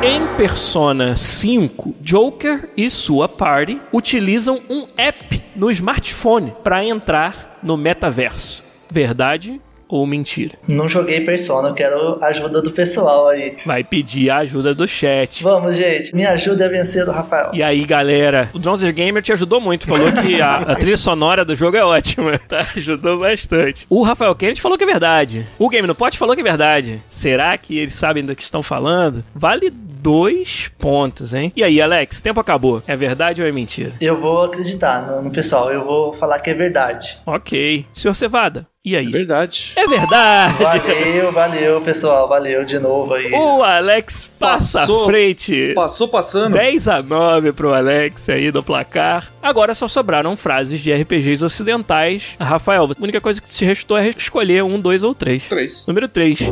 Em 0.03 0.37
Persona 0.37 1.17
5, 1.17 1.97
Joker 2.01 2.69
e 2.77 2.91
sua 2.91 3.29
party 3.29 3.81
utilizam 3.93 4.61
um 4.71 4.87
app 4.97 5.43
no 5.55 5.71
smartphone 5.71 6.55
para 6.63 6.85
entrar 6.85 7.59
no 7.63 7.77
metaverso. 7.77 8.63
Verdade 8.91 9.61
ou 9.89 10.07
mentira? 10.07 10.55
Não 10.67 10.89
joguei 10.89 11.21
Persona, 11.21 11.69
eu 11.69 11.75
quero 11.75 12.19
a 12.23 12.27
ajuda 12.27 12.61
do 12.61 12.71
pessoal 12.71 13.29
aí. 13.29 13.57
Vai 13.65 13.83
pedir 13.83 14.31
a 14.31 14.39
ajuda 14.39 14.75
do 14.75 14.87
chat. 14.87 15.43
Vamos, 15.43 15.77
gente. 15.77 16.15
Me 16.15 16.27
ajuda 16.27 16.67
a 16.67 16.69
vencer 16.69 17.09
o 17.09 17.13
Rafael. 17.13 17.51
E 17.53 17.63
aí, 17.63 17.85
galera, 17.85 18.49
o 18.53 18.59
Dronzer 18.59 18.93
Gamer 18.93 19.23
te 19.23 19.33
ajudou 19.33 19.61
muito. 19.61 19.87
Falou 19.87 20.11
que 20.13 20.41
a, 20.41 20.57
a 20.57 20.77
trilha 20.77 20.97
sonora 20.97 21.45
do 21.45 21.55
jogo 21.55 21.77
é 21.77 21.85
ótima. 21.85 22.35
Tá? 22.47 22.61
Ajudou 22.77 23.19
bastante. 23.19 23.87
O 23.89 24.03
Rafael 24.03 24.35
Kennedy 24.35 24.61
falou 24.61 24.77
que 24.77 24.85
é 24.85 24.87
verdade. 24.87 25.47
O 25.59 25.69
Game 25.69 25.89
no 25.89 25.95
Pot 25.95 26.19
falou 26.19 26.35
que 26.35 26.41
é 26.43 26.45
verdade. 26.45 27.01
Será 27.09 27.57
que 27.57 27.79
eles 27.79 27.95
sabem 27.95 28.25
do 28.25 28.37
que 28.37 28.43
estão 28.43 28.63
falando? 28.63 29.25
Vale 29.35 29.73
dois 30.05 30.71
pontos, 30.79 31.33
hein? 31.33 31.51
E 31.57 31.65
aí, 31.65 31.81
Alex, 31.81 32.21
tempo 32.21 32.39
acabou. 32.39 32.83
É 32.87 32.95
verdade 32.95 33.41
ou 33.41 33.49
é 33.49 33.51
mentira? 33.51 33.93
Eu 33.99 34.21
vou 34.21 34.45
acreditar 34.45 35.01
no, 35.07 35.23
no 35.23 35.31
pessoal. 35.31 35.73
Eu 35.73 35.83
vou 35.83 36.13
falar 36.13 36.41
que 36.41 36.51
é 36.51 36.55
verdade. 36.55 37.17
Ok. 37.25 37.87
Senhor 37.91 38.13
Cevada, 38.13 38.67
e 38.85 38.95
aí? 38.95 39.07
É 39.07 39.11
verdade. 39.11 39.73
É 39.77 39.87
verdade. 39.87 40.63
Valeu, 40.63 41.33
valeu, 41.33 41.81
pessoal. 41.81 42.29
Valeu 42.29 42.67
de 42.67 42.79
novo 42.79 43.15
aí. 43.15 43.33
O 43.33 43.63
Alex 43.63 44.31
passa 44.39 44.81
Passou. 44.81 45.05
à 45.05 45.07
frente. 45.07 45.73
Passou 45.75 46.07
passando. 46.07 46.53
10 46.53 46.87
a 46.89 47.03
9 47.03 47.53
pro 47.53 47.73
Alex 47.73 48.29
aí 48.29 48.51
do 48.51 48.63
placar. 48.63 49.33
Agora 49.43 49.75
só 49.75 49.89
sobraram 49.89 50.37
frases 50.37 50.81
de 50.81 50.93
RPGs 50.93 51.43
ocidentais. 51.43 52.37
Rafael, 52.39 52.85
a 52.85 53.03
única 53.03 53.23
coisa 53.23 53.41
que 53.41 53.49
te 53.49 53.65
restou 53.65 53.97
é 53.97 54.07
escolher 54.09 54.63
um, 54.63 54.79
dois 54.79 55.03
ou 55.03 55.15
três. 55.15 55.49
Três. 55.49 55.87
Número 55.87 56.07
3. 56.07 56.51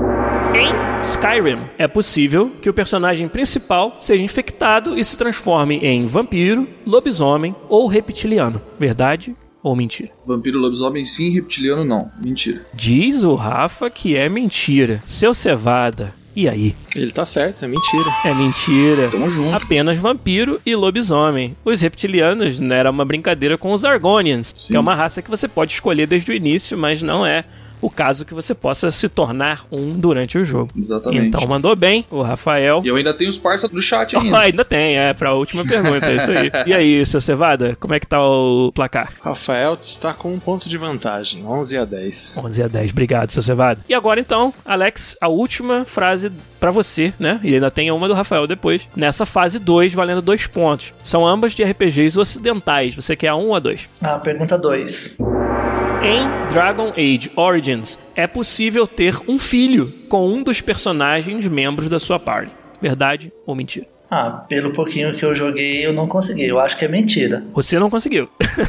Em 0.54 1.00
Skyrim, 1.00 1.66
é 1.78 1.88
possível 1.88 2.50
que 2.60 2.68
o 2.68 2.74
personagem 2.74 3.26
principal 3.26 3.96
seja 3.98 4.22
infectado 4.22 4.98
e 4.98 5.02
se 5.02 5.16
transforme 5.16 5.78
em 5.78 6.06
vampiro, 6.06 6.68
lobisomem 6.86 7.56
ou 7.70 7.86
reptiliano. 7.86 8.60
Verdade 8.78 9.34
ou 9.62 9.74
mentira? 9.74 10.10
Vampiro, 10.26 10.58
lobisomem 10.58 11.04
sim, 11.04 11.30
reptiliano 11.30 11.84
não. 11.84 12.10
Mentira. 12.22 12.60
Diz 12.74 13.22
o 13.22 13.34
Rafa 13.34 13.88
que 13.88 14.14
é 14.14 14.28
mentira. 14.28 15.00
Seu 15.06 15.32
Cevada. 15.32 16.12
E 16.36 16.48
aí? 16.48 16.74
Ele 16.94 17.10
tá 17.10 17.24
certo, 17.24 17.64
é 17.64 17.68
mentira. 17.68 18.10
É 18.24 18.34
mentira. 18.34 19.08
Tamo 19.10 19.30
junto. 19.30 19.54
Apenas 19.54 19.98
vampiro 19.98 20.60
e 20.64 20.74
lobisomem. 20.74 21.56
Os 21.64 21.80
reptilianos 21.80 22.58
né, 22.60 22.78
era 22.78 22.90
uma 22.90 23.04
brincadeira 23.04 23.56
com 23.56 23.72
os 23.72 23.84
Argonians, 23.84 24.52
Sim. 24.56 24.72
que 24.72 24.76
é 24.76 24.80
uma 24.80 24.94
raça 24.94 25.22
que 25.22 25.30
você 25.30 25.46
pode 25.46 25.72
escolher 25.72 26.06
desde 26.06 26.30
o 26.30 26.34
início, 26.34 26.76
mas 26.76 27.02
não 27.02 27.24
é 27.24 27.44
o 27.82 27.90
caso 27.90 28.24
que 28.24 28.32
você 28.32 28.54
possa 28.54 28.90
se 28.90 29.08
tornar 29.08 29.66
um 29.70 29.92
durante 29.98 30.38
o 30.38 30.44
jogo. 30.44 30.70
Exatamente. 30.78 31.26
Então 31.26 31.46
mandou 31.46 31.74
bem 31.76 32.06
o 32.10 32.22
Rafael. 32.22 32.80
E 32.84 32.88
eu 32.88 32.96
ainda 32.96 33.12
tenho 33.12 33.28
os 33.28 33.36
parça 33.36 33.68
do 33.68 33.82
chat 33.82 34.16
Oh, 34.16 34.20
ainda. 34.20 34.38
ainda 34.40 34.64
tem, 34.64 34.96
é, 34.96 35.12
pra 35.12 35.34
última 35.34 35.64
pergunta, 35.66 36.06
é 36.06 36.16
isso 36.16 36.30
aí. 36.30 36.52
E 36.72 36.72
aí, 36.72 37.04
seu 37.04 37.20
Cevada, 37.20 37.76
como 37.80 37.92
é 37.92 37.98
que 38.00 38.06
tá 38.06 38.22
o 38.24 38.70
placar? 38.72 39.12
Rafael 39.20 39.76
está 39.82 40.14
com 40.14 40.32
um 40.32 40.38
ponto 40.38 40.68
de 40.68 40.78
vantagem, 40.78 41.44
11 41.44 41.76
a 41.78 41.84
10. 41.84 42.38
11 42.38 42.62
a 42.62 42.68
10, 42.68 42.92
obrigado, 42.92 43.30
seu 43.30 43.42
Cevada. 43.42 43.80
E 43.88 43.94
agora 43.94 44.20
então, 44.20 44.54
Alex, 44.64 45.16
a 45.20 45.28
última 45.28 45.84
frase 45.84 46.30
pra 46.60 46.70
você, 46.70 47.12
né? 47.18 47.40
E 47.42 47.54
ainda 47.54 47.70
tem 47.70 47.90
uma 47.90 48.06
do 48.06 48.14
Rafael 48.14 48.46
depois. 48.46 48.88
Nessa 48.94 49.26
fase 49.26 49.58
2, 49.58 49.92
valendo 49.92 50.22
dois 50.22 50.46
pontos. 50.46 50.94
São 51.02 51.26
ambas 51.26 51.52
de 51.52 51.64
RPGs 51.64 52.16
ocidentais. 52.18 52.94
Você 52.94 53.16
quer 53.16 53.28
a 53.28 53.34
1 53.34 53.48
ou 53.48 53.54
a 53.56 53.58
2? 53.58 53.88
Ah, 54.00 54.18
pergunta 54.20 54.56
2. 54.56 55.16
Em 56.04 56.48
Dragon 56.48 56.92
Age 56.96 57.30
Origins, 57.36 57.96
é 58.16 58.26
possível 58.26 58.88
ter 58.88 59.14
um 59.28 59.38
filho 59.38 59.92
com 60.08 60.26
um 60.26 60.42
dos 60.42 60.60
personagens 60.60 61.46
membros 61.46 61.88
da 61.88 62.00
sua 62.00 62.18
party. 62.18 62.50
Verdade 62.80 63.32
ou 63.46 63.54
mentira? 63.54 63.86
Ah, 64.10 64.44
pelo 64.48 64.72
pouquinho 64.72 65.14
que 65.16 65.24
eu 65.24 65.32
joguei, 65.32 65.86
eu 65.86 65.92
não 65.92 66.08
consegui. 66.08 66.44
Eu 66.44 66.58
acho 66.58 66.76
que 66.76 66.84
é 66.84 66.88
mentira. 66.88 67.44
Você 67.54 67.78
não 67.78 67.88
conseguiu. 67.88 68.28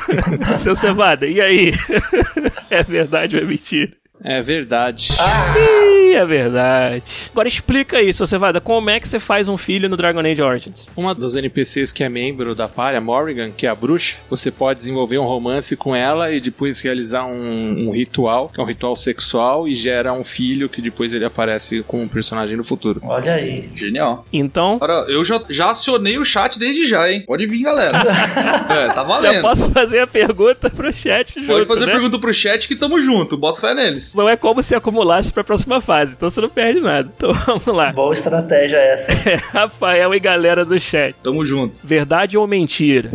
Seu 0.59 0.75
Cevada, 0.75 1.25
e 1.25 1.41
aí? 1.41 1.73
é 2.69 2.83
verdade 2.83 3.35
ou 3.35 3.41
é 3.41 3.45
mentira? 3.45 3.91
É 4.23 4.39
verdade. 4.39 5.09
Ih, 5.57 6.02
é 6.13 6.25
verdade. 6.25 7.03
Agora 7.31 7.47
explica 7.47 7.97
aí, 7.97 8.11
seu 8.13 8.27
Cevada, 8.27 8.59
como 8.61 8.89
é 8.89 8.99
que 8.99 9.07
você 9.07 9.19
faz 9.19 9.47
um 9.47 9.57
filho 9.57 9.89
no 9.89 9.97
Dragon 9.97 10.19
Age 10.19 10.41
Origins? 10.41 10.85
Uma 10.95 11.13
dos 11.13 11.35
NPCs 11.35 11.91
que 11.91 12.03
é 12.03 12.09
membro 12.09 12.55
da 12.55 12.67
party, 12.67 12.97
a 12.97 13.01
Morrigan, 13.01 13.51
que 13.51 13.65
é 13.65 13.69
a 13.69 13.75
bruxa, 13.75 14.17
você 14.29 14.51
pode 14.51 14.79
desenvolver 14.79 15.17
um 15.17 15.25
romance 15.25 15.75
com 15.75 15.95
ela 15.95 16.31
e 16.31 16.39
depois 16.39 16.81
realizar 16.81 17.25
um, 17.25 17.87
um 17.87 17.91
ritual, 17.91 18.49
que 18.49 18.59
é 18.59 18.63
um 18.63 18.67
ritual 18.67 18.95
sexual, 18.95 19.67
e 19.67 19.73
gera 19.73 20.13
um 20.13 20.23
filho 20.23 20.69
que 20.69 20.81
depois 20.81 21.13
ele 21.13 21.25
aparece 21.25 21.83
como 21.87 22.03
um 22.03 22.07
personagem 22.07 22.57
no 22.57 22.63
futuro. 22.63 23.01
Olha 23.03 23.33
aí. 23.33 23.69
Genial. 23.73 24.25
Então, 24.31 24.77
Ora, 24.81 25.05
eu 25.07 25.23
já, 25.23 25.41
já 25.49 25.71
acionei 25.71 26.17
o 26.17 26.25
chat 26.25 26.57
desde 26.59 26.85
já, 26.85 27.11
hein? 27.11 27.23
Pode 27.25 27.45
vir, 27.47 27.63
galera. 27.63 27.97
é, 28.69 28.87
tá 28.87 28.95
já 28.95 29.03
valendo. 29.03 29.41
posso 29.41 29.71
fazer 29.71 29.99
a 29.99 30.07
pergunta 30.07 30.69
pro 30.69 30.91
chat 30.91 31.33
junto, 31.35 31.47
Pode 31.47 31.65
fazer 31.65 31.85
né? 31.85 31.91
pergunta 31.93 32.19
pro 32.19 32.33
chat 32.33 32.67
que 32.67 32.75
tamo 32.75 32.99
junto. 32.99 33.37
Bota 33.37 33.59
fé 33.59 33.73
neles. 33.73 34.13
Não 34.13 34.27
é 34.27 34.35
como 34.35 34.61
se 34.61 34.75
acumulasse 34.75 35.31
pra 35.31 35.43
próxima 35.43 35.79
fase, 35.79 36.02
então 36.11 36.29
você 36.29 36.41
não 36.41 36.49
perde 36.49 36.79
nada. 36.79 37.09
Então 37.15 37.31
vamos 37.45 37.67
lá. 37.67 37.91
Boa 37.91 38.13
estratégia 38.13 38.77
essa. 38.77 39.29
É, 39.29 39.35
Rafael 39.53 40.13
e 40.13 40.19
galera 40.19 40.65
do 40.65 40.79
chat. 40.79 41.15
Tamo 41.23 41.45
junto. 41.45 41.85
Verdade 41.85 42.37
ou 42.37 42.47
mentira? 42.47 43.09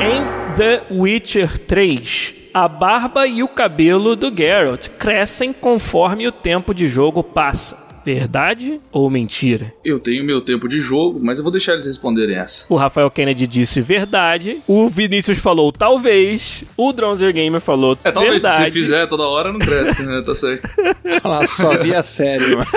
Em 0.00 0.54
The 0.56 0.82
Witcher 0.90 1.58
3, 1.58 2.34
a 2.52 2.68
barba 2.68 3.26
e 3.26 3.42
o 3.42 3.48
cabelo 3.48 4.14
do 4.14 4.34
Geralt 4.34 4.88
crescem 4.98 5.52
conforme 5.52 6.26
o 6.26 6.32
tempo 6.32 6.74
de 6.74 6.86
jogo 6.86 7.22
passa. 7.22 7.85
Verdade 8.06 8.80
ou 8.92 9.10
mentira? 9.10 9.74
Eu 9.84 9.98
tenho 9.98 10.22
meu 10.22 10.40
tempo 10.40 10.68
de 10.68 10.80
jogo, 10.80 11.18
mas 11.20 11.38
eu 11.38 11.42
vou 11.42 11.50
deixar 11.50 11.72
eles 11.72 11.86
responderem 11.86 12.36
essa. 12.36 12.64
O 12.72 12.76
Rafael 12.76 13.10
Kennedy 13.10 13.48
disse 13.48 13.80
verdade. 13.80 14.58
O 14.68 14.88
Vinícius 14.88 15.38
falou 15.38 15.72
talvez. 15.72 16.62
O 16.76 16.92
Dronzer 16.92 17.32
Gamer 17.32 17.60
falou 17.60 17.98
É, 18.04 18.12
talvez 18.12 18.34
se 18.36 18.48
verdade. 18.48 18.64
você 18.64 18.70
fizer 18.70 19.06
toda 19.08 19.24
hora 19.24 19.52
não 19.52 19.58
cresce, 19.58 20.00
né? 20.04 20.22
Tá 20.24 20.36
certo. 20.36 20.70
Olha 21.04 21.20
lá, 21.24 21.46
só 21.48 21.76
via 21.78 22.00
sério, 22.04 22.58
mano. 22.58 22.70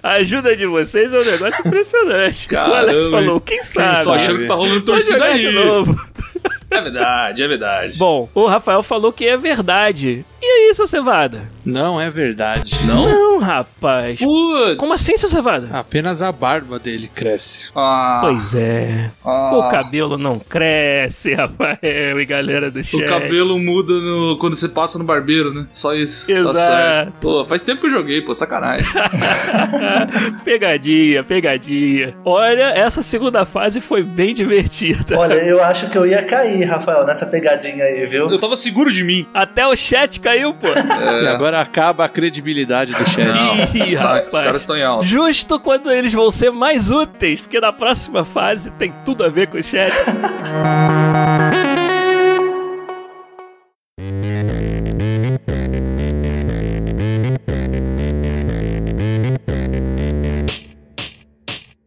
A 0.00 0.10
ajuda 0.12 0.54
de 0.56 0.64
vocês 0.66 1.12
é 1.12 1.18
um 1.18 1.24
negócio 1.24 1.66
impressionante. 1.66 2.54
o 2.54 2.56
Alex 2.58 2.86
Caramba, 3.06 3.10
falou, 3.10 3.34
hein? 3.34 3.42
quem 3.44 3.64
sabe? 3.64 4.04
Tô 4.04 4.12
achando 4.12 4.38
que 4.38 4.46
tá 4.46 4.54
rolando 4.54 4.80
torcida 4.82 5.12
jogar 5.14 5.26
aí. 5.32 5.40
de 5.40 5.50
novo. 5.50 6.06
É 6.70 6.80
verdade, 6.80 7.42
é 7.42 7.48
verdade. 7.48 7.98
Bom, 7.98 8.28
o 8.32 8.46
Rafael 8.46 8.82
falou 8.84 9.12
que 9.12 9.26
é 9.26 9.36
verdade. 9.36 10.24
E 10.44 10.44
aí, 10.44 10.74
seu 10.74 10.88
Cevada? 10.88 11.42
Não 11.64 12.00
é 12.00 12.10
verdade. 12.10 12.74
Não? 12.84 13.08
Não, 13.08 13.38
rapaz. 13.38 14.18
Putz. 14.18 14.76
Como 14.76 14.92
assim, 14.92 15.16
seu 15.16 15.28
Cevada? 15.28 15.68
Apenas 15.78 16.20
a 16.20 16.32
barba 16.32 16.80
dele 16.80 17.08
cresce. 17.14 17.70
Ah, 17.76 18.18
Pois 18.22 18.52
é. 18.56 19.08
ah. 19.24 19.52
O 19.56 19.68
cabelo 19.70 20.18
não 20.18 20.40
cresce, 20.40 21.32
Rafael 21.34 22.20
e 22.20 22.24
galera 22.26 22.72
do 22.72 22.82
chat. 22.82 23.04
O 23.04 23.08
cabelo 23.08 23.56
muda 23.56 23.92
no- 23.92 24.36
quando 24.38 24.56
você 24.56 24.68
passa 24.68 24.98
no 24.98 25.04
barbeiro, 25.04 25.54
né? 25.54 25.64
Só 25.70 25.94
isso. 25.94 26.30
Exato. 26.30 26.52
Tá 26.58 26.66
certo. 26.66 27.12
Pô, 27.20 27.46
faz 27.46 27.62
tempo 27.62 27.80
que 27.80 27.86
eu 27.86 27.90
joguei, 27.92 28.20
pô, 28.20 28.34
sacanagem. 28.34 28.86
pegadinha, 30.44 31.22
pegadinha. 31.22 32.16
Olha, 32.24 32.70
essa 32.74 33.00
segunda 33.02 33.44
fase 33.44 33.80
foi 33.80 34.02
bem 34.02 34.34
divertida. 34.34 35.16
Olha, 35.16 35.34
eu 35.34 35.62
acho 35.62 35.88
que 35.88 35.96
eu 35.96 36.04
ia 36.06 36.24
cair, 36.24 36.64
Rafael, 36.64 37.06
nessa 37.06 37.26
pegadinha 37.26 37.84
aí, 37.84 38.04
viu? 38.06 38.26
eu 38.28 38.40
tava 38.40 38.56
seguro 38.56 38.92
de 38.92 39.04
mim. 39.04 39.24
Até 39.32 39.64
o 39.66 39.76
chat 39.76 40.18
caiu, 40.20 40.31
pô. 40.54 40.66
E 40.68 41.26
agora 41.28 41.60
acaba 41.60 42.04
a 42.04 42.08
credibilidade 42.08 42.92
do 42.94 43.08
chat. 43.08 43.76
Ih, 43.76 43.96
Tá, 43.96 44.02
rapaz. 44.02 44.26
os 44.28 44.40
caras 44.40 44.62
estão 44.62 44.76
em 44.76 44.82
alta. 44.84 45.04
Justo 45.06 45.58
quando 45.60 45.90
eles 45.90 46.12
vão 46.12 46.30
ser 46.30 46.50
mais 46.50 46.90
úteis, 46.90 47.40
porque 47.40 47.60
na 47.60 47.72
próxima 47.72 48.24
fase 48.24 48.70
tem 48.72 48.92
tudo 49.04 49.24
a 49.24 49.28
ver 49.28 49.46
com 49.48 49.58
o 49.58 49.62
chat. 49.62 49.92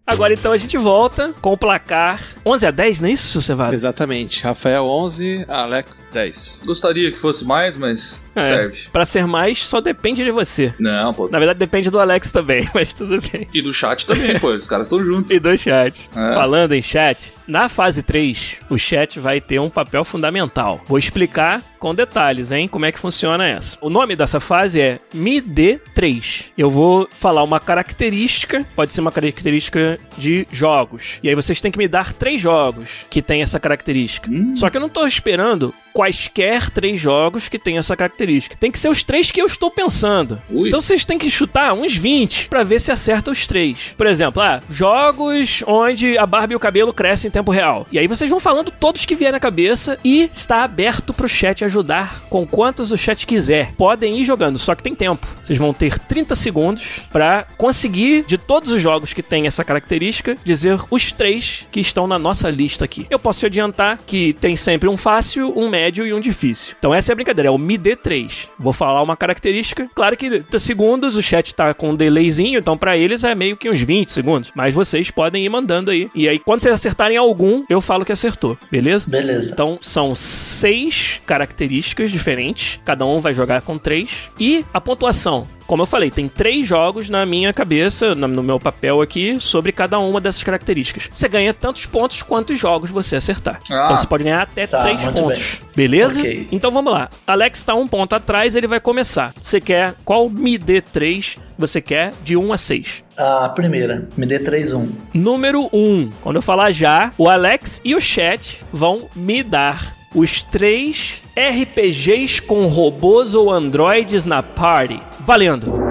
Agora 0.07 0.33
então 0.33 0.51
a 0.51 0.57
gente 0.57 0.77
volta 0.77 1.33
com 1.41 1.51
o 1.53 1.57
placar 1.57 2.21
11 2.45 2.67
a 2.67 2.71
10, 2.71 3.01
não 3.01 3.09
é 3.09 3.11
isso, 3.13 3.41
Cevada? 3.41 3.73
Exatamente. 3.73 4.43
Rafael 4.43 4.85
11, 4.85 5.45
Alex 5.47 6.09
10. 6.13 6.63
Gostaria 6.65 7.11
que 7.11 7.17
fosse 7.17 7.43
mais, 7.45 7.75
mas 7.75 8.29
É. 8.35 8.43
serve. 8.43 8.87
Pra 8.91 9.05
ser 9.05 9.25
mais, 9.25 9.65
só 9.65 9.81
depende 9.81 10.23
de 10.23 10.31
você. 10.31 10.73
Não, 10.79 11.13
pô. 11.13 11.27
Na 11.29 11.39
verdade, 11.39 11.57
depende 11.59 11.89
do 11.89 11.99
Alex 11.99 12.31
também, 12.31 12.69
mas 12.73 12.93
tudo 12.93 13.19
bem. 13.31 13.47
E 13.53 13.61
do 13.61 13.73
chat 13.73 14.05
também, 14.05 14.37
pô. 14.39 14.49
Os 14.53 14.67
caras 14.67 14.87
estão 14.87 15.03
juntos. 15.03 15.31
E 15.31 15.39
do 15.39 15.57
chat. 15.57 16.07
É. 16.15 16.33
Falando 16.33 16.73
em 16.73 16.81
chat, 16.81 17.33
na 17.47 17.67
fase 17.69 18.03
3, 18.03 18.57
o 18.69 18.77
chat 18.77 19.19
vai 19.19 19.41
ter 19.41 19.59
um 19.59 19.69
papel 19.69 20.03
fundamental. 20.05 20.81
Vou 20.87 20.97
explicar 20.97 21.61
com 21.79 21.93
detalhes, 21.93 22.51
hein, 22.51 22.67
como 22.67 22.85
é 22.85 22.91
que 22.91 22.99
funciona 22.99 23.47
essa. 23.47 23.77
O 23.81 23.89
nome 23.89 24.15
dessa 24.15 24.39
fase 24.39 24.81
é 24.81 24.99
Me 25.13 25.39
Dê 25.41 25.79
3. 25.93 26.45
Eu 26.57 26.71
vou 26.71 27.07
falar 27.19 27.43
uma 27.43 27.59
característica, 27.59 28.65
pode 28.75 28.91
ser 28.93 29.01
uma 29.01 29.11
característica 29.11 29.99
de 30.17 30.47
jogos. 30.51 31.19
E 31.21 31.29
aí 31.29 31.35
vocês 31.35 31.61
têm 31.61 31.71
que 31.71 31.77
me 31.77 31.87
dar 31.87 32.13
três 32.13 32.34
jogos 32.41 33.05
que 33.09 33.21
tem 33.21 33.41
essa 33.41 33.59
característica. 33.59 34.29
Só 34.55 34.69
que 34.69 34.77
eu 34.77 34.81
não 34.81 34.89
tô 34.89 35.05
esperando 35.05 35.73
quaisquer 35.95 36.69
três 36.69 36.99
jogos 36.99 37.47
que 37.47 37.57
tenham 37.57 37.79
essa 37.79 37.95
característica. 37.95 38.57
Tem 38.59 38.69
que 38.69 38.77
ser 38.77 38.89
os 38.89 39.01
três 39.01 39.31
que 39.31 39.41
eu 39.41 39.45
estou 39.45 39.71
pensando. 39.71 40.41
Ui. 40.49 40.67
Então 40.67 40.81
vocês 40.81 41.05
têm 41.05 41.17
que 41.17 41.29
chutar 41.29 41.73
uns 41.73 41.95
20 41.95 42.49
pra 42.49 42.63
ver 42.63 42.81
se 42.81 42.91
acerta 42.91 43.31
os 43.31 43.47
três. 43.47 43.93
Por 43.97 44.05
exemplo, 44.05 44.41
ah, 44.41 44.61
jogos 44.69 45.63
onde 45.65 46.17
a 46.17 46.25
barba 46.25 46.51
e 46.51 46.55
o 46.55 46.59
cabelo 46.59 46.93
crescem 46.93 47.29
em 47.29 47.31
tempo 47.31 47.49
real. 47.49 47.87
E 47.93 47.97
aí 47.97 48.07
vocês 48.07 48.29
vão 48.29 48.41
falando 48.41 48.71
todos 48.71 49.05
que 49.05 49.15
vier 49.15 49.31
na 49.31 49.39
cabeça 49.39 49.97
e 50.03 50.29
está 50.35 50.65
aberto 50.65 51.13
pro 51.13 51.29
chat 51.29 51.63
ajudar 51.63 52.25
com 52.29 52.45
quantos 52.45 52.91
o 52.91 52.97
chat 52.97 53.25
quiser. 53.25 53.71
Podem 53.77 54.19
ir 54.19 54.25
jogando, 54.25 54.59
só 54.59 54.75
que 54.75 54.83
tem 54.83 54.93
tempo. 54.93 55.25
Vocês 55.41 55.57
vão 55.57 55.73
ter 55.73 55.97
30 55.97 56.35
segundos 56.35 57.03
pra 57.09 57.45
conseguir 57.57 58.25
de 58.27 58.37
todos 58.37 58.73
os 58.73 58.81
jogos 58.81 59.13
que 59.13 59.23
tem 59.23 59.47
essa 59.47 59.63
característica 59.63 60.35
dizer 60.43 60.77
os 60.91 61.13
três 61.13 61.65
que 61.71 61.79
estão 61.79 62.05
na 62.05 62.19
nossa 62.19 62.49
lista 62.49 62.83
aqui. 62.83 63.07
Eu 63.09 63.17
posso 63.17 63.39
te 63.39 63.45
adiantar 63.45 63.97
que 64.05 64.33
tem 64.33 64.57
sempre 64.57 64.89
um 64.89 64.97
fácil, 64.97 65.57
um 65.57 65.69
médio 65.69 65.84
e 65.89 66.13
um 66.13 66.19
difícil. 66.19 66.75
Então 66.77 66.93
essa 66.93 67.11
é 67.11 67.13
a 67.13 67.15
brincadeira, 67.15 67.49
é 67.49 67.51
o 67.51 67.57
Me 67.57 67.77
Dê 67.77 67.95
3. 67.95 68.49
Vou 68.57 68.73
falar 68.73 69.01
uma 69.01 69.17
característica. 69.17 69.89
Claro 69.93 70.15
que 70.17 70.29
30 70.29 70.59
segundos, 70.59 71.15
o 71.15 71.21
chat 71.21 71.53
tá 71.53 71.73
com 71.73 71.91
um 71.91 71.95
delayzinho, 71.95 72.59
então 72.59 72.77
pra 72.77 72.97
eles 72.97 73.23
é 73.23 73.35
meio 73.35 73.57
que 73.57 73.69
uns 73.69 73.81
20 73.81 74.11
segundos. 74.11 74.51
Mas 74.55 74.73
vocês 74.73 75.11
podem 75.11 75.45
ir 75.45 75.49
mandando 75.49 75.91
aí. 75.91 76.09
E 76.15 76.27
aí, 76.27 76.39
quando 76.39 76.61
vocês 76.61 76.73
acertarem 76.73 77.17
algum, 77.17 77.63
eu 77.69 77.81
falo 77.81 78.05
que 78.05 78.11
acertou, 78.11 78.57
beleza? 78.71 79.09
Beleza. 79.09 79.51
Então 79.51 79.77
são 79.81 80.15
seis 80.15 81.21
características 81.25 82.11
diferentes, 82.11 82.79
cada 82.85 83.05
um 83.05 83.19
vai 83.19 83.33
jogar 83.33 83.61
com 83.61 83.77
três. 83.77 84.31
E 84.39 84.65
a 84.73 84.81
pontuação. 84.81 85.47
Como 85.67 85.81
eu 85.81 85.87
falei, 85.87 86.11
tem 86.11 86.27
três 86.27 86.67
jogos 86.67 87.09
na 87.09 87.25
minha 87.25 87.51
cabeça, 87.51 88.13
no 88.13 88.43
meu 88.43 88.59
papel 88.59 89.01
aqui, 89.01 89.37
sobre 89.39 89.71
cada 89.71 89.97
uma 89.99 90.21
dessas 90.21 90.43
características. 90.43 91.09
Você 91.13 91.27
ganha 91.27 91.53
tantos 91.53 91.85
pontos 91.85 92.21
quantos 92.21 92.59
jogos 92.59 92.89
você 92.89 93.15
acertar. 93.15 93.59
Ah. 93.69 93.83
então 93.85 93.97
você 93.97 94.07
pode 94.07 94.23
ganhar 94.23 94.41
até 94.41 94.67
Tá, 94.67 94.83
três 94.83 95.03
pontos. 95.09 95.61
Beleza? 95.75 96.19
Ok. 96.19 96.47
Então 96.51 96.71
vamos 96.71 96.91
lá. 96.93 97.09
Alex 97.25 97.63
tá 97.63 97.73
um 97.73 97.87
ponto 97.87 98.13
atrás, 98.13 98.55
ele 98.55 98.67
vai 98.67 98.79
começar. 98.79 99.33
Você 99.41 99.59
quer 99.59 99.93
qual 100.03 100.29
me 100.29 100.57
dê 100.57 100.81
três 100.81 101.37
você 101.57 101.81
quer 101.81 102.11
de 102.23 102.35
1 102.35 102.51
a 102.53 102.57
6? 102.57 103.03
A 103.17 103.49
primeira, 103.49 104.07
me 104.17 104.25
dê 104.25 104.39
3-1. 104.39 104.89
Número 105.13 105.69
1. 105.71 106.11
Quando 106.21 106.35
eu 106.35 106.41
falar 106.41 106.71
já, 106.71 107.11
o 107.17 107.29
Alex 107.29 107.79
e 107.83 107.95
o 107.95 108.01
chat 108.01 108.61
vão 108.73 109.09
me 109.15 109.41
dar 109.41 109.95
os 110.15 110.41
três 110.43 111.21
RPGs 111.37 112.41
com 112.41 112.65
robôs 112.67 113.35
ou 113.35 113.51
androides 113.51 114.25
na 114.25 114.41
party. 114.41 114.99
Valendo. 115.19 115.83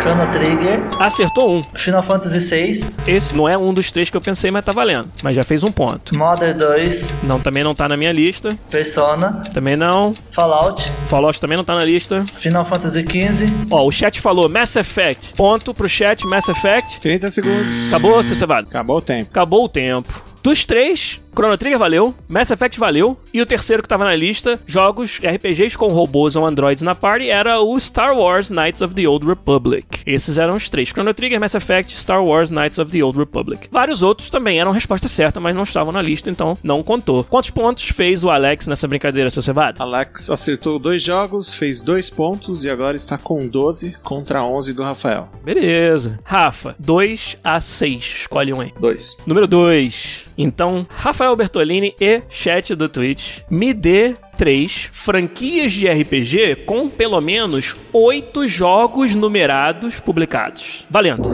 Chrono 0.00 0.26
Trigger, 0.32 0.80
Acertou 0.98 1.54
um. 1.58 1.62
Final 1.76 2.02
Fantasy 2.02 2.40
VI, 2.40 2.84
Esse 3.06 3.36
não 3.36 3.48
é 3.48 3.56
um 3.56 3.72
dos 3.72 3.92
três 3.92 4.10
que 4.10 4.16
eu 4.16 4.20
pensei, 4.20 4.50
mas 4.50 4.64
tá 4.64 4.72
valendo. 4.72 5.08
Mas 5.22 5.36
já 5.36 5.44
fez 5.44 5.62
um 5.62 5.70
ponto. 5.70 6.16
Modern 6.18 6.58
2, 6.58 7.04
Não, 7.22 7.38
também 7.38 7.62
não 7.62 7.72
tá 7.72 7.88
na 7.88 7.96
minha 7.96 8.10
lista. 8.10 8.48
Persona, 8.68 9.44
Também 9.54 9.76
não. 9.76 10.12
Fallout, 10.32 10.90
Fallout 11.06 11.40
também 11.40 11.56
não 11.56 11.62
tá 11.64 11.76
na 11.76 11.84
lista. 11.84 12.24
Final 12.34 12.64
Fantasy 12.64 13.00
XV, 13.02 13.46
Ó, 13.70 13.86
o 13.86 13.92
chat 13.92 14.20
falou 14.20 14.48
Mass 14.48 14.74
Effect. 14.74 15.34
Ponto 15.34 15.72
pro 15.72 15.88
chat, 15.88 16.26
Mass 16.26 16.48
Effect. 16.48 16.98
30 17.00 17.30
segundos. 17.30 17.88
Acabou, 17.88 18.20
seu 18.24 18.34
cevado? 18.34 18.66
Acabou 18.68 18.96
o 18.96 19.02
tempo. 19.02 19.28
Acabou 19.30 19.64
o 19.64 19.68
tempo. 19.68 20.20
Dos 20.42 20.64
três, 20.64 21.20
Chrono 21.34 21.56
Trigger 21.56 21.78
valeu, 21.78 22.14
Mass 22.28 22.50
Effect 22.50 22.78
valeu, 22.78 23.16
e 23.32 23.40
o 23.40 23.46
terceiro 23.46 23.82
que 23.82 23.88
tava 23.88 24.04
na 24.04 24.14
lista, 24.14 24.60
jogos 24.66 25.18
RPGs 25.24 25.78
com 25.78 25.90
robôs 25.92 26.36
ou 26.36 26.44
androids 26.44 26.82
na 26.82 26.94
party, 26.94 27.30
era 27.30 27.58
o 27.60 27.78
Star 27.80 28.14
Wars 28.14 28.50
Knights 28.50 28.82
of 28.82 28.94
the 28.94 29.08
Old 29.08 29.26
Republic. 29.26 30.02
Esses 30.06 30.36
eram 30.36 30.54
os 30.54 30.68
três: 30.68 30.90
Chrono 30.90 31.14
Trigger, 31.14 31.40
Mass 31.40 31.54
Effect, 31.54 31.94
Star 31.96 32.22
Wars 32.22 32.50
Knights 32.50 32.78
of 32.78 32.90
the 32.90 33.02
Old 33.02 33.18
Republic. 33.18 33.68
Vários 33.70 34.02
outros 34.02 34.28
também 34.28 34.60
eram 34.60 34.72
resposta 34.72 35.08
certa, 35.08 35.40
mas 35.40 35.56
não 35.56 35.62
estavam 35.62 35.92
na 35.92 36.02
lista, 36.02 36.30
então 36.30 36.56
não 36.62 36.82
contou. 36.82 37.24
Quantos 37.24 37.50
pontos 37.50 37.88
fez 37.88 38.22
o 38.22 38.30
Alex 38.30 38.66
nessa 38.66 38.86
brincadeira, 38.86 39.30
seu 39.30 39.42
cevado? 39.42 39.82
Alex 39.82 40.28
acertou 40.28 40.78
dois 40.78 41.02
jogos, 41.02 41.54
fez 41.54 41.80
dois 41.80 42.10
pontos 42.10 42.64
e 42.64 42.70
agora 42.70 42.96
está 42.96 43.16
com 43.16 43.46
12 43.46 43.96
contra 44.02 44.44
11 44.44 44.74
do 44.74 44.82
Rafael. 44.82 45.28
Beleza. 45.42 46.18
Rafa, 46.24 46.76
2 46.78 47.38
a 47.42 47.60
6. 47.60 48.04
Escolhe 48.22 48.52
um 48.52 48.60
aí. 48.60 48.72
Dois. 48.78 49.16
Número 49.26 49.46
2. 49.46 50.26
Então, 50.36 50.86
Rafael 51.22 51.36
Bertolini 51.36 51.94
e 52.00 52.20
chat 52.28 52.74
do 52.74 52.88
Twitch, 52.88 53.42
me 53.48 53.72
dê 53.72 54.16
três 54.36 54.88
franquias 54.90 55.70
de 55.70 55.88
RPG 55.88 56.64
com 56.66 56.90
pelo 56.90 57.20
menos 57.20 57.76
oito 57.92 58.48
jogos 58.48 59.14
numerados 59.14 60.00
publicados. 60.00 60.84
Valendo. 60.90 61.28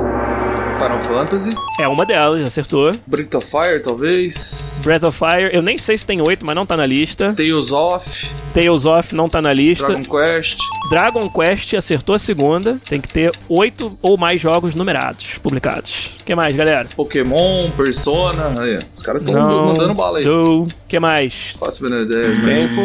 Final 0.75 1.01
Fantasy. 1.01 1.55
É 1.81 1.89
uma 1.89 2.05
delas, 2.05 2.47
acertou. 2.47 2.93
Breath 3.07 3.35
of 3.35 3.51
Fire, 3.51 3.83
talvez. 3.83 4.79
Breath 4.85 5.05
of 5.05 5.19
Fire, 5.19 5.49
eu 5.55 5.63
nem 5.63 5.79
sei 5.79 5.97
se 5.97 6.05
tem 6.05 6.21
oito, 6.21 6.45
mas 6.45 6.55
não 6.55 6.67
tá 6.67 6.77
na 6.77 6.85
lista. 6.85 7.33
Tales 7.33 7.73
of. 7.73 8.31
Tales 8.59 8.85
of 8.85 9.15
não 9.15 9.29
tá 9.29 9.41
na 9.41 9.53
lista. 9.53 9.87
Dragon 9.87 10.03
Quest. 10.03 10.59
Dragon 10.91 11.31
Quest 11.31 11.75
acertou 11.75 12.17
a 12.17 12.19
segunda. 12.19 12.79
Tem 12.89 13.01
que 13.01 13.09
ter 13.09 13.31
oito 13.49 13.97
ou 14.03 14.17
mais 14.17 14.41
jogos 14.41 14.75
numerados 14.75 15.39
publicados. 15.39 16.11
O 16.21 16.25
que 16.25 16.35
mais, 16.35 16.57
galera? 16.57 16.89
Pokémon, 16.97 17.71
Persona. 17.77 18.61
Aí, 18.61 18.79
os 18.93 19.01
caras 19.01 19.23
estão 19.23 19.41
mandando 19.41 19.95
bala 19.95 20.19
aí. 20.19 20.25
Do. 20.25 20.67
que 20.89 20.99
mais? 20.99 21.55
Faço 21.59 21.89
ver 21.89 22.03
ideia. 22.03 22.41
Tempo. 22.43 22.83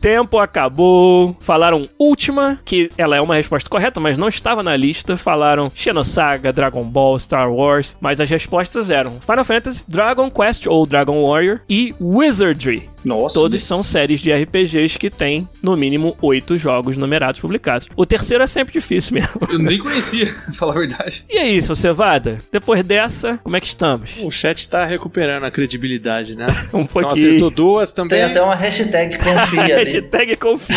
Tempo 0.00 0.38
acabou. 0.38 1.36
Falaram 1.38 1.88
última, 1.96 2.58
que 2.64 2.90
ela 2.98 3.14
é 3.14 3.20
uma 3.20 3.36
resposta 3.36 3.70
correta, 3.70 4.00
mas 4.00 4.18
não 4.18 4.26
estava 4.28 4.62
na 4.62 4.76
lista. 4.76 5.16
Falaram 5.16 5.70
Xenosaga, 5.72 6.52
Dragon 6.52 6.82
Ball, 6.82 7.18
Star 7.20 7.52
Wars, 7.52 7.96
mas 8.00 8.20
as 8.20 8.28
respostas 8.28 8.90
eram 8.90 9.20
Final 9.20 9.44
Fantasy, 9.44 9.84
Dragon 9.86 10.28
Quest 10.30 10.66
ou 10.66 10.84
Dragon 10.84 11.22
Warrior 11.22 11.60
e 11.68 11.94
Wizardry. 12.00 12.91
Nossa. 13.04 13.34
Todos 13.34 13.64
são 13.64 13.82
séries 13.82 14.20
de 14.20 14.32
RPGs 14.32 14.98
que 14.98 15.10
têm, 15.10 15.48
no 15.62 15.76
mínimo, 15.76 16.16
oito 16.22 16.56
jogos 16.56 16.96
numerados 16.96 17.40
publicados. 17.40 17.88
O 17.96 18.06
terceiro 18.06 18.44
é 18.44 18.46
sempre 18.46 18.72
difícil 18.72 19.14
mesmo. 19.14 19.30
Eu 19.50 19.58
nem 19.58 19.78
conhecia, 19.78 20.26
pra 20.26 20.54
falar 20.54 20.72
a 20.74 20.78
verdade. 20.78 21.24
E 21.28 21.38
aí, 21.38 21.60
seu 21.62 21.74
Cevada? 21.74 22.38
Depois 22.52 22.82
dessa, 22.84 23.38
como 23.42 23.56
é 23.56 23.60
que 23.60 23.66
estamos? 23.66 24.12
O 24.22 24.30
chat 24.30 24.68
tá 24.68 24.84
recuperando 24.84 25.44
a 25.44 25.50
credibilidade, 25.50 26.36
né? 26.36 26.46
Um 26.72 26.80
Então 26.82 26.86
pouquinho. 26.86 27.28
acertou 27.28 27.50
duas 27.50 27.92
também. 27.92 28.20
tem 28.20 28.30
até 28.30 28.40
uma 28.42 28.54
hashtag 28.54 29.18
confia. 29.18 29.76
Hashtag 29.82 30.36
confia. 30.36 30.76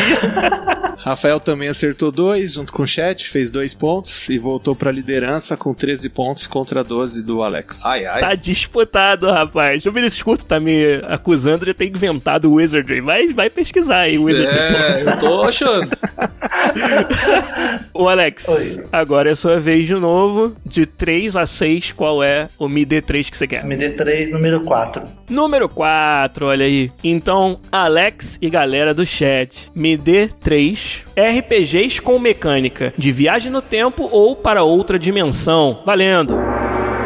Rafael 0.97 1.39
também 1.39 1.67
acertou 1.69 2.11
dois, 2.11 2.53
junto 2.53 2.71
com 2.73 2.83
o 2.83 2.87
chat, 2.87 3.27
fez 3.29 3.51
dois 3.51 3.73
pontos 3.73 4.29
e 4.29 4.37
voltou 4.37 4.75
pra 4.75 4.91
liderança 4.91 5.55
com 5.57 5.73
13 5.73 6.09
pontos 6.09 6.47
contra 6.47 6.83
12 6.83 7.23
do 7.23 7.43
Alex. 7.43 7.85
Ai, 7.85 8.05
ai. 8.05 8.19
Tá 8.19 8.33
disputado, 8.35 9.29
rapaz. 9.29 9.85
O 9.85 9.91
Vinícius 9.91 10.23
Curto 10.23 10.45
tá 10.45 10.59
me 10.59 10.95
acusando 11.07 11.65
de 11.65 11.73
ter 11.73 11.85
inventado 11.85 12.14
inventado 12.15 12.51
o 12.51 12.55
Wizardry. 12.55 13.01
Vai, 13.01 13.27
vai 13.27 13.49
pesquisar 13.49 14.01
aí, 14.01 14.17
Wizardry. 14.17 14.57
É, 14.57 15.03
eu 15.05 15.19
tô 15.19 15.43
achando. 15.43 15.87
Ô, 17.93 18.09
Alex, 18.09 18.47
Oi. 18.47 18.83
agora 18.91 19.31
é 19.31 19.35
sua 19.35 19.59
vez 19.59 19.85
de 19.85 19.95
novo. 19.95 20.55
De 20.65 20.85
3 20.85 21.35
a 21.35 21.45
6, 21.45 21.91
qual 21.91 22.23
é 22.23 22.47
o 22.57 22.67
Mi 22.67 22.85
D3 22.85 23.29
que 23.29 23.37
você 23.37 23.47
quer? 23.47 23.65
MD3, 23.65 24.31
número 24.31 24.61
4. 24.61 25.03
Número 25.29 25.69
4, 25.69 26.47
olha 26.47 26.65
aí. 26.65 26.91
Então, 27.03 27.59
Alex 27.71 28.37
e 28.41 28.49
galera 28.49 28.93
do 28.93 29.05
chat, 29.05 29.69
me 29.75 29.97
dê 29.97 30.27
3 30.27 31.05
RPGs 31.15 32.01
com 32.01 32.19
mecânica 32.19 32.93
de 32.97 33.11
viagem 33.11 33.51
no 33.51 33.61
tempo 33.61 34.07
ou 34.11 34.35
para 34.35 34.63
outra 34.63 34.99
dimensão. 34.99 35.81
Valendo. 35.85 36.54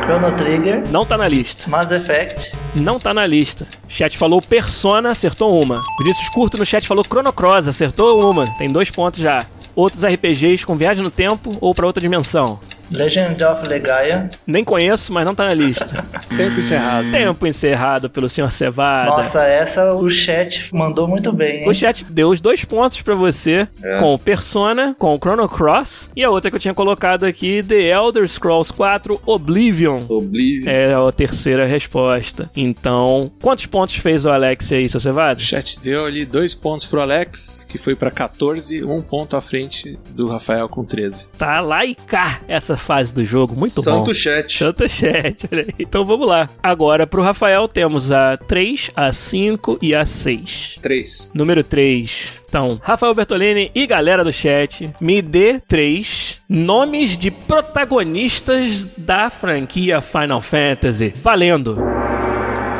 Chrono 0.09 0.35
Trigger, 0.35 0.81
Não 0.89 1.05
tá 1.05 1.15
na 1.15 1.27
lista. 1.27 1.69
Mass 1.69 1.91
Effect, 1.91 2.51
Não 2.81 2.99
tá 2.99 3.13
na 3.13 3.27
lista. 3.27 3.67
Chat 3.87 4.17
falou 4.17 4.41
Persona, 4.41 5.11
acertou 5.11 5.61
uma. 5.61 5.83
Vinícius 5.99 6.29
Curto 6.29 6.57
no 6.57 6.65
chat 6.65 6.87
falou 6.87 7.03
Chrono 7.03 7.31
Cross, 7.31 7.67
acertou 7.67 8.27
uma. 8.27 8.45
Tem 8.57 8.71
dois 8.71 8.89
pontos 8.89 9.19
já. 9.19 9.45
Outros 9.75 10.03
RPGs 10.03 10.65
com 10.65 10.75
viagem 10.75 11.03
no 11.03 11.11
tempo 11.11 11.55
ou 11.61 11.75
para 11.75 11.85
outra 11.85 12.01
dimensão. 12.01 12.59
Legend 12.91 13.43
of 13.43 13.67
Legaia. 13.67 14.29
Nem 14.45 14.63
conheço, 14.63 15.13
mas 15.13 15.25
não 15.25 15.35
tá 15.35 15.45
na 15.45 15.53
lista. 15.53 16.03
Tempo 16.35 16.59
encerrado. 16.59 17.11
Tempo 17.11 17.47
encerrado 17.47 18.09
pelo 18.09 18.29
senhor 18.29 18.51
Cevada. 18.51 19.09
Nossa, 19.09 19.43
essa 19.43 19.93
o 19.93 20.09
chat 20.09 20.73
mandou 20.73 21.07
muito 21.07 21.31
bem, 21.31 21.63
hein? 21.63 21.69
O 21.69 21.73
chat 21.73 22.03
deu 22.05 22.29
os 22.29 22.39
dois 22.41 22.63
pontos 22.65 23.01
pra 23.01 23.15
você 23.15 23.67
É. 23.83 23.97
com 23.97 24.13
o 24.13 24.19
Persona, 24.19 24.95
com 24.97 25.15
o 25.15 25.17
Chrono 25.17 25.47
Cross 25.47 26.09
e 26.15 26.23
a 26.23 26.29
outra 26.29 26.49
que 26.49 26.55
eu 26.55 26.59
tinha 26.59 26.73
colocado 26.73 27.25
aqui, 27.25 27.63
The 27.63 27.89
Elder 27.89 28.27
Scrolls 28.27 28.71
4 28.73 29.21
Oblivion. 29.25 30.03
Oblivion. 30.09 30.69
É 30.71 30.93
a 30.93 31.11
terceira 31.11 31.65
resposta. 31.65 32.49
Então, 32.55 33.31
quantos 33.41 33.65
pontos 33.65 33.95
fez 33.95 34.25
o 34.25 34.29
Alex 34.29 34.71
aí, 34.71 34.87
seu 34.89 34.97
O 34.99 35.01
Cevado? 35.01 35.41
chat 35.41 35.79
deu 35.79 36.05
ali 36.05 36.25
dois 36.25 36.53
pontos 36.53 36.85
pro 36.85 37.01
Alex, 37.01 37.65
que 37.67 37.77
foi 37.77 37.95
pra 37.95 38.11
14, 38.11 38.83
um 38.83 39.01
ponto 39.01 39.35
à 39.35 39.41
frente 39.41 39.97
do 40.11 40.27
Rafael 40.27 40.67
com 40.69 40.83
13. 40.83 41.27
Tá 41.37 41.59
lá 41.59 41.85
e 41.85 41.95
cá 41.95 42.39
essa 42.47 42.75
fase 42.79 43.13
do 43.13 43.23
jogo. 43.23 43.55
Muito 43.55 43.81
Santo 43.81 44.05
bom. 44.05 44.13
chat. 44.13 44.57
Santo 44.57 44.89
chat, 44.89 45.47
olha 45.51 45.63
aí. 45.63 45.73
Então 45.79 46.05
vamos 46.05 46.27
lá. 46.27 46.49
Agora 46.61 47.05
pro 47.05 47.21
Rafael 47.21 47.67
temos 47.67 48.11
a 48.11 48.37
3, 48.37 48.91
a 48.95 49.11
5 49.11 49.79
e 49.81 49.93
a 49.93 50.05
6. 50.05 50.79
3. 50.81 51.31
Número 51.33 51.63
3. 51.63 52.39
Então, 52.49 52.79
Rafael 52.81 53.13
Bertolini 53.13 53.69
e 53.75 53.85
galera 53.85 54.23
do 54.23 54.31
chat, 54.31 54.89
me 54.99 55.21
dê 55.21 55.59
três 55.59 56.37
nomes 56.49 57.15
de 57.15 57.29
protagonistas 57.29 58.87
da 58.97 59.29
franquia 59.29 60.01
Final 60.01 60.41
Fantasy. 60.41 61.13
Valendo! 61.21 61.77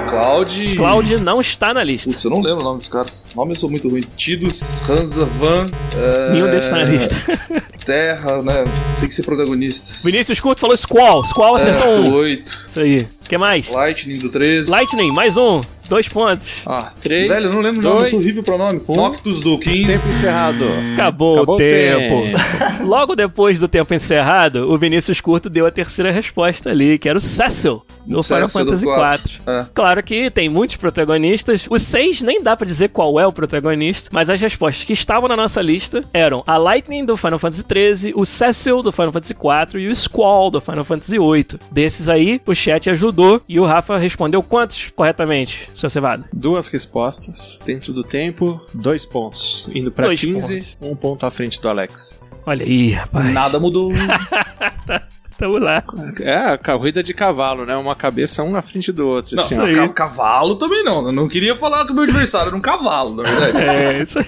Cloud. 0.10 0.76
Cloud 0.76 1.22
não 1.22 1.40
está 1.40 1.72
na 1.72 1.84
lista. 1.84 2.10
Putz, 2.10 2.24
eu 2.24 2.32
não 2.32 2.42
lembro 2.42 2.62
o 2.62 2.64
nome 2.64 2.80
dos 2.80 2.90
caras. 2.90 3.28
Nome 3.36 3.52
eu 3.52 3.56
sou 3.56 3.70
muito 3.70 3.88
ruim. 3.88 4.02
Tidus, 4.18 4.82
Hansa, 4.90 5.26
Van. 5.26 5.70
É... 5.96 6.32
Nenhum 6.32 6.46
desses 6.48 6.66
está 6.66 6.78
na 6.78 6.84
lista. 6.86 7.16
Terra, 7.90 8.44
né? 8.44 8.66
Tem 9.00 9.10
que 9.10 9.16
ser 9.16 9.24
protagonistas. 9.24 10.04
Vinícius 10.04 10.40
Curto 10.40 10.62
falou 10.62 10.78
Squall. 10.78 11.26
Squall 11.26 11.56
acertou 11.56 11.90
é, 11.90 12.00
um. 12.02 12.14
8. 12.14 12.68
Isso 12.70 12.80
aí. 12.80 13.08
O 13.30 13.36
que 13.38 13.38
mais? 13.38 13.70
Lightning 13.70 14.18
do 14.18 14.28
13. 14.30 14.72
Lightning, 14.72 15.12
mais 15.14 15.38
um. 15.38 15.62
Dois 15.88 16.08
pontos. 16.08 16.62
Ah, 16.68 16.92
3, 17.02 17.28
Velho, 17.28 17.46
eu 17.46 17.54
não 17.54 17.62
lembro 17.62 17.80
o 17.80 17.84
nome, 17.84 18.02
eu 18.02 18.10
sou 18.12 18.20
horrível 18.20 18.44
pro 18.44 18.58
nome. 18.60 18.80
um. 18.88 18.94
Noctus 18.96 19.40
do 19.40 19.58
15. 19.58 19.86
Tempo 19.92 20.08
encerrado. 20.08 20.66
Acabou, 20.94 21.38
Acabou 21.38 21.56
o 21.56 21.58
tempo. 21.58 22.22
tempo. 22.38 22.84
Logo 22.86 23.16
depois 23.16 23.58
do 23.60 23.68
tempo 23.68 23.92
encerrado, 23.94 24.72
o 24.72 24.78
Vinícius 24.78 25.20
Curto 25.20 25.50
deu 25.50 25.66
a 25.66 25.72
terceira 25.72 26.12
resposta 26.12 26.70
ali, 26.70 27.00
que 27.00 27.10
era 27.10 27.18
o 27.18 27.22
Cecil, 27.22 27.82
do 28.06 28.20
O 28.20 28.24
Final 28.24 28.46
Cecil 28.48 28.66
Fantasy 28.66 28.86
quatro. 28.86 29.32
IV. 29.34 29.42
É. 29.48 29.66
Claro 29.74 30.04
que 30.04 30.30
tem 30.30 30.48
muitos 30.48 30.76
protagonistas. 30.76 31.66
Os 31.68 31.82
seis 31.82 32.22
nem 32.22 32.44
dá 32.44 32.56
pra 32.56 32.68
dizer 32.68 32.90
qual 32.90 33.20
é 33.20 33.26
o 33.26 33.32
protagonista, 33.32 34.10
mas 34.14 34.30
as 34.30 34.40
respostas 34.40 34.84
que 34.84 34.94
estavam 34.94 35.28
na 35.28 35.36
nossa 35.36 35.60
lista 35.60 36.04
eram 36.14 36.44
a 36.46 36.56
Lightning 36.58 37.04
do 37.04 37.18
Final 37.18 37.40
Fantasy 37.40 37.64
XIII, 37.68 38.14
o 38.16 38.26
Cecil 38.28 38.84
do 38.84 38.92
Final 38.92 39.12
Fantasy 39.12 39.34
IV 39.34 39.82
e 39.82 39.88
o 39.88 39.96
Squall 39.96 40.52
do 40.52 40.62
Final 40.62 40.84
Fantasy 40.84 41.18
VIII. 41.18 41.60
Desses 41.72 42.08
aí, 42.10 42.40
o 42.46 42.54
chat 42.54 42.92
ajudou 42.92 43.19
e 43.48 43.60
o 43.60 43.66
Rafa 43.66 43.98
respondeu 43.98 44.42
quantos 44.44 44.92
corretamente, 44.96 45.70
seu 45.76 45.90
Cevada? 45.90 46.24
Duas 46.34 46.68
respostas 46.68 47.62
dentro 47.66 47.92
do 47.94 48.04
tempo, 48.04 48.60
dois 48.74 49.06
pontos. 49.06 49.70
Indo 49.74 49.92
pra 49.92 50.06
Dois 50.06 50.20
15, 50.20 50.78
um 50.82 50.96
ponto 50.96 51.26
à 51.26 51.32
frente 51.32 51.60
do 51.62 51.68
Alex. 51.70 52.20
Olha 52.46 52.66
aí, 52.66 52.92
rapaz. 52.92 53.32
Nada 53.34 53.60
mudou. 53.60 53.92
Tamo 55.38 55.58
lá. 55.58 55.82
É, 56.20 56.36
a 56.36 56.58
corrida 56.58 57.02
de 57.02 57.14
cavalo, 57.14 57.66
né? 57.66 57.74
Uma 57.78 57.96
cabeça 57.96 58.44
um 58.44 58.52
na 58.52 58.62
frente 58.62 58.92
do 58.92 59.08
outro. 59.08 59.38
Não, 59.38 59.44
assim, 59.44 59.56
ca- 59.74 59.88
cavalo 59.90 60.56
também 60.56 60.84
não. 60.84 61.06
Eu 61.06 61.12
não 61.14 61.30
queria 61.30 61.56
falar 61.56 61.86
que 61.86 61.92
o 61.94 61.96
meu 61.96 62.04
adversário 62.04 62.48
era 62.50 62.58
um 62.58 62.62
cavalo, 62.62 63.16
na 63.16 63.24
verdade. 63.24 63.58
É, 63.58 64.04
isso 64.04 64.20
aí. 64.20 64.26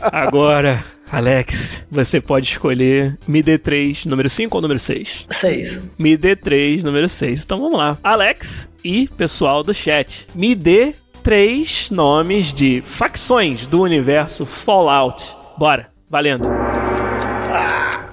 Agora, 0.00 0.82
Alex, 1.14 1.86
você 1.88 2.20
pode 2.20 2.48
escolher 2.48 3.16
Me 3.28 3.40
dê 3.40 3.56
3, 3.56 4.04
número 4.04 4.28
5 4.28 4.56
ou 4.56 4.60
número 4.60 4.80
6? 4.80 5.26
6. 5.30 5.90
Me 5.96 6.16
dê 6.16 6.34
3, 6.34 6.82
número 6.82 7.08
6. 7.08 7.44
Então 7.44 7.60
vamos 7.60 7.78
lá. 7.78 7.96
Alex 8.02 8.68
e 8.82 9.06
pessoal 9.06 9.62
do 9.62 9.72
chat, 9.72 10.26
me 10.34 10.56
dê 10.56 10.92
três 11.22 11.88
nomes 11.88 12.52
de 12.52 12.82
facções 12.84 13.64
do 13.64 13.82
universo 13.82 14.44
Fallout. 14.44 15.36
Bora, 15.56 15.88
valendo. 16.10 16.63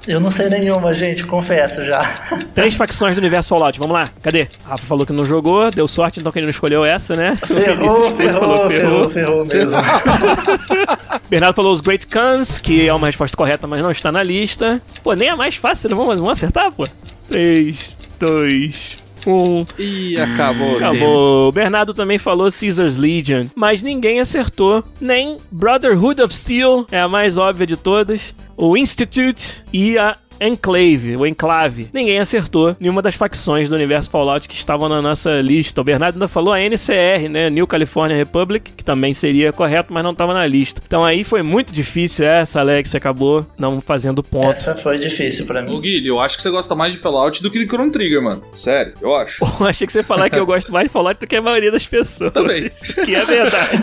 Eu 0.07 0.19
não 0.19 0.31
sei 0.31 0.49
nenhuma, 0.49 0.93
gente, 0.93 1.23
confesso 1.25 1.85
já. 1.85 2.15
Três 2.55 2.73
facções 2.73 3.13
do 3.13 3.19
universo 3.19 3.49
Fallout, 3.49 3.77
vamos 3.77 3.93
lá. 3.93 4.09
Cadê? 4.23 4.47
Rafa 4.65 4.85
falou 4.85 5.05
que 5.05 5.13
não 5.13 5.23
jogou, 5.23 5.69
deu 5.69 5.87
sorte, 5.87 6.19
então 6.19 6.31
que 6.31 6.39
ele 6.39 6.47
não 6.47 6.51
escolheu 6.51 6.83
essa, 6.83 7.13
né? 7.13 7.35
Ferrou, 7.35 8.09
ferrou, 8.09 8.39
falou 8.39 8.69
ferrou, 8.69 9.09
ferrou 9.09 9.45
mesmo. 9.45 9.71
Bernardo 11.29 11.55
falou 11.55 11.71
os 11.71 11.81
Great 11.81 12.07
Khans, 12.07 12.59
que 12.59 12.87
é 12.87 12.93
uma 12.93 13.07
resposta 13.07 13.37
correta, 13.37 13.67
mas 13.67 13.79
não 13.79 13.91
está 13.91 14.11
na 14.11 14.23
lista. 14.23 14.81
Pô, 15.03 15.13
nem 15.13 15.29
a 15.29 15.35
mais 15.35 15.55
fácil, 15.55 15.89
não 15.91 15.97
vamos, 15.97 16.17
vamos 16.17 16.31
acertar, 16.31 16.71
pô? 16.71 16.83
3, 17.29 17.97
2, 18.19 19.00
1. 19.25 19.65
Ih, 19.77 20.17
acabou. 20.17 20.77
Acabou. 20.77 21.49
O 21.49 21.51
Bernardo 21.51 21.93
também 21.93 22.17
falou 22.17 22.49
Caesar's 22.51 22.97
Legion, 22.97 23.47
mas 23.55 23.83
ninguém 23.83 24.19
acertou. 24.19 24.83
Nem 24.99 25.37
Brotherhood 25.51 26.21
of 26.21 26.33
Steel, 26.33 26.85
é 26.91 26.99
a 26.99 27.07
mais 27.07 27.37
óbvia 27.37 27.67
de 27.67 27.77
todas. 27.77 28.33
O 28.57 28.77
Institute 28.77 29.63
e 29.73 29.97
a 29.97 30.17
Enclave, 30.41 31.15
o 31.17 31.25
Enclave. 31.25 31.89
Ninguém 31.93 32.19
acertou 32.19 32.75
nenhuma 32.79 33.01
das 33.01 33.13
facções 33.15 33.69
do 33.69 33.75
universo 33.75 34.09
Fallout 34.09 34.47
que 34.49 34.55
estavam 34.55 34.89
na 34.89 35.01
nossa 35.01 35.39
lista. 35.39 35.81
O 35.81 35.83
Bernardo 35.83 36.15
ainda 36.15 36.27
falou 36.27 36.53
a 36.53 36.59
NCR, 36.59 37.29
né? 37.29 37.49
New 37.49 37.67
California 37.67 38.17
Republic, 38.17 38.71
que 38.75 38.83
também 38.83 39.13
seria 39.13 39.53
correto, 39.53 39.93
mas 39.93 40.03
não 40.03 40.11
estava 40.11 40.33
na 40.33 40.45
lista. 40.47 40.81
Então 40.85 41.03
aí 41.05 41.23
foi 41.23 41.43
muito 41.43 41.71
difícil 41.71 42.25
essa, 42.25 42.59
Alex, 42.59 42.95
acabou 42.95 43.45
não 43.57 43.79
fazendo 43.79 44.23
ponto. 44.23 44.51
Essa 44.51 44.75
foi 44.75 44.97
difícil 44.97 45.45
pra 45.45 45.61
Ô, 45.61 45.65
mim. 45.65 45.81
Guilherme, 45.81 46.07
eu 46.07 46.19
acho 46.19 46.37
que 46.37 46.43
você 46.43 46.49
gosta 46.49 46.73
mais 46.73 46.93
de 46.93 46.99
Fallout 46.99 47.41
do 47.43 47.51
que 47.51 47.59
de 47.59 47.65
Chrono 47.67 47.91
Trigger, 47.91 48.21
mano. 48.21 48.41
Sério, 48.51 48.93
eu 49.01 49.15
acho. 49.15 49.45
Eu 49.61 49.67
achei 49.67 49.85
que 49.85 49.93
você 49.93 49.99
ia 49.99 50.03
falar 50.03 50.29
que 50.29 50.39
eu 50.39 50.45
gosto 50.45 50.71
mais 50.71 50.87
de 50.87 50.91
Fallout 50.91 51.19
do 51.19 51.27
que 51.27 51.35
a 51.35 51.41
maioria 51.41 51.71
das 51.71 51.85
pessoas. 51.85 52.31
Também. 52.33 52.71
Que 53.05 53.15
é 53.15 53.25
verdade. 53.25 53.81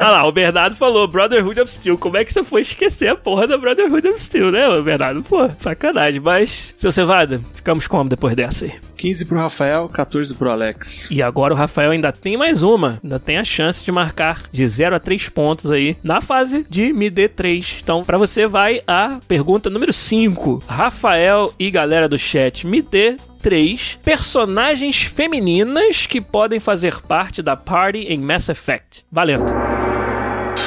Olha 0.00 0.08
lá, 0.10 0.26
o 0.26 0.32
Bernardo 0.32 0.74
falou 0.76 1.06
Brotherhood 1.06 1.60
of 1.60 1.70
Steel. 1.70 1.98
Como 1.98 2.16
é 2.16 2.24
que 2.24 2.32
você 2.32 2.42
foi 2.42 2.62
esquecer 2.62 3.08
a 3.08 3.14
porra 3.16 3.46
da 3.46 3.58
Brotherhood 3.58 4.08
of 4.08 4.22
Steel, 4.22 4.50
né, 4.50 4.68
ô 4.68 4.82
Bernardo? 5.18 5.22
Pô, 5.22 5.48
sacanagem. 5.58 6.20
Mas, 6.20 6.74
seu 6.76 6.92
Cevada, 6.92 7.40
ficamos 7.54 7.86
como 7.86 8.08
depois 8.08 8.34
dessa 8.34 8.64
aí? 8.64 8.72
15 8.96 9.26
pro 9.26 9.38
Rafael, 9.38 9.88
14 9.88 10.34
pro 10.34 10.50
Alex. 10.50 11.08
E 11.10 11.22
agora 11.22 11.54
o 11.54 11.56
Rafael 11.56 11.92
ainda 11.92 12.12
tem 12.12 12.36
mais 12.36 12.62
uma. 12.62 12.98
Ainda 13.02 13.18
tem 13.18 13.38
a 13.38 13.44
chance 13.44 13.84
de 13.84 13.92
marcar 13.92 14.42
de 14.50 14.66
0 14.66 14.96
a 14.96 14.98
3 14.98 15.28
pontos 15.28 15.70
aí 15.70 15.96
na 16.02 16.20
fase 16.20 16.66
de 16.68 16.92
me 16.92 17.08
dê 17.08 17.28
3. 17.28 17.78
Então, 17.82 18.02
pra 18.04 18.18
você 18.18 18.46
vai 18.46 18.80
a 18.86 19.20
pergunta 19.28 19.70
número 19.70 19.92
5. 19.92 20.64
Rafael 20.66 21.52
e 21.58 21.70
galera 21.70 22.08
do 22.08 22.18
chat, 22.18 22.66
me 22.66 22.82
dê 22.82 23.16
três 23.40 23.98
personagens 24.02 25.02
femininas 25.02 26.06
que 26.06 26.20
podem 26.20 26.58
fazer 26.58 27.00
parte 27.02 27.40
da 27.40 27.56
party 27.56 28.00
em 28.00 28.18
Mass 28.18 28.48
Effect. 28.48 29.04
Valendo. 29.12 29.44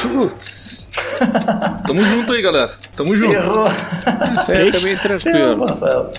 Putz. 0.02 0.90
Tamo 1.86 2.06
junto 2.06 2.34
aí, 2.34 2.42
galera. 2.42 2.72
Tamo 2.96 3.16
junto. 3.16 3.34
Errou. 3.34 3.68
Isso 4.36 4.52
aí 4.52 4.70
é 4.70 4.72
também 4.72 4.92
Errou, 4.94 5.04
tranquilo. 5.04 5.66
Rafael. 5.66 6.14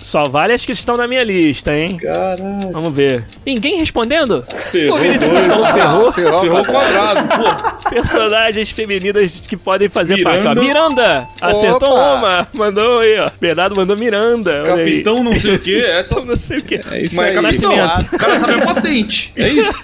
Só 0.00 0.24
vale 0.28 0.52
as 0.52 0.64
que 0.64 0.72
estão 0.72 0.96
na 0.96 1.06
minha 1.08 1.24
lista, 1.24 1.74
hein? 1.76 1.96
Caralho. 1.96 2.60
Vamos 2.72 2.94
ver. 2.94 3.24
Ninguém 3.44 3.78
respondendo? 3.78 4.44
Ferrou 4.70 4.96
o 4.98 5.00
Vinícius 5.00 5.46
falou 5.46 5.66
ferrou. 5.66 6.12
Ferrou, 6.12 6.40
Ferrou 6.40 6.64
quadrado. 6.64 7.28
pô. 7.28 7.88
Personagens 7.90 8.70
femininas 8.70 9.32
que 9.46 9.56
podem 9.56 9.88
fazer 9.88 10.16
Miranda. 10.16 10.42
parte. 10.44 10.58
Ó, 10.58 10.62
Miranda! 10.62 11.28
Acertou 11.40 11.88
Opa. 11.92 12.14
uma. 12.14 12.48
Mandou 12.52 13.00
aí, 13.00 13.18
ó. 13.18 13.30
Bernardo 13.40 13.76
mandou 13.76 13.96
Miranda. 13.96 14.62
Capitão 14.64 15.22
não 15.24 15.34
sei 15.36 15.54
o 15.54 15.58
que, 15.58 15.82
essa. 15.84 16.20
Não 16.20 16.36
sei 16.36 16.58
o 16.58 16.62
que. 16.64 16.80
É 16.90 17.02
isso 17.02 17.16
Mas 17.16 17.36
aí. 17.36 17.42
Nascimento. 17.42 18.14
O 18.14 18.18
cara 18.18 18.38
sabe 18.38 18.52
a 18.54 18.66
patente. 18.74 19.32
É 19.36 19.48
isso. 19.48 19.82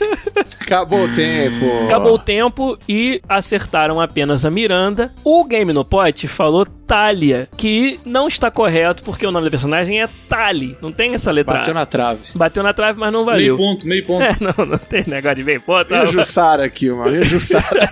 Acabou 0.61 1.05
o 1.05 1.09
tempo. 1.15 1.85
Acabou 1.87 2.15
o 2.15 2.19
tempo 2.19 2.79
e 2.89 3.21
acertaram 3.29 4.01
apenas 4.01 4.45
a 4.45 4.51
Miranda. 4.51 5.13
O 5.25 5.45
Game 5.45 5.73
no 5.73 5.85
Pot 5.85 6.27
falou 6.29 6.65
Talia, 6.65 7.49
que 7.57 7.99
não 8.05 8.29
está 8.29 8.51
correto 8.51 9.03
porque 9.03 9.27
o 9.27 9.31
nome 9.31 9.47
da 9.47 9.51
personagem 9.51 10.03
é 10.03 10.07
Tali. 10.29 10.77
Não 10.81 10.91
tem 10.91 11.15
essa 11.15 11.31
letra. 11.31 11.59
Bateu 11.59 11.73
A. 11.73 11.75
na 11.75 11.87
trave. 11.87 12.21
Bateu 12.35 12.63
na 12.63 12.73
trave, 12.73 12.99
mas 12.99 13.13
não 13.13 13.25
Meio 13.25 13.57
valeu. 13.57 13.57
ponto, 13.57 13.87
meio 13.87 14.05
ponto. 14.07 14.23
É, 14.23 14.37
não, 14.41 14.67
não 14.67 14.79
tem 14.79 15.05
negócio 15.07 15.37
de 15.37 15.45
meio 15.45 15.61
ponto. 15.61 15.93
E 15.93 16.03
o 16.03 16.07
Jussara 16.07 16.65
aqui, 16.65 16.91
mano. 16.91 17.15
E 17.17 17.19
o 17.21 17.25
Jussara. 17.25 17.91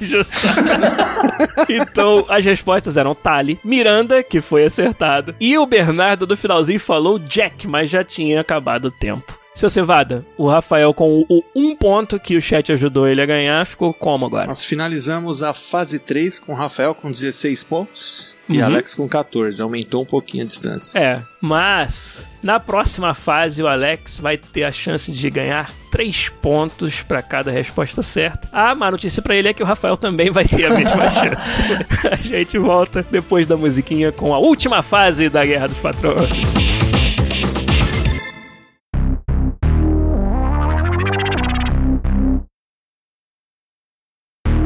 então, 1.69 2.25
as 2.29 2.45
respostas 2.45 2.97
eram 2.97 3.15
Tali, 3.15 3.59
Miranda, 3.65 4.23
que 4.23 4.41
foi 4.41 4.65
acertado, 4.65 5.35
e 5.41 5.57
o 5.59 5.67
Bernardo 5.67 6.27
do 6.27 6.37
finalzinho 6.37 6.81
falou 6.81 7.19
Jack, 7.19 7.67
mas 7.67 7.91
já 7.91 8.05
tinha 8.05 8.41
acabado 8.41 8.87
o 8.87 8.91
tempo. 8.91 9.39
Seu 9.55 9.69
Cevada, 9.69 10.25
o 10.39 10.49
Rafael 10.49 10.95
com 10.95 11.27
o 11.29 11.43
um 11.55 11.75
ponto 11.75 12.19
que 12.21 12.37
o 12.37 12.41
chat 12.41 12.73
ajudou 12.73 13.07
ele 13.09 13.21
a 13.21 13.27
ganhar, 13.27 13.67
ficou 13.67 13.93
como 13.93 14.25
agora? 14.25 14.47
Nós 14.47 14.65
finalizamos 14.65 15.43
a 15.43 15.53
fase 15.53 15.99
3 15.99 16.39
com 16.39 16.53
o 16.53 16.57
Rafael 16.57 16.95
com 16.95 17.11
16 17.11 17.65
pontos 17.65 18.39
e 18.51 18.59
Uhum. 18.59 18.65
Alex 18.67 18.95
com 18.95 19.09
14. 19.09 19.63
Aumentou 19.63 20.03
um 20.03 20.07
pouquinho 20.07 20.45
a 20.45 20.47
distância. 20.47 20.99
É, 20.99 21.21
mas 21.41 22.27
na 22.43 22.59
próxima 22.61 23.15
fase 23.15 23.63
o 23.63 23.69
Alex 23.69 24.19
vai 24.19 24.37
ter 24.37 24.65
a 24.65 24.71
chance 24.73 25.11
de 25.13 25.31
ganhar 25.31 25.71
3 25.91 26.29
pontos 26.41 27.03
pra 27.03 27.23
cada 27.23 27.51
resposta 27.51 28.03
certa. 28.03 28.49
A 28.53 28.75
má 28.75 28.91
notícia 28.91 29.21
pra 29.23 29.35
ele 29.35 29.49
é 29.49 29.53
que 29.55 29.63
o 29.63 29.67
Rafael 29.67 29.97
também 29.97 30.31
vai 30.31 30.45
ter 30.47 30.67
a 30.67 30.71
mesma 30.75 31.11
chance. 31.13 31.61
a 32.11 32.17
gente 32.17 32.59
volta 32.59 33.05
depois 33.11 33.47
da 33.47 33.57
musiquinha 33.57 34.13
com 34.13 34.33
a 34.35 34.39
última 34.39 34.83
fase 34.83 35.29
da 35.29 35.45
Guerra 35.45 35.69
dos 35.69 35.79
Patrões. 35.79 36.70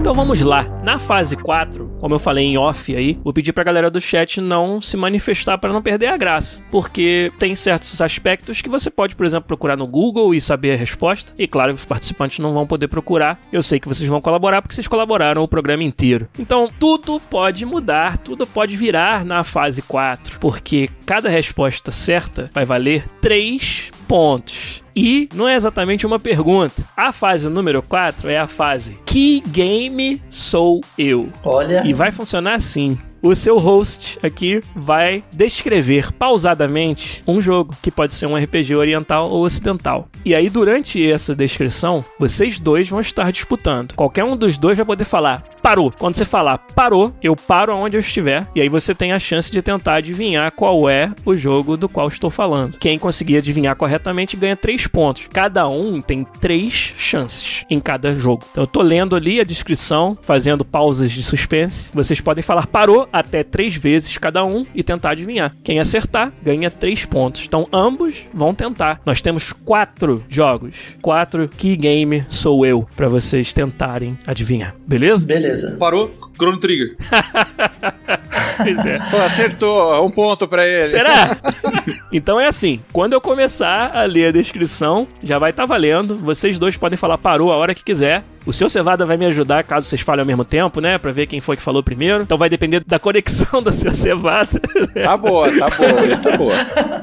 Então 0.05 0.15
vamos 0.15 0.43
lá. 0.43 0.65
Na 0.83 0.99
fase 0.99 1.35
4, 1.35 1.97
como 1.99 2.15
eu 2.15 2.19
falei 2.19 2.45
em 2.45 2.59
off 2.59 2.95
aí, 2.95 3.19
vou 3.25 3.33
pedir 3.33 3.55
pra 3.55 3.65
galera 3.65 3.91
do 3.91 3.99
chat 4.03 4.39
não 4.39 4.79
se 4.79 4.99
manifestar 4.99 5.57
para 5.57 5.73
não 5.73 5.81
perder 5.81 6.09
a 6.09 6.17
graça. 6.19 6.63
Porque 6.71 7.33
tem 7.39 7.57
certos 7.57 7.99
aspectos 8.03 8.61
que 8.61 8.69
você 8.69 8.91
pode, 8.91 9.17
por 9.17 9.25
exemplo, 9.25 9.49
procurar 9.49 9.79
no 9.79 9.87
Google 9.87 10.35
e 10.35 10.43
saber 10.43 10.73
a 10.73 10.77
resposta. 10.77 11.33
E 11.39 11.49
claro, 11.49 11.73
os 11.73 11.87
participantes 11.87 12.39
não 12.39 12.53
vão 12.53 12.67
poder 12.67 12.89
procurar. 12.89 13.41
Eu 13.51 13.63
sei 13.63 13.81
que 13.81 13.89
vocês 13.89 14.07
vão 14.07 14.21
colaborar 14.21 14.61
porque 14.61 14.75
vocês 14.75 14.87
colaboraram 14.87 15.43
o 15.43 15.49
programa 15.49 15.83
inteiro. 15.83 16.29
Então, 16.39 16.69
tudo 16.79 17.19
pode 17.19 17.65
mudar, 17.65 18.19
tudo 18.19 18.47
pode 18.47 18.77
virar 18.77 19.25
na 19.25 19.43
fase 19.43 19.81
4. 19.81 20.39
Porque 20.39 20.91
cada 21.07 21.31
resposta 21.31 21.91
certa 21.91 22.51
vai 22.53 22.67
valer 22.67 23.09
3 23.23 23.91
pontos. 24.07 24.84
E 24.97 25.29
não 25.35 25.49
é 25.49 25.57
exatamente 25.57 26.07
uma 26.07 26.19
pergunta. 26.19 26.87
A 26.97 27.13
fase 27.13 27.49
número 27.49 27.83
4 27.83 28.29
é 28.29 28.39
a 28.39 28.47
fase 28.47 28.97
Que 29.05 29.41
game 29.49 30.23
sou 30.29 30.81
eu? 30.97 31.29
Olha, 31.43 31.83
E 31.85 31.93
vai 31.93 32.13
funcionar 32.13 32.55
assim. 32.55 32.97
O 33.23 33.35
seu 33.35 33.57
host 33.57 34.19
aqui 34.23 34.61
vai 34.77 35.25
descrever 35.33 36.13
pausadamente 36.13 37.23
um 37.27 37.41
jogo, 37.41 37.75
que 37.81 37.91
pode 37.91 38.13
ser 38.13 38.27
um 38.27 38.37
RPG 38.37 38.75
oriental 38.77 39.31
ou 39.31 39.47
ocidental. 39.47 40.09
E 40.23 40.35
aí, 40.35 40.51
durante 40.51 41.03
essa 41.11 41.35
descrição, 41.35 42.05
vocês 42.19 42.61
dois 42.61 42.87
vão 42.87 43.01
estar 43.01 43.33
disputando. 43.33 43.95
Qualquer 43.95 44.25
um 44.25 44.37
dos 44.37 44.59
dois 44.59 44.77
vai 44.77 44.85
poder 44.85 45.07
falar 45.07 45.43
parou. 45.65 45.91
Quando 45.91 46.15
você 46.15 46.27
falar 46.27 46.59
parou, 46.59 47.15
eu 47.23 47.35
paro 47.35 47.73
aonde 47.73 47.97
eu 47.97 48.01
estiver. 48.01 48.47
E 48.55 48.61
aí 48.61 48.69
você 48.69 48.95
tem 48.95 49.13
a 49.13 49.19
chance 49.19 49.51
de 49.51 49.63
tentar 49.63 49.95
adivinhar 49.95 50.53
qual 50.53 50.91
é 50.91 51.11
o 51.25 51.35
jogo 51.35 51.75
do 51.75 51.89
qual 51.89 52.07
estou 52.07 52.29
falando. 52.29 52.77
Quem 52.77 52.99
conseguir 52.99 53.39
adivinhar 53.39 53.75
corretamente 53.75 54.37
ganha 54.37 54.57
três 54.57 54.87
pontos. 54.87 55.27
Cada 55.33 55.67
um 55.67 56.03
tem 56.03 56.27
três 56.39 56.75
chances 56.99 57.65
em 57.71 57.81
cada 57.81 58.15
jogo. 58.15 58.45
Então 58.51 58.65
eu 58.65 58.67
tô 58.67 58.83
lendo 58.83 59.17
ali 59.17 59.41
a 59.41 59.45
descrição, 59.45 60.15
fazendo 60.21 60.67
pausas 60.67 61.11
de 61.11 61.23
suspense. 61.23 61.91
Vocês 61.95 62.21
podem 62.21 62.43
falar 62.43 62.67
parou 62.67 63.09
até 63.11 63.43
três 63.43 63.75
vezes 63.75 64.19
cada 64.19 64.45
um 64.45 64.67
e 64.75 64.83
tentar 64.83 65.13
adivinhar. 65.13 65.51
Quem 65.65 65.81
acertar 65.81 66.31
ganha 66.43 66.71
três 66.71 67.07
pontos. 67.07 67.45
Então 67.47 67.67
ambos 67.73 68.25
vão 68.35 68.55
tentar. 68.55 69.01
Nós 69.07 69.23
temos 69.23 69.51
quatro 69.51 70.23
jogos. 70.29 70.95
Quatro 71.01 71.49
que 71.49 71.75
game 71.75 72.23
sou 72.29 72.67
eu 72.67 72.87
para 72.95 73.09
vocês 73.09 73.55
tentarem 73.55 74.19
adivinhar. 74.27 74.75
Beleza? 74.87 75.25
beleza. 75.27 75.54
Parou, 75.79 76.11
Chrono 76.37 76.59
Trigger. 76.59 76.97
Pois 78.57 78.87
é. 78.87 78.99
Pô, 79.11 79.17
acertou. 79.19 80.05
Um 80.05 80.11
ponto 80.11 80.47
pra 80.47 80.67
ele. 80.67 80.87
Será? 80.87 81.37
então 82.13 82.39
é 82.39 82.47
assim, 82.47 82.81
quando 82.93 83.13
eu 83.13 83.21
começar 83.21 83.91
a 83.95 84.05
ler 84.05 84.29
a 84.29 84.33
descrição, 84.33 85.09
já 85.23 85.39
vai 85.39 85.51
estar 85.51 85.67
valendo. 85.67 86.17
Vocês 86.17 86.59
dois 86.59 86.77
podem 86.77 86.97
falar 86.97 87.19
parou 87.19 87.53
a 87.53 87.57
hora 87.57 87.75
que 87.75 87.85
quiser. 87.85 88.25
O 88.47 88.53
seu 88.53 88.69
Cevada 88.69 89.07
vai 89.07 89.17
me 89.17 89.25
ajudar 89.25 89.65
caso 89.65 89.89
vocês 89.89 90.03
falem 90.03 90.21
ao 90.21 90.27
mesmo 90.27 90.45
tempo, 90.45 90.79
né? 90.79 90.99
Pra 90.99 91.11
ver 91.11 91.27
quem 91.27 91.41
foi 91.41 91.57
que 91.57 91.63
falou 91.63 91.83
primeiro. 91.83 92.23
Então 92.23 92.37
vai 92.37 92.51
depender 92.51 92.83
da 92.87 92.99
conexão 92.99 93.63
do 93.63 93.73
seu 93.73 93.95
Cevada. 93.95 94.61
Tá 95.03 95.17
boa, 95.17 95.51
tá 95.51 95.71
boa. 95.71 96.03
Hoje 96.05 96.21
tá 96.21 96.37
boa. 96.37 96.55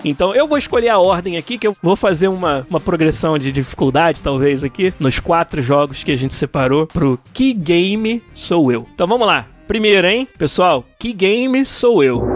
Então 0.05 0.35
eu 0.35 0.47
vou 0.47 0.57
escolher 0.57 0.89
a 0.89 0.99
ordem 0.99 1.37
aqui, 1.37 1.57
que 1.57 1.65
eu 1.65 1.75
vou 1.81 1.95
fazer 1.95 2.27
uma, 2.27 2.65
uma 2.69 2.79
progressão 2.79 3.39
de 3.39 3.51
dificuldade, 3.51 4.21
talvez, 4.21 4.63
aqui, 4.63 4.93
nos 4.99 5.19
quatro 5.19 5.61
jogos 5.63 6.03
que 6.03 6.11
a 6.11 6.15
gente 6.15 6.35
separou 6.35 6.85
pro 6.85 7.19
Que 7.33 7.53
Game 7.53 8.21
Sou 8.35 8.71
Eu. 8.71 8.85
Então 8.93 9.07
vamos 9.07 9.20
lá. 9.25 9.47
Primeiro, 9.67 10.07
hein, 10.07 10.27
pessoal, 10.37 10.85
que 10.99 11.13
game 11.13 11.65
sou 11.65 12.03
eu? 12.03 12.27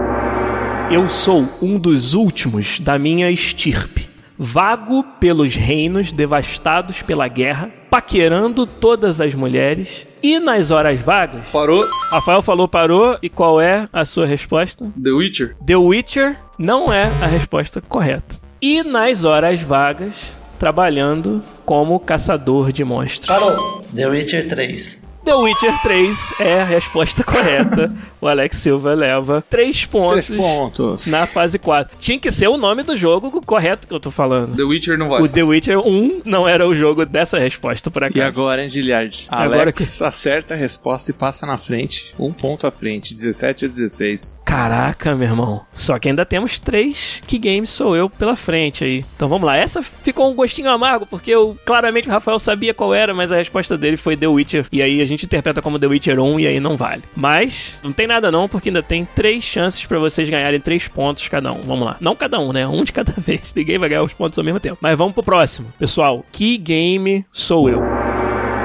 Eu 0.92 1.10
sou 1.10 1.50
um 1.62 1.78
dos 1.78 2.14
últimos 2.14 2.80
da 2.80 2.98
minha 3.00 3.30
estirpe. 3.32 4.10
Vago 4.38 5.04
pelos 5.20 5.56
reinos 5.56 6.12
devastados 6.12 7.02
pela 7.02 7.28
guerra, 7.28 7.72
paquerando 7.90 8.68
todas 8.68 9.20
as 9.22 9.34
mulheres. 9.34 10.06
E 10.22 10.40
nas 10.40 10.72
horas 10.72 11.00
vagas, 11.02 11.48
Parou, 11.52 11.82
Rafael 12.12 12.42
falou 12.42 12.68
parou. 12.68 13.18
E 13.22 13.30
qual 13.30 13.60
é 13.60 13.88
a 13.92 14.06
sua 14.06 14.26
resposta? 14.26 14.92
The 15.02 15.12
Witcher. 15.12 15.56
The 15.66 15.76
Witcher 15.76 16.38
não 16.60 16.92
é 16.92 17.04
a 17.22 17.26
resposta 17.26 17.82
correta. 17.82 18.36
E 18.62 18.84
nas 18.84 19.24
horas 19.24 19.62
vagas, 19.62 20.16
trabalhando 20.60 21.42
como 21.66 22.00
caçador 22.00 22.72
de 22.72 22.84
monstros. 22.84 23.28
Parou. 23.28 23.82
The 23.96 24.08
Witcher 24.08 24.48
3. 24.50 25.05
The 25.26 25.34
Witcher 25.34 25.82
3 25.82 26.34
é 26.40 26.62
a 26.62 26.64
resposta 26.64 27.24
correta. 27.24 27.92
o 28.22 28.28
Alex 28.28 28.58
Silva 28.58 28.94
leva 28.94 29.44
3 29.50 29.86
pontos, 29.86 30.28
Três 30.28 30.40
pontos. 30.40 31.08
na 31.08 31.26
fase 31.26 31.58
4. 31.58 31.98
Tinha 32.00 32.20
que 32.20 32.30
ser 32.30 32.48
o 32.48 32.58
nome 32.58 32.84
do 32.84 32.96
jogo 32.96 33.42
correto 33.42 33.88
que 33.88 33.94
eu 33.94 34.00
tô 34.00 34.12
falando. 34.12 34.56
The 34.56 34.64
Witcher 34.64 34.98
não 35.00 35.10
vai. 35.10 35.22
O 35.24 35.28
The 35.28 35.42
Witcher 35.44 35.80
1 35.80 36.22
não 36.26 36.48
era 36.48 36.68
o 36.68 36.76
jogo 36.76 37.06
dessa 37.08 37.40
resposta 37.40 37.90
por 37.90 38.04
E 38.04 38.06
acaso. 38.06 38.22
agora, 38.28 38.62
hein, 38.62 38.70
Giliard? 38.70 39.26
Agora 39.28 39.64
Alex 39.64 40.00
acerta 40.04 40.54
a 40.54 40.58
resposta 40.58 41.10
e 41.10 41.14
passa 41.14 41.46
na 41.48 41.58
frente. 41.58 42.14
Um 42.20 42.32
ponto 42.32 42.68
à 42.68 42.72
frente, 42.72 43.16
17 43.16 43.66
a 43.66 43.68
16. 43.68 44.40
Caraca, 44.46 45.16
meu 45.16 45.28
irmão. 45.28 45.66
Só 45.74 45.98
que 45.98 46.08
ainda 46.08 46.24
temos 46.26 46.60
três 46.60 47.20
que 47.26 47.40
games 47.40 47.72
sou 47.72 47.96
eu 47.96 48.10
pela 48.10 48.36
frente 48.36 48.84
aí. 48.84 49.04
Então 49.16 49.28
vamos 49.28 49.46
lá. 49.48 49.58
Essa 49.58 49.82
ficou 49.82 50.30
um 50.32 50.36
gostinho 50.36 50.70
amargo, 50.70 51.06
porque 51.08 51.32
eu 51.32 51.58
claramente 51.66 52.08
o 52.08 52.12
Rafael 52.12 52.38
sabia 52.38 52.76
qual 52.76 52.94
era, 52.94 53.12
mas 53.14 53.32
a 53.32 53.38
resposta 53.38 53.76
dele 53.76 53.98
foi 53.98 54.16
The 54.16 54.28
Witcher. 54.28 54.66
E 54.72 54.82
aí 54.84 55.02
a 55.02 55.06
gente 55.06 55.15
interpreta 55.24 55.62
como 55.62 55.78
The 55.78 55.88
Witcher 55.88 56.20
1 56.20 56.40
e 56.40 56.48
aí 56.48 56.60
não 56.60 56.76
vale. 56.76 57.04
Mas 57.16 57.76
não 57.84 57.94
tem 57.94 58.08
nada 58.08 58.32
não, 58.32 58.50
porque 58.50 58.70
ainda 58.70 58.82
tem 58.82 59.06
três 59.16 59.44
chances 59.44 59.86
pra 59.86 60.00
vocês 60.00 60.28
ganharem 60.30 60.60
três 60.60 60.88
pontos 60.88 61.28
cada 61.28 61.54
um. 61.54 61.62
Vamos 61.62 61.86
lá. 61.86 61.98
Não 62.02 62.16
cada 62.16 62.40
um, 62.40 62.52
né? 62.52 62.68
Um 62.68 62.84
de 62.84 62.92
cada 62.92 63.14
vez. 63.22 63.54
Ninguém 63.56 63.78
vai 63.78 63.90
ganhar 63.90 64.04
os 64.04 64.14
pontos 64.14 64.38
ao 64.40 64.44
mesmo 64.44 64.60
tempo. 64.60 64.80
Mas 64.82 64.98
vamos 64.98 65.14
pro 65.14 65.24
próximo. 65.24 65.72
Pessoal, 65.78 66.26
que 66.32 66.58
game 66.58 67.26
sou 67.32 67.70
eu? 67.70 67.82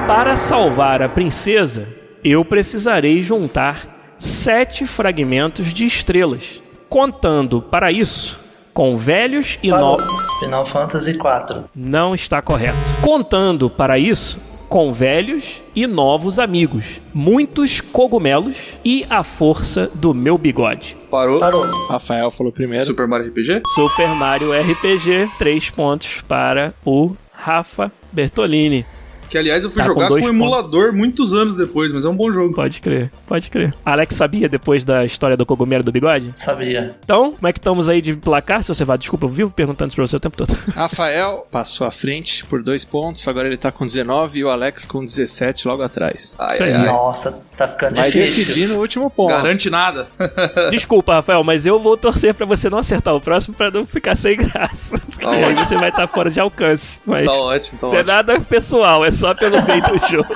Para 0.07 0.35
salvar 0.35 1.01
a 1.01 1.07
princesa, 1.07 1.87
eu 2.23 2.43
precisarei 2.43 3.21
juntar 3.21 4.15
sete 4.17 4.85
fragmentos 4.85 5.73
de 5.73 5.85
estrelas, 5.85 6.61
contando 6.89 7.61
para 7.61 7.91
isso 7.91 8.41
com 8.73 8.97
velhos 8.97 9.59
e 9.61 9.69
novos. 9.69 10.05
Final 10.39 10.65
Fantasy 10.65 11.13
4. 11.15 11.65
Não 11.75 12.15
está 12.15 12.41
correto. 12.41 12.77
Contando 13.01 13.69
para 13.69 13.97
isso 13.99 14.39
com 14.71 14.93
velhos 14.93 15.61
e 15.75 15.85
novos 15.85 16.39
amigos, 16.39 17.01
muitos 17.13 17.81
cogumelos 17.81 18.77
e 18.85 19.05
a 19.09 19.21
força 19.21 19.91
do 19.93 20.13
meu 20.13 20.37
bigode. 20.37 20.95
Parou. 21.09 21.41
Parou. 21.41 21.61
Rafael 21.89 22.31
falou 22.31 22.53
primeiro. 22.53 22.85
Super 22.85 23.05
Mario 23.05 23.27
RPG? 23.27 23.63
Super 23.75 24.07
Mario 24.15 24.53
RPG, 24.53 25.29
três 25.37 25.69
pontos 25.69 26.21
para 26.21 26.73
o 26.85 27.13
Rafa 27.33 27.91
Bertolini. 28.13 28.85
Que 29.31 29.37
aliás 29.37 29.63
eu 29.63 29.69
fui 29.71 29.81
Tá 29.81 29.87
com 29.87 29.93
jogar 29.93 30.07
com, 30.09 30.13
dois 30.15 30.25
o 30.25 30.29
emulador 30.29 30.91
muitos 30.93 31.33
anos 31.33 31.55
depois, 31.55 31.89
mas 31.93 32.03
é 32.03 32.09
um 32.09 32.15
bom 32.15 32.29
jogo. 32.33 32.53
Pode 32.53 32.81
crer, 32.81 33.09
pode 33.25 33.49
crer. 33.49 33.73
Alex 33.85 34.13
sabia 34.15 34.49
depois 34.49 34.83
da 34.83 35.05
história 35.05 35.37
do 35.37 35.45
cogumelo 35.45 35.81
do 35.83 35.91
bigode? 35.91 36.33
Sabia. 36.35 36.95
Então, 37.01 37.31
como 37.31 37.47
é 37.47 37.53
que 37.53 37.59
estamos 37.59 37.87
aí 37.87 38.01
de 38.01 38.13
placar? 38.13 38.61
Se 38.61 38.67
você 38.67 38.83
vai, 38.83 38.97
desculpa, 38.97 39.25
eu 39.25 39.29
vivo 39.29 39.49
perguntando 39.51 39.87
isso 39.87 39.95
pra 39.95 40.05
você 40.05 40.17
o 40.17 40.19
tempo 40.19 40.35
todo. 40.35 40.53
Rafael 40.75 41.47
passou 41.49 41.87
à 41.87 41.91
frente 41.91 42.45
por 42.45 42.61
dois 42.61 42.83
pontos. 42.83 43.25
Agora 43.25 43.47
ele 43.47 43.55
tá 43.55 43.71
com 43.71 43.85
19 43.85 44.39
e 44.39 44.43
o 44.43 44.49
Alex 44.49 44.85
com 44.85 45.01
17 45.01 45.65
logo 45.65 45.81
atrás. 45.81 46.35
Ai, 46.37 46.57
ai, 46.59 46.73
ai. 46.73 46.85
Nossa, 46.87 47.39
tá 47.57 47.69
ficando 47.69 47.95
Vai 47.95 48.11
difícil. 48.11 48.45
decidir 48.45 48.67
no 48.67 48.79
último 48.79 49.09
ponto. 49.09 49.29
Garante 49.29 49.69
nada. 49.69 50.07
Desculpa, 50.71 51.13
Rafael, 51.13 51.41
mas 51.43 51.65
eu 51.65 51.79
vou 51.79 51.95
torcer 51.95 52.33
pra 52.33 52.45
você 52.45 52.69
não 52.69 52.79
acertar 52.79 53.15
o 53.15 53.21
próximo 53.21 53.55
pra 53.55 53.71
não 53.71 53.85
ficar 53.85 54.15
sem 54.15 54.35
graça. 54.35 54.93
Porque 55.07 55.23
Tá 55.25 55.31
aí 55.31 55.43
ótimo. 55.45 55.65
você 55.65 55.75
vai 55.77 55.89
estar 55.89 56.07
fora 56.07 56.29
de 56.29 56.39
alcance. 56.39 56.99
Mas 57.05 57.25
Tá 57.27 57.33
ótimo, 57.33 57.79
tá 57.79 57.87
não 57.87 57.93
é 57.93 57.97
ótimo. 57.99 58.13
nada 58.13 58.39
pessoal, 58.41 59.05
é 59.05 59.11
só 59.11 59.20
pelo 59.35 59.61
meio 59.63 59.81
do 59.81 59.97
jogo. 60.09 60.33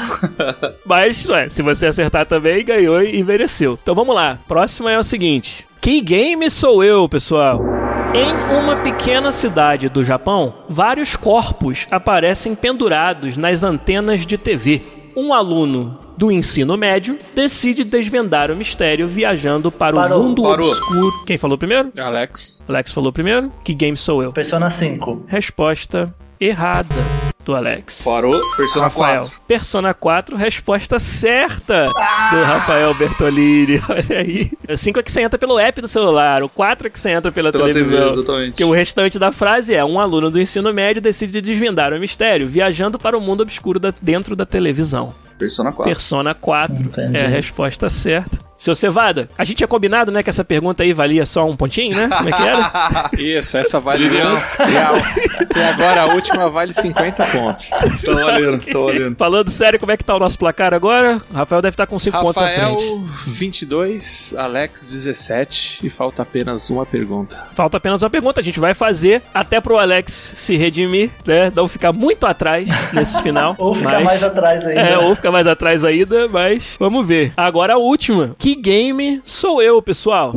Mas, 0.86 1.28
ué, 1.28 1.50
se 1.50 1.62
você 1.62 1.88
acertar 1.88 2.26
também, 2.26 2.64
ganhou 2.64 3.02
e 3.04 3.24
mereceu. 3.24 3.78
Então 3.82 3.96
vamos 3.96 4.16
lá. 4.16 4.38
Próximo 4.48 4.88
é 4.90 4.98
o 4.98 5.04
seguinte: 5.04 5.66
Que 5.82 6.02
game 6.02 6.50
sou 6.50 6.84
eu, 6.84 7.08
pessoal? 7.10 7.62
Em 8.14 8.56
uma 8.58 8.78
pequena 8.78 9.32
cidade 9.32 9.90
do 9.90 10.04
Japão, 10.04 10.54
vários 10.70 11.18
corpos 11.18 11.86
aparecem 11.92 12.56
pendurados 12.56 13.36
nas 13.36 13.62
antenas 13.64 14.26
de 14.26 14.38
TV. 14.38 14.82
Um 15.18 15.34
aluno 15.34 16.00
do 16.18 16.32
ensino 16.32 16.78
médio 16.78 17.18
decide 17.36 17.84
desvendar 17.84 18.50
o 18.50 18.56
mistério 18.56 19.06
viajando 19.06 19.70
para 19.70 19.96
Parou, 19.98 20.22
o 20.22 20.24
mundo 20.24 20.44
parou. 20.44 20.70
obscuro. 20.70 21.12
Quem 21.26 21.38
falou 21.38 21.58
primeiro? 21.58 21.92
Alex. 21.98 22.64
Alex 22.70 22.94
falou 22.94 23.12
primeiro. 23.12 23.52
Que 23.66 23.74
game 23.74 23.98
sou 23.98 24.24
eu? 24.24 24.32
Persona 24.32 24.70
5. 24.70 25.26
Resposta 25.28 26.14
errada 26.46 26.96
do 27.44 27.56
Alex. 27.56 28.02
Parou. 28.04 28.32
Persona 28.58 28.86
Rafael. 28.86 29.22
4. 29.22 29.42
Persona 29.48 29.94
4, 29.94 30.36
resposta 30.36 30.98
certa 31.00 31.86
do 31.86 32.44
Rafael 32.44 32.94
Bertolini. 32.96 33.80
Olha 33.88 34.20
aí. 34.20 34.52
O 34.68 34.76
5 34.76 35.00
é 35.00 35.04
que 35.04 35.12
você 35.12 35.22
entra 35.22 35.38
pelo 35.38 35.60
app 35.60 35.80
do 35.80 35.88
celular, 35.88 36.42
o 36.44 36.50
4 36.50 36.88
é 36.88 36.90
que 36.90 37.00
você 37.00 37.12
entra 37.12 37.32
pela, 37.32 37.52
Pela 37.52 37.66
TV, 37.66 37.74
televisão. 37.84 38.14
exatamente. 38.14 38.54
que 38.56 38.64
o 38.64 38.72
restante 38.72 39.20
da 39.20 39.32
frase 39.32 39.76
é: 39.76 39.86
um 39.86 40.00
aluno 40.00 40.32
do 40.32 40.42
ensino 40.42 40.74
médio 40.74 41.02
decide 41.02 41.40
desvendar 41.40 41.94
o 41.94 42.00
mistério, 42.00 42.48
viajando 42.48 42.98
para 42.98 43.16
o 43.18 43.22
mundo 43.22 43.42
obscuro 43.42 43.80
da- 43.80 43.94
dentro 44.02 44.36
da 44.36 44.46
televisão. 44.46 45.14
Persona 45.38 45.72
4. 45.72 45.84
Persona 45.92 46.34
4 46.34 46.76
Entendi. 46.82 47.18
é 47.18 47.26
a 47.26 47.30
resposta 47.30 47.90
certa. 47.90 48.40
Seu 48.66 48.74
Cevada, 48.74 49.30
a 49.38 49.44
gente 49.46 49.58
tinha 49.58 49.68
combinado, 49.68 50.12
né, 50.12 50.24
que 50.24 50.30
essa 50.32 50.44
pergunta 50.44 50.82
aí 50.82 50.92
valia 50.92 51.24
só 51.24 51.48
um 51.48 51.56
pontinho, 51.56 51.96
né? 51.96 52.08
Como 52.08 52.30
é 52.30 52.32
que 52.32 52.42
era? 52.42 53.10
Isso, 53.16 53.58
essa 53.60 53.80
vale 53.80 54.08
um 54.08 54.10
real. 54.10 54.98
E 55.56 55.62
agora 55.62 56.02
a 56.02 56.06
última 56.08 56.50
vale 56.50 56.74
50 56.74 57.26
pontos. 57.28 57.68
Tá 57.70 58.12
valendo, 58.12 58.66
tá 58.66 58.80
valendo. 58.80 59.16
Falando 59.26 59.50
sério, 59.52 59.80
como 59.80 59.92
é 59.92 59.98
que 59.98 60.04
tá 60.04 60.16
o 60.16 60.20
nosso 60.20 60.40
placar 60.40 60.74
agora? 60.74 61.22
O 61.32 61.36
Rafael 61.36 61.62
deve 61.62 61.76
estar 61.76 61.86
com 61.86 62.00
5 62.00 62.20
pontos 62.20 62.42
à 62.42 62.48
Rafael, 62.48 62.76
frente. 62.76 63.06
22, 63.28 64.34
Alex, 64.36 64.92
17 64.92 65.86
e 65.86 65.90
falta 65.90 66.24
apenas 66.24 66.68
uma 66.72 66.88
pergunta. 66.88 67.38
Falta 67.54 67.78
apenas 67.78 68.02
uma 68.02 68.10
pergunta, 68.10 68.40
a 68.40 68.44
gente 68.44 68.60
vai 68.60 68.74
fazer 68.74 69.22
até 69.32 69.62
pro 69.62 69.78
Alex 69.78 70.34
se 70.38 70.58
redimir, 70.58 71.12
né? 71.24 71.52
Não 71.56 71.68
ficar 71.68 71.94
muito 71.94 72.26
atrás 72.26 72.68
nesse 72.92 73.22
final. 73.22 73.54
Ou 73.60 73.76
ficar 73.76 73.92
mas- 73.92 74.04
mais 74.06 74.24
atrás 74.24 74.66
ainda. 74.66 74.82
É, 74.82 74.98
ou 74.98 75.16
ficar 75.16 75.32
mais 75.32 75.46
atrás 75.46 75.84
ainda, 75.86 76.28
mas 76.28 76.64
vamos 76.80 77.06
ver. 77.06 77.32
Agora 77.38 77.76
a 77.76 77.78
última. 77.78 78.36
Que 78.40 78.55
game 78.56 79.22
sou 79.26 79.62
eu, 79.62 79.82
pessoal? 79.82 80.34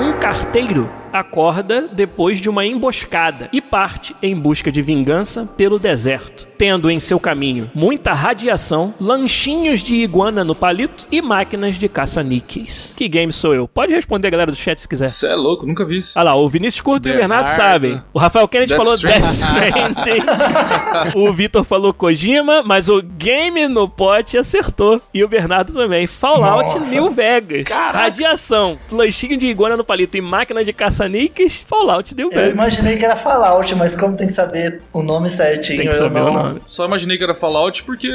Um 0.00 0.12
carteiro 0.18 1.01
acorda 1.12 1.88
depois 1.92 2.40
de 2.40 2.48
uma 2.48 2.64
emboscada 2.64 3.48
e 3.52 3.60
parte 3.60 4.14
em 4.22 4.34
busca 4.34 4.70
de 4.72 4.80
vingança 4.80 5.48
pelo 5.56 5.78
deserto, 5.78 6.46
tendo 6.56 6.90
em 6.90 6.98
seu 6.98 7.20
caminho 7.20 7.70
muita 7.74 8.12
radiação, 8.12 8.94
lanchinhos 9.00 9.80
de 9.80 9.96
iguana 9.96 10.44
no 10.44 10.54
palito 10.54 11.06
e 11.10 11.20
máquinas 11.20 11.76
de 11.76 11.88
caça-níqueis. 11.88 12.94
Que 12.96 13.08
game 13.08 13.32
sou 13.32 13.54
eu? 13.54 13.68
Pode 13.68 13.92
responder, 13.92 14.30
galera 14.30 14.50
do 14.50 14.56
chat, 14.56 14.80
se 14.80 14.88
quiser. 14.88 15.10
Você 15.10 15.26
é 15.26 15.34
louco, 15.34 15.66
nunca 15.66 15.84
vi 15.84 15.98
isso. 15.98 16.18
Ah 16.18 16.22
lá, 16.22 16.34
o 16.34 16.48
Vinícius 16.48 16.80
Curto 16.80 17.08
e 17.08 17.12
o 17.12 17.16
Bernardo 17.16 17.48
sabem. 17.48 18.00
O 18.12 18.18
Rafael 18.18 18.48
Kennedy 18.48 18.70
Death 18.70 18.78
falou 18.78 18.98
Death 18.98 19.24
Stranding. 19.24 20.22
O 21.14 21.32
Vitor 21.32 21.64
falou 21.64 21.92
Kojima, 21.92 22.62
mas 22.62 22.88
o 22.88 23.02
Game 23.02 23.66
no 23.68 23.88
Pote 23.88 24.38
acertou. 24.38 25.00
E 25.12 25.22
o 25.22 25.28
Bernardo 25.28 25.72
também. 25.72 26.06
Fallout 26.06 26.78
Nossa. 26.78 26.90
New 26.90 27.10
Vegas. 27.10 27.68
Radiação, 27.68 28.78
lanchinho 28.90 29.36
de 29.36 29.46
iguana 29.46 29.76
no 29.76 29.84
palito 29.84 30.16
e 30.16 30.20
máquina 30.20 30.64
de 30.64 30.72
caça-níqueis. 31.02 31.64
Fallout 31.66 32.14
New 32.14 32.28
Eu 32.30 32.34
Vegas. 32.36 32.52
imaginei 32.54 32.96
que 32.96 33.04
era 33.04 33.16
Fallout, 33.16 33.74
mas 33.74 33.94
como 33.96 34.16
tem 34.16 34.26
que 34.26 34.32
saber 34.32 34.80
o 34.92 35.02
nome 35.02 35.28
certinho, 35.30 35.78
Tem 35.78 35.86
que 35.88 35.94
eu 35.94 35.98
saber 35.98 36.20
não... 36.20 36.28
o 36.30 36.32
nome. 36.32 36.60
Só 36.66 36.84
imaginei 36.86 37.16
que 37.18 37.24
era 37.24 37.34
Fallout 37.34 37.82
porque, 37.84 38.08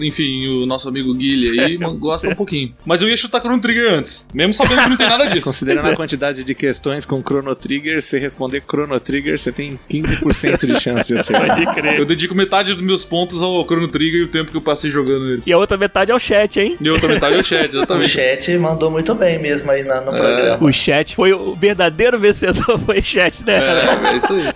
enfim, 0.00 0.46
o 0.62 0.66
nosso 0.66 0.88
amigo 0.88 1.14
Guilherme 1.14 1.60
aí 1.62 1.76
gosta 1.98 2.28
um 2.28 2.34
pouquinho. 2.34 2.74
Mas 2.84 3.02
eu 3.02 3.08
ia 3.08 3.16
chutar 3.16 3.40
Chrono 3.40 3.60
Trigger 3.60 3.92
antes, 3.94 4.28
mesmo 4.32 4.54
sabendo 4.54 4.82
que 4.82 4.88
não 4.90 4.96
tem 4.96 5.08
nada 5.08 5.26
disso. 5.26 5.46
Considerando 5.46 5.88
a 5.88 5.96
quantidade 5.96 6.44
de 6.44 6.54
questões 6.54 7.04
com 7.04 7.20
Chrono 7.22 7.54
Trigger, 7.54 8.00
se 8.02 8.18
responder 8.18 8.62
Chrono 8.68 8.98
Trigger, 9.00 9.38
você 9.38 9.52
tem 9.52 9.78
15% 9.90 10.66
de 10.66 10.80
chance 10.80 11.12
de 11.12 11.18
acertar. 11.20 11.56
Pode 11.56 11.74
crer. 11.74 11.98
Eu 11.98 12.04
dedico 12.04 12.34
metade 12.34 12.74
dos 12.74 12.84
meus 12.84 13.04
pontos 13.04 13.42
ao 13.42 13.64
Chrono 13.64 13.88
Trigger 13.88 14.20
e 14.20 14.24
o 14.24 14.28
tempo 14.28 14.50
que 14.50 14.56
eu 14.56 14.60
passei 14.62 14.90
jogando 14.90 15.30
eles. 15.32 15.46
E 15.46 15.52
a 15.52 15.58
outra 15.58 15.76
metade 15.76 16.10
é 16.10 16.14
o 16.14 16.18
chat, 16.18 16.58
hein? 16.60 16.76
E 16.80 16.88
a 16.88 16.92
outra 16.92 17.08
metade 17.08 17.36
é 17.36 17.38
o 17.38 17.42
chat, 17.42 17.72
O 17.74 17.76
exatamente. 17.78 18.08
chat 18.10 18.56
mandou 18.58 18.90
muito 18.90 19.14
bem 19.14 19.38
mesmo 19.38 19.70
aí 19.70 19.82
na- 19.84 20.00
no 20.00 20.10
programa. 20.12 20.58
O 20.66 20.72
chat 20.72 21.14
foi 21.14 21.32
o 21.32 21.54
verdadeiro 21.54 22.18
vencedor, 22.18 22.31
foi 22.78 22.98
o 22.98 23.02
chat, 23.02 23.44
né? 23.44 23.58
É, 23.58 24.08
é 24.08 24.16
isso 24.16 24.32
aí. 24.32 24.52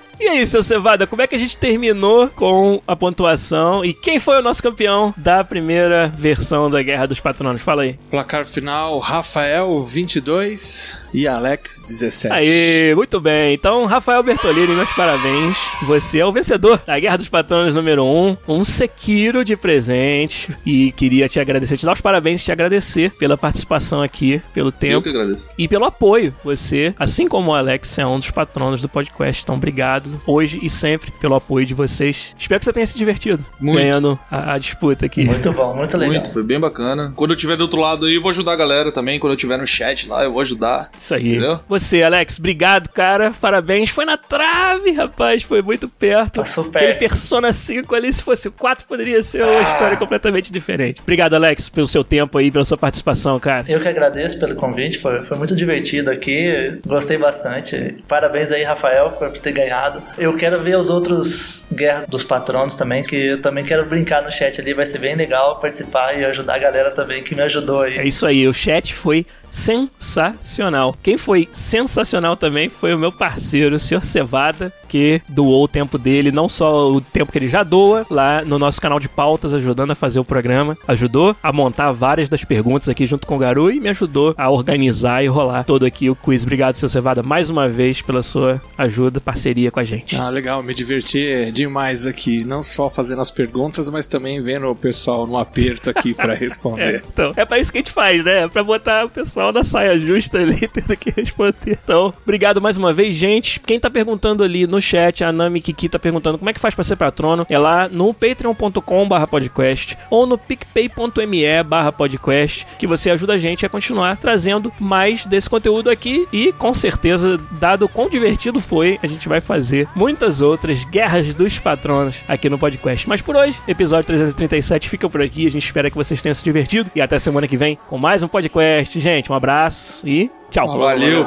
E 0.18 0.28
aí, 0.28 0.46
seu 0.46 0.62
Cevada, 0.62 1.06
como 1.06 1.20
é 1.20 1.26
que 1.26 1.34
a 1.34 1.38
gente 1.38 1.58
terminou 1.58 2.28
com 2.28 2.80
a 2.86 2.96
pontuação 2.96 3.84
e 3.84 3.92
quem 3.92 4.18
foi 4.18 4.38
o 4.38 4.42
nosso 4.42 4.62
campeão 4.62 5.12
da 5.16 5.44
primeira 5.44 6.08
versão 6.16 6.70
da 6.70 6.82
Guerra 6.82 7.06
dos 7.06 7.20
Patronos? 7.20 7.60
Fala 7.60 7.82
aí. 7.82 7.98
Placar 8.10 8.46
final: 8.46 8.98
Rafael 8.98 9.78
22 9.82 10.98
e 11.12 11.28
Alex 11.28 11.82
17. 11.86 12.32
Aí, 12.34 12.94
muito 12.94 13.20
bem. 13.20 13.52
Então, 13.54 13.84
Rafael 13.84 14.22
Bertolini, 14.22 14.74
meus 14.74 14.90
parabéns. 14.94 15.58
Você 15.82 16.18
é 16.18 16.26
o 16.26 16.32
vencedor 16.32 16.80
da 16.86 16.98
Guerra 16.98 17.18
dos 17.18 17.28
Patronos 17.28 17.74
número 17.74 18.02
1. 18.04 18.36
Um 18.48 18.64
Sekiro 18.64 19.44
de 19.44 19.54
presente. 19.54 20.50
E 20.64 20.92
queria 20.92 21.28
te 21.28 21.38
agradecer, 21.38 21.76
te 21.76 21.84
dar 21.84 21.92
os 21.92 22.00
parabéns 22.00 22.40
e 22.40 22.44
te 22.44 22.52
agradecer 22.52 23.10
pela 23.12 23.36
participação 23.36 24.00
aqui, 24.02 24.40
pelo 24.54 24.68
Eu 24.68 24.72
tempo. 24.72 25.02
que 25.02 25.10
agradeço. 25.10 25.52
E 25.58 25.68
pelo 25.68 25.84
apoio. 25.84 26.34
Você, 26.42 26.94
assim 26.98 27.28
como 27.28 27.50
o 27.50 27.54
Alex, 27.54 27.98
é 27.98 28.06
um 28.06 28.18
dos 28.18 28.30
patronos 28.30 28.80
do 28.80 28.88
podcast. 28.88 29.42
Então, 29.42 29.56
obrigado 29.56 30.05
hoje 30.26 30.58
e 30.62 30.70
sempre 30.70 31.10
pelo 31.20 31.34
apoio 31.34 31.64
de 31.66 31.74
vocês. 31.74 32.34
Espero 32.38 32.58
que 32.60 32.64
você 32.64 32.72
tenha 32.72 32.86
se 32.86 32.96
divertido 32.98 33.44
Muito. 33.60 33.78
ganhando 33.78 34.18
a, 34.30 34.54
a 34.54 34.58
disputa 34.58 35.06
aqui. 35.06 35.24
Muito 35.24 35.52
bom, 35.52 35.74
muito 35.74 35.96
legal. 35.96 36.14
Muito, 36.14 36.32
foi 36.32 36.42
bem 36.42 36.58
bacana. 36.60 37.12
Quando 37.16 37.30
eu 37.32 37.36
estiver 37.36 37.56
do 37.56 37.62
outro 37.62 37.80
lado 37.80 38.06
aí, 38.06 38.14
eu 38.16 38.22
vou 38.22 38.30
ajudar 38.30 38.52
a 38.52 38.56
galera 38.56 38.92
também. 38.92 39.18
Quando 39.18 39.32
eu 39.32 39.36
estiver 39.36 39.58
no 39.58 39.66
chat 39.66 40.08
lá, 40.08 40.24
eu 40.24 40.32
vou 40.32 40.40
ajudar. 40.40 40.90
Isso 40.98 41.14
aí. 41.14 41.30
Entendeu? 41.36 41.60
Você, 41.68 42.02
Alex, 42.02 42.38
obrigado, 42.38 42.88
cara. 42.88 43.32
Parabéns. 43.40 43.90
Foi 43.90 44.04
na 44.04 44.16
trave, 44.16 44.90
rapaz. 44.92 45.42
Foi 45.42 45.62
muito 45.62 45.88
perto. 45.88 46.40
Passou 46.40 46.64
Aquele 46.64 46.86
perto. 46.94 46.98
Persona 46.98 47.52
5 47.52 47.94
ali, 47.94 48.12
se 48.12 48.22
fosse 48.22 48.48
o 48.48 48.52
4, 48.52 48.86
poderia 48.86 49.22
ser 49.22 49.42
uma 49.42 49.58
Ah. 49.58 49.72
história 49.72 49.96
completamente 49.96 50.52
diferente. 50.52 51.00
Obrigado, 51.00 51.34
Alex, 51.34 51.68
pelo 51.68 51.86
seu 51.86 52.02
tempo 52.04 52.36
aí, 52.38 52.50
pela 52.50 52.64
sua 52.64 52.76
participação, 52.76 53.38
cara. 53.40 53.64
Eu 53.68 53.80
que 53.80 53.88
agradeço 53.88 54.38
pelo 54.38 54.54
convite, 54.56 54.98
foi, 54.98 55.20
foi 55.20 55.36
muito 55.36 55.54
divertido 55.56 56.10
aqui, 56.10 56.78
gostei 56.86 57.16
bastante. 57.18 57.96
Parabéns 58.08 58.50
aí, 58.50 58.62
Rafael, 58.62 59.10
por 59.10 59.30
ter 59.38 59.52
ganhado. 59.52 59.95
Eu 60.16 60.36
quero 60.36 60.60
ver 60.60 60.76
os 60.76 60.88
outros 60.88 61.64
Guerra 61.72 62.04
dos 62.08 62.24
Patronos 62.24 62.74
também, 62.74 63.02
que 63.02 63.16
eu 63.16 63.42
também 63.42 63.64
quero 63.64 63.84
brincar 63.84 64.22
no 64.22 64.30
chat 64.30 64.60
ali, 64.60 64.72
vai 64.72 64.86
ser 64.86 64.98
bem 64.98 65.14
legal 65.14 65.58
participar 65.60 66.18
e 66.18 66.24
ajudar 66.24 66.54
a 66.54 66.58
galera 66.58 66.90
também 66.90 67.22
que 67.22 67.34
me 67.34 67.42
ajudou 67.42 67.82
aí. 67.82 67.98
É 67.98 68.06
isso 68.06 68.26
aí, 68.26 68.46
o 68.46 68.52
chat 68.52 68.94
foi 68.94 69.26
sensacional. 69.56 70.94
Quem 71.02 71.16
foi 71.16 71.48
sensacional 71.52 72.36
também 72.36 72.68
foi 72.68 72.94
o 72.94 72.98
meu 72.98 73.10
parceiro, 73.10 73.76
o 73.76 73.78
senhor 73.78 74.04
Cevada, 74.04 74.72
que 74.88 75.20
doou 75.28 75.64
o 75.64 75.68
tempo 75.68 75.98
dele, 75.98 76.30
não 76.30 76.48
só 76.48 76.90
o 76.90 77.00
tempo 77.00 77.32
que 77.32 77.38
ele 77.38 77.48
já 77.48 77.62
doa 77.62 78.06
lá 78.10 78.42
no 78.44 78.58
nosso 78.58 78.80
canal 78.80 79.00
de 79.00 79.08
pautas, 79.08 79.52
ajudando 79.54 79.90
a 79.92 79.94
fazer 79.94 80.20
o 80.20 80.24
programa, 80.24 80.76
ajudou 80.86 81.34
a 81.42 81.52
montar 81.52 81.90
várias 81.92 82.28
das 82.28 82.44
perguntas 82.44 82.88
aqui 82.88 83.06
junto 83.06 83.26
com 83.26 83.36
o 83.36 83.38
Garu 83.38 83.70
e 83.70 83.80
me 83.80 83.88
ajudou 83.88 84.34
a 84.36 84.50
organizar 84.50 85.24
e 85.24 85.26
rolar 85.26 85.64
todo 85.64 85.84
aqui 85.86 86.08
o 86.10 86.14
quiz. 86.14 86.42
Obrigado, 86.42 86.74
seu 86.76 86.88
Cevada, 86.88 87.22
mais 87.22 87.50
uma 87.50 87.68
vez 87.68 88.02
pela 88.02 88.22
sua 88.22 88.60
ajuda, 88.76 89.20
parceria 89.20 89.70
com 89.70 89.80
a 89.80 89.84
gente. 89.84 90.16
Ah, 90.16 90.28
legal, 90.28 90.62
me 90.62 90.74
diverti 90.74 91.50
demais 91.52 92.06
aqui. 92.06 92.44
Não 92.44 92.62
só 92.62 92.88
fazendo 92.90 93.22
as 93.22 93.30
perguntas, 93.30 93.88
mas 93.88 94.06
também 94.06 94.40
vendo 94.42 94.68
o 94.68 94.74
pessoal 94.76 95.26
no 95.26 95.38
aperto 95.38 95.90
aqui 95.90 96.12
pra 96.14 96.26
É, 96.36 96.38
responder. 96.38 97.02
então, 97.10 97.32
é 97.36 97.44
pra 97.44 97.58
isso 97.58 97.72
que 97.72 97.78
a 97.78 97.80
gente 97.80 97.92
faz, 97.92 98.24
né? 98.24 98.42
É 98.44 98.48
pra 98.48 98.62
botar 98.62 99.06
o 99.06 99.08
pessoal 99.08 99.45
na 99.52 99.64
saia 99.64 99.98
justa 99.98 100.38
ali, 100.38 100.66
tendo 100.68 100.96
que 100.96 101.10
responder. 101.10 101.78
Então, 101.82 102.12
obrigado 102.22 102.60
mais 102.60 102.76
uma 102.76 102.92
vez, 102.92 103.14
gente. 103.14 103.60
Quem 103.60 103.80
tá 103.80 103.90
perguntando 103.90 104.42
ali 104.42 104.66
no 104.66 104.80
chat, 104.80 105.24
a 105.24 105.32
Nami 105.32 105.60
Kiki 105.60 105.88
tá 105.88 105.98
perguntando 105.98 106.38
como 106.38 106.50
é 106.50 106.52
que 106.52 106.60
faz 106.60 106.74
pra 106.74 106.84
ser 106.84 106.96
patrono, 106.96 107.46
é 107.48 107.58
lá 107.58 107.88
no 107.88 108.12
patreon.com 108.12 109.08
barra 109.08 109.26
podcast 109.26 109.96
ou 110.10 110.26
no 110.26 110.38
picpay.me 110.38 111.62
barra 111.64 111.92
podcast, 111.92 112.66
que 112.78 112.86
você 112.86 113.10
ajuda 113.10 113.34
a 113.34 113.38
gente 113.38 113.64
a 113.64 113.68
continuar 113.68 114.16
trazendo 114.16 114.72
mais 114.80 115.26
desse 115.26 115.48
conteúdo 115.48 115.90
aqui 115.90 116.26
e, 116.32 116.52
com 116.52 116.72
certeza, 116.74 117.38
dado 117.52 117.88
quão 117.88 118.08
divertido 118.08 118.60
foi, 118.60 118.98
a 119.02 119.06
gente 119.06 119.28
vai 119.28 119.40
fazer 119.40 119.88
muitas 119.94 120.40
outras 120.40 120.84
guerras 120.84 121.34
dos 121.34 121.58
patronos 121.58 122.16
aqui 122.28 122.48
no 122.48 122.58
podcast. 122.58 123.08
Mas 123.08 123.20
por 123.20 123.36
hoje, 123.36 123.58
episódio 123.66 124.06
337 124.06 124.88
fica 124.88 125.08
por 125.08 125.22
aqui. 125.22 125.46
A 125.46 125.50
gente 125.50 125.64
espera 125.64 125.90
que 125.90 125.96
vocês 125.96 126.20
tenham 126.20 126.34
se 126.34 126.44
divertido 126.44 126.90
e 126.94 127.00
até 127.00 127.18
semana 127.18 127.48
que 127.48 127.56
vem 127.56 127.78
com 127.86 127.98
mais 127.98 128.22
um 128.22 128.28
podcast. 128.28 128.98
Gente, 128.98 129.30
um 129.30 129.34
abraço 129.36 130.06
e 130.06 130.30
tchau. 130.50 130.78
Valeu. 130.78 131.26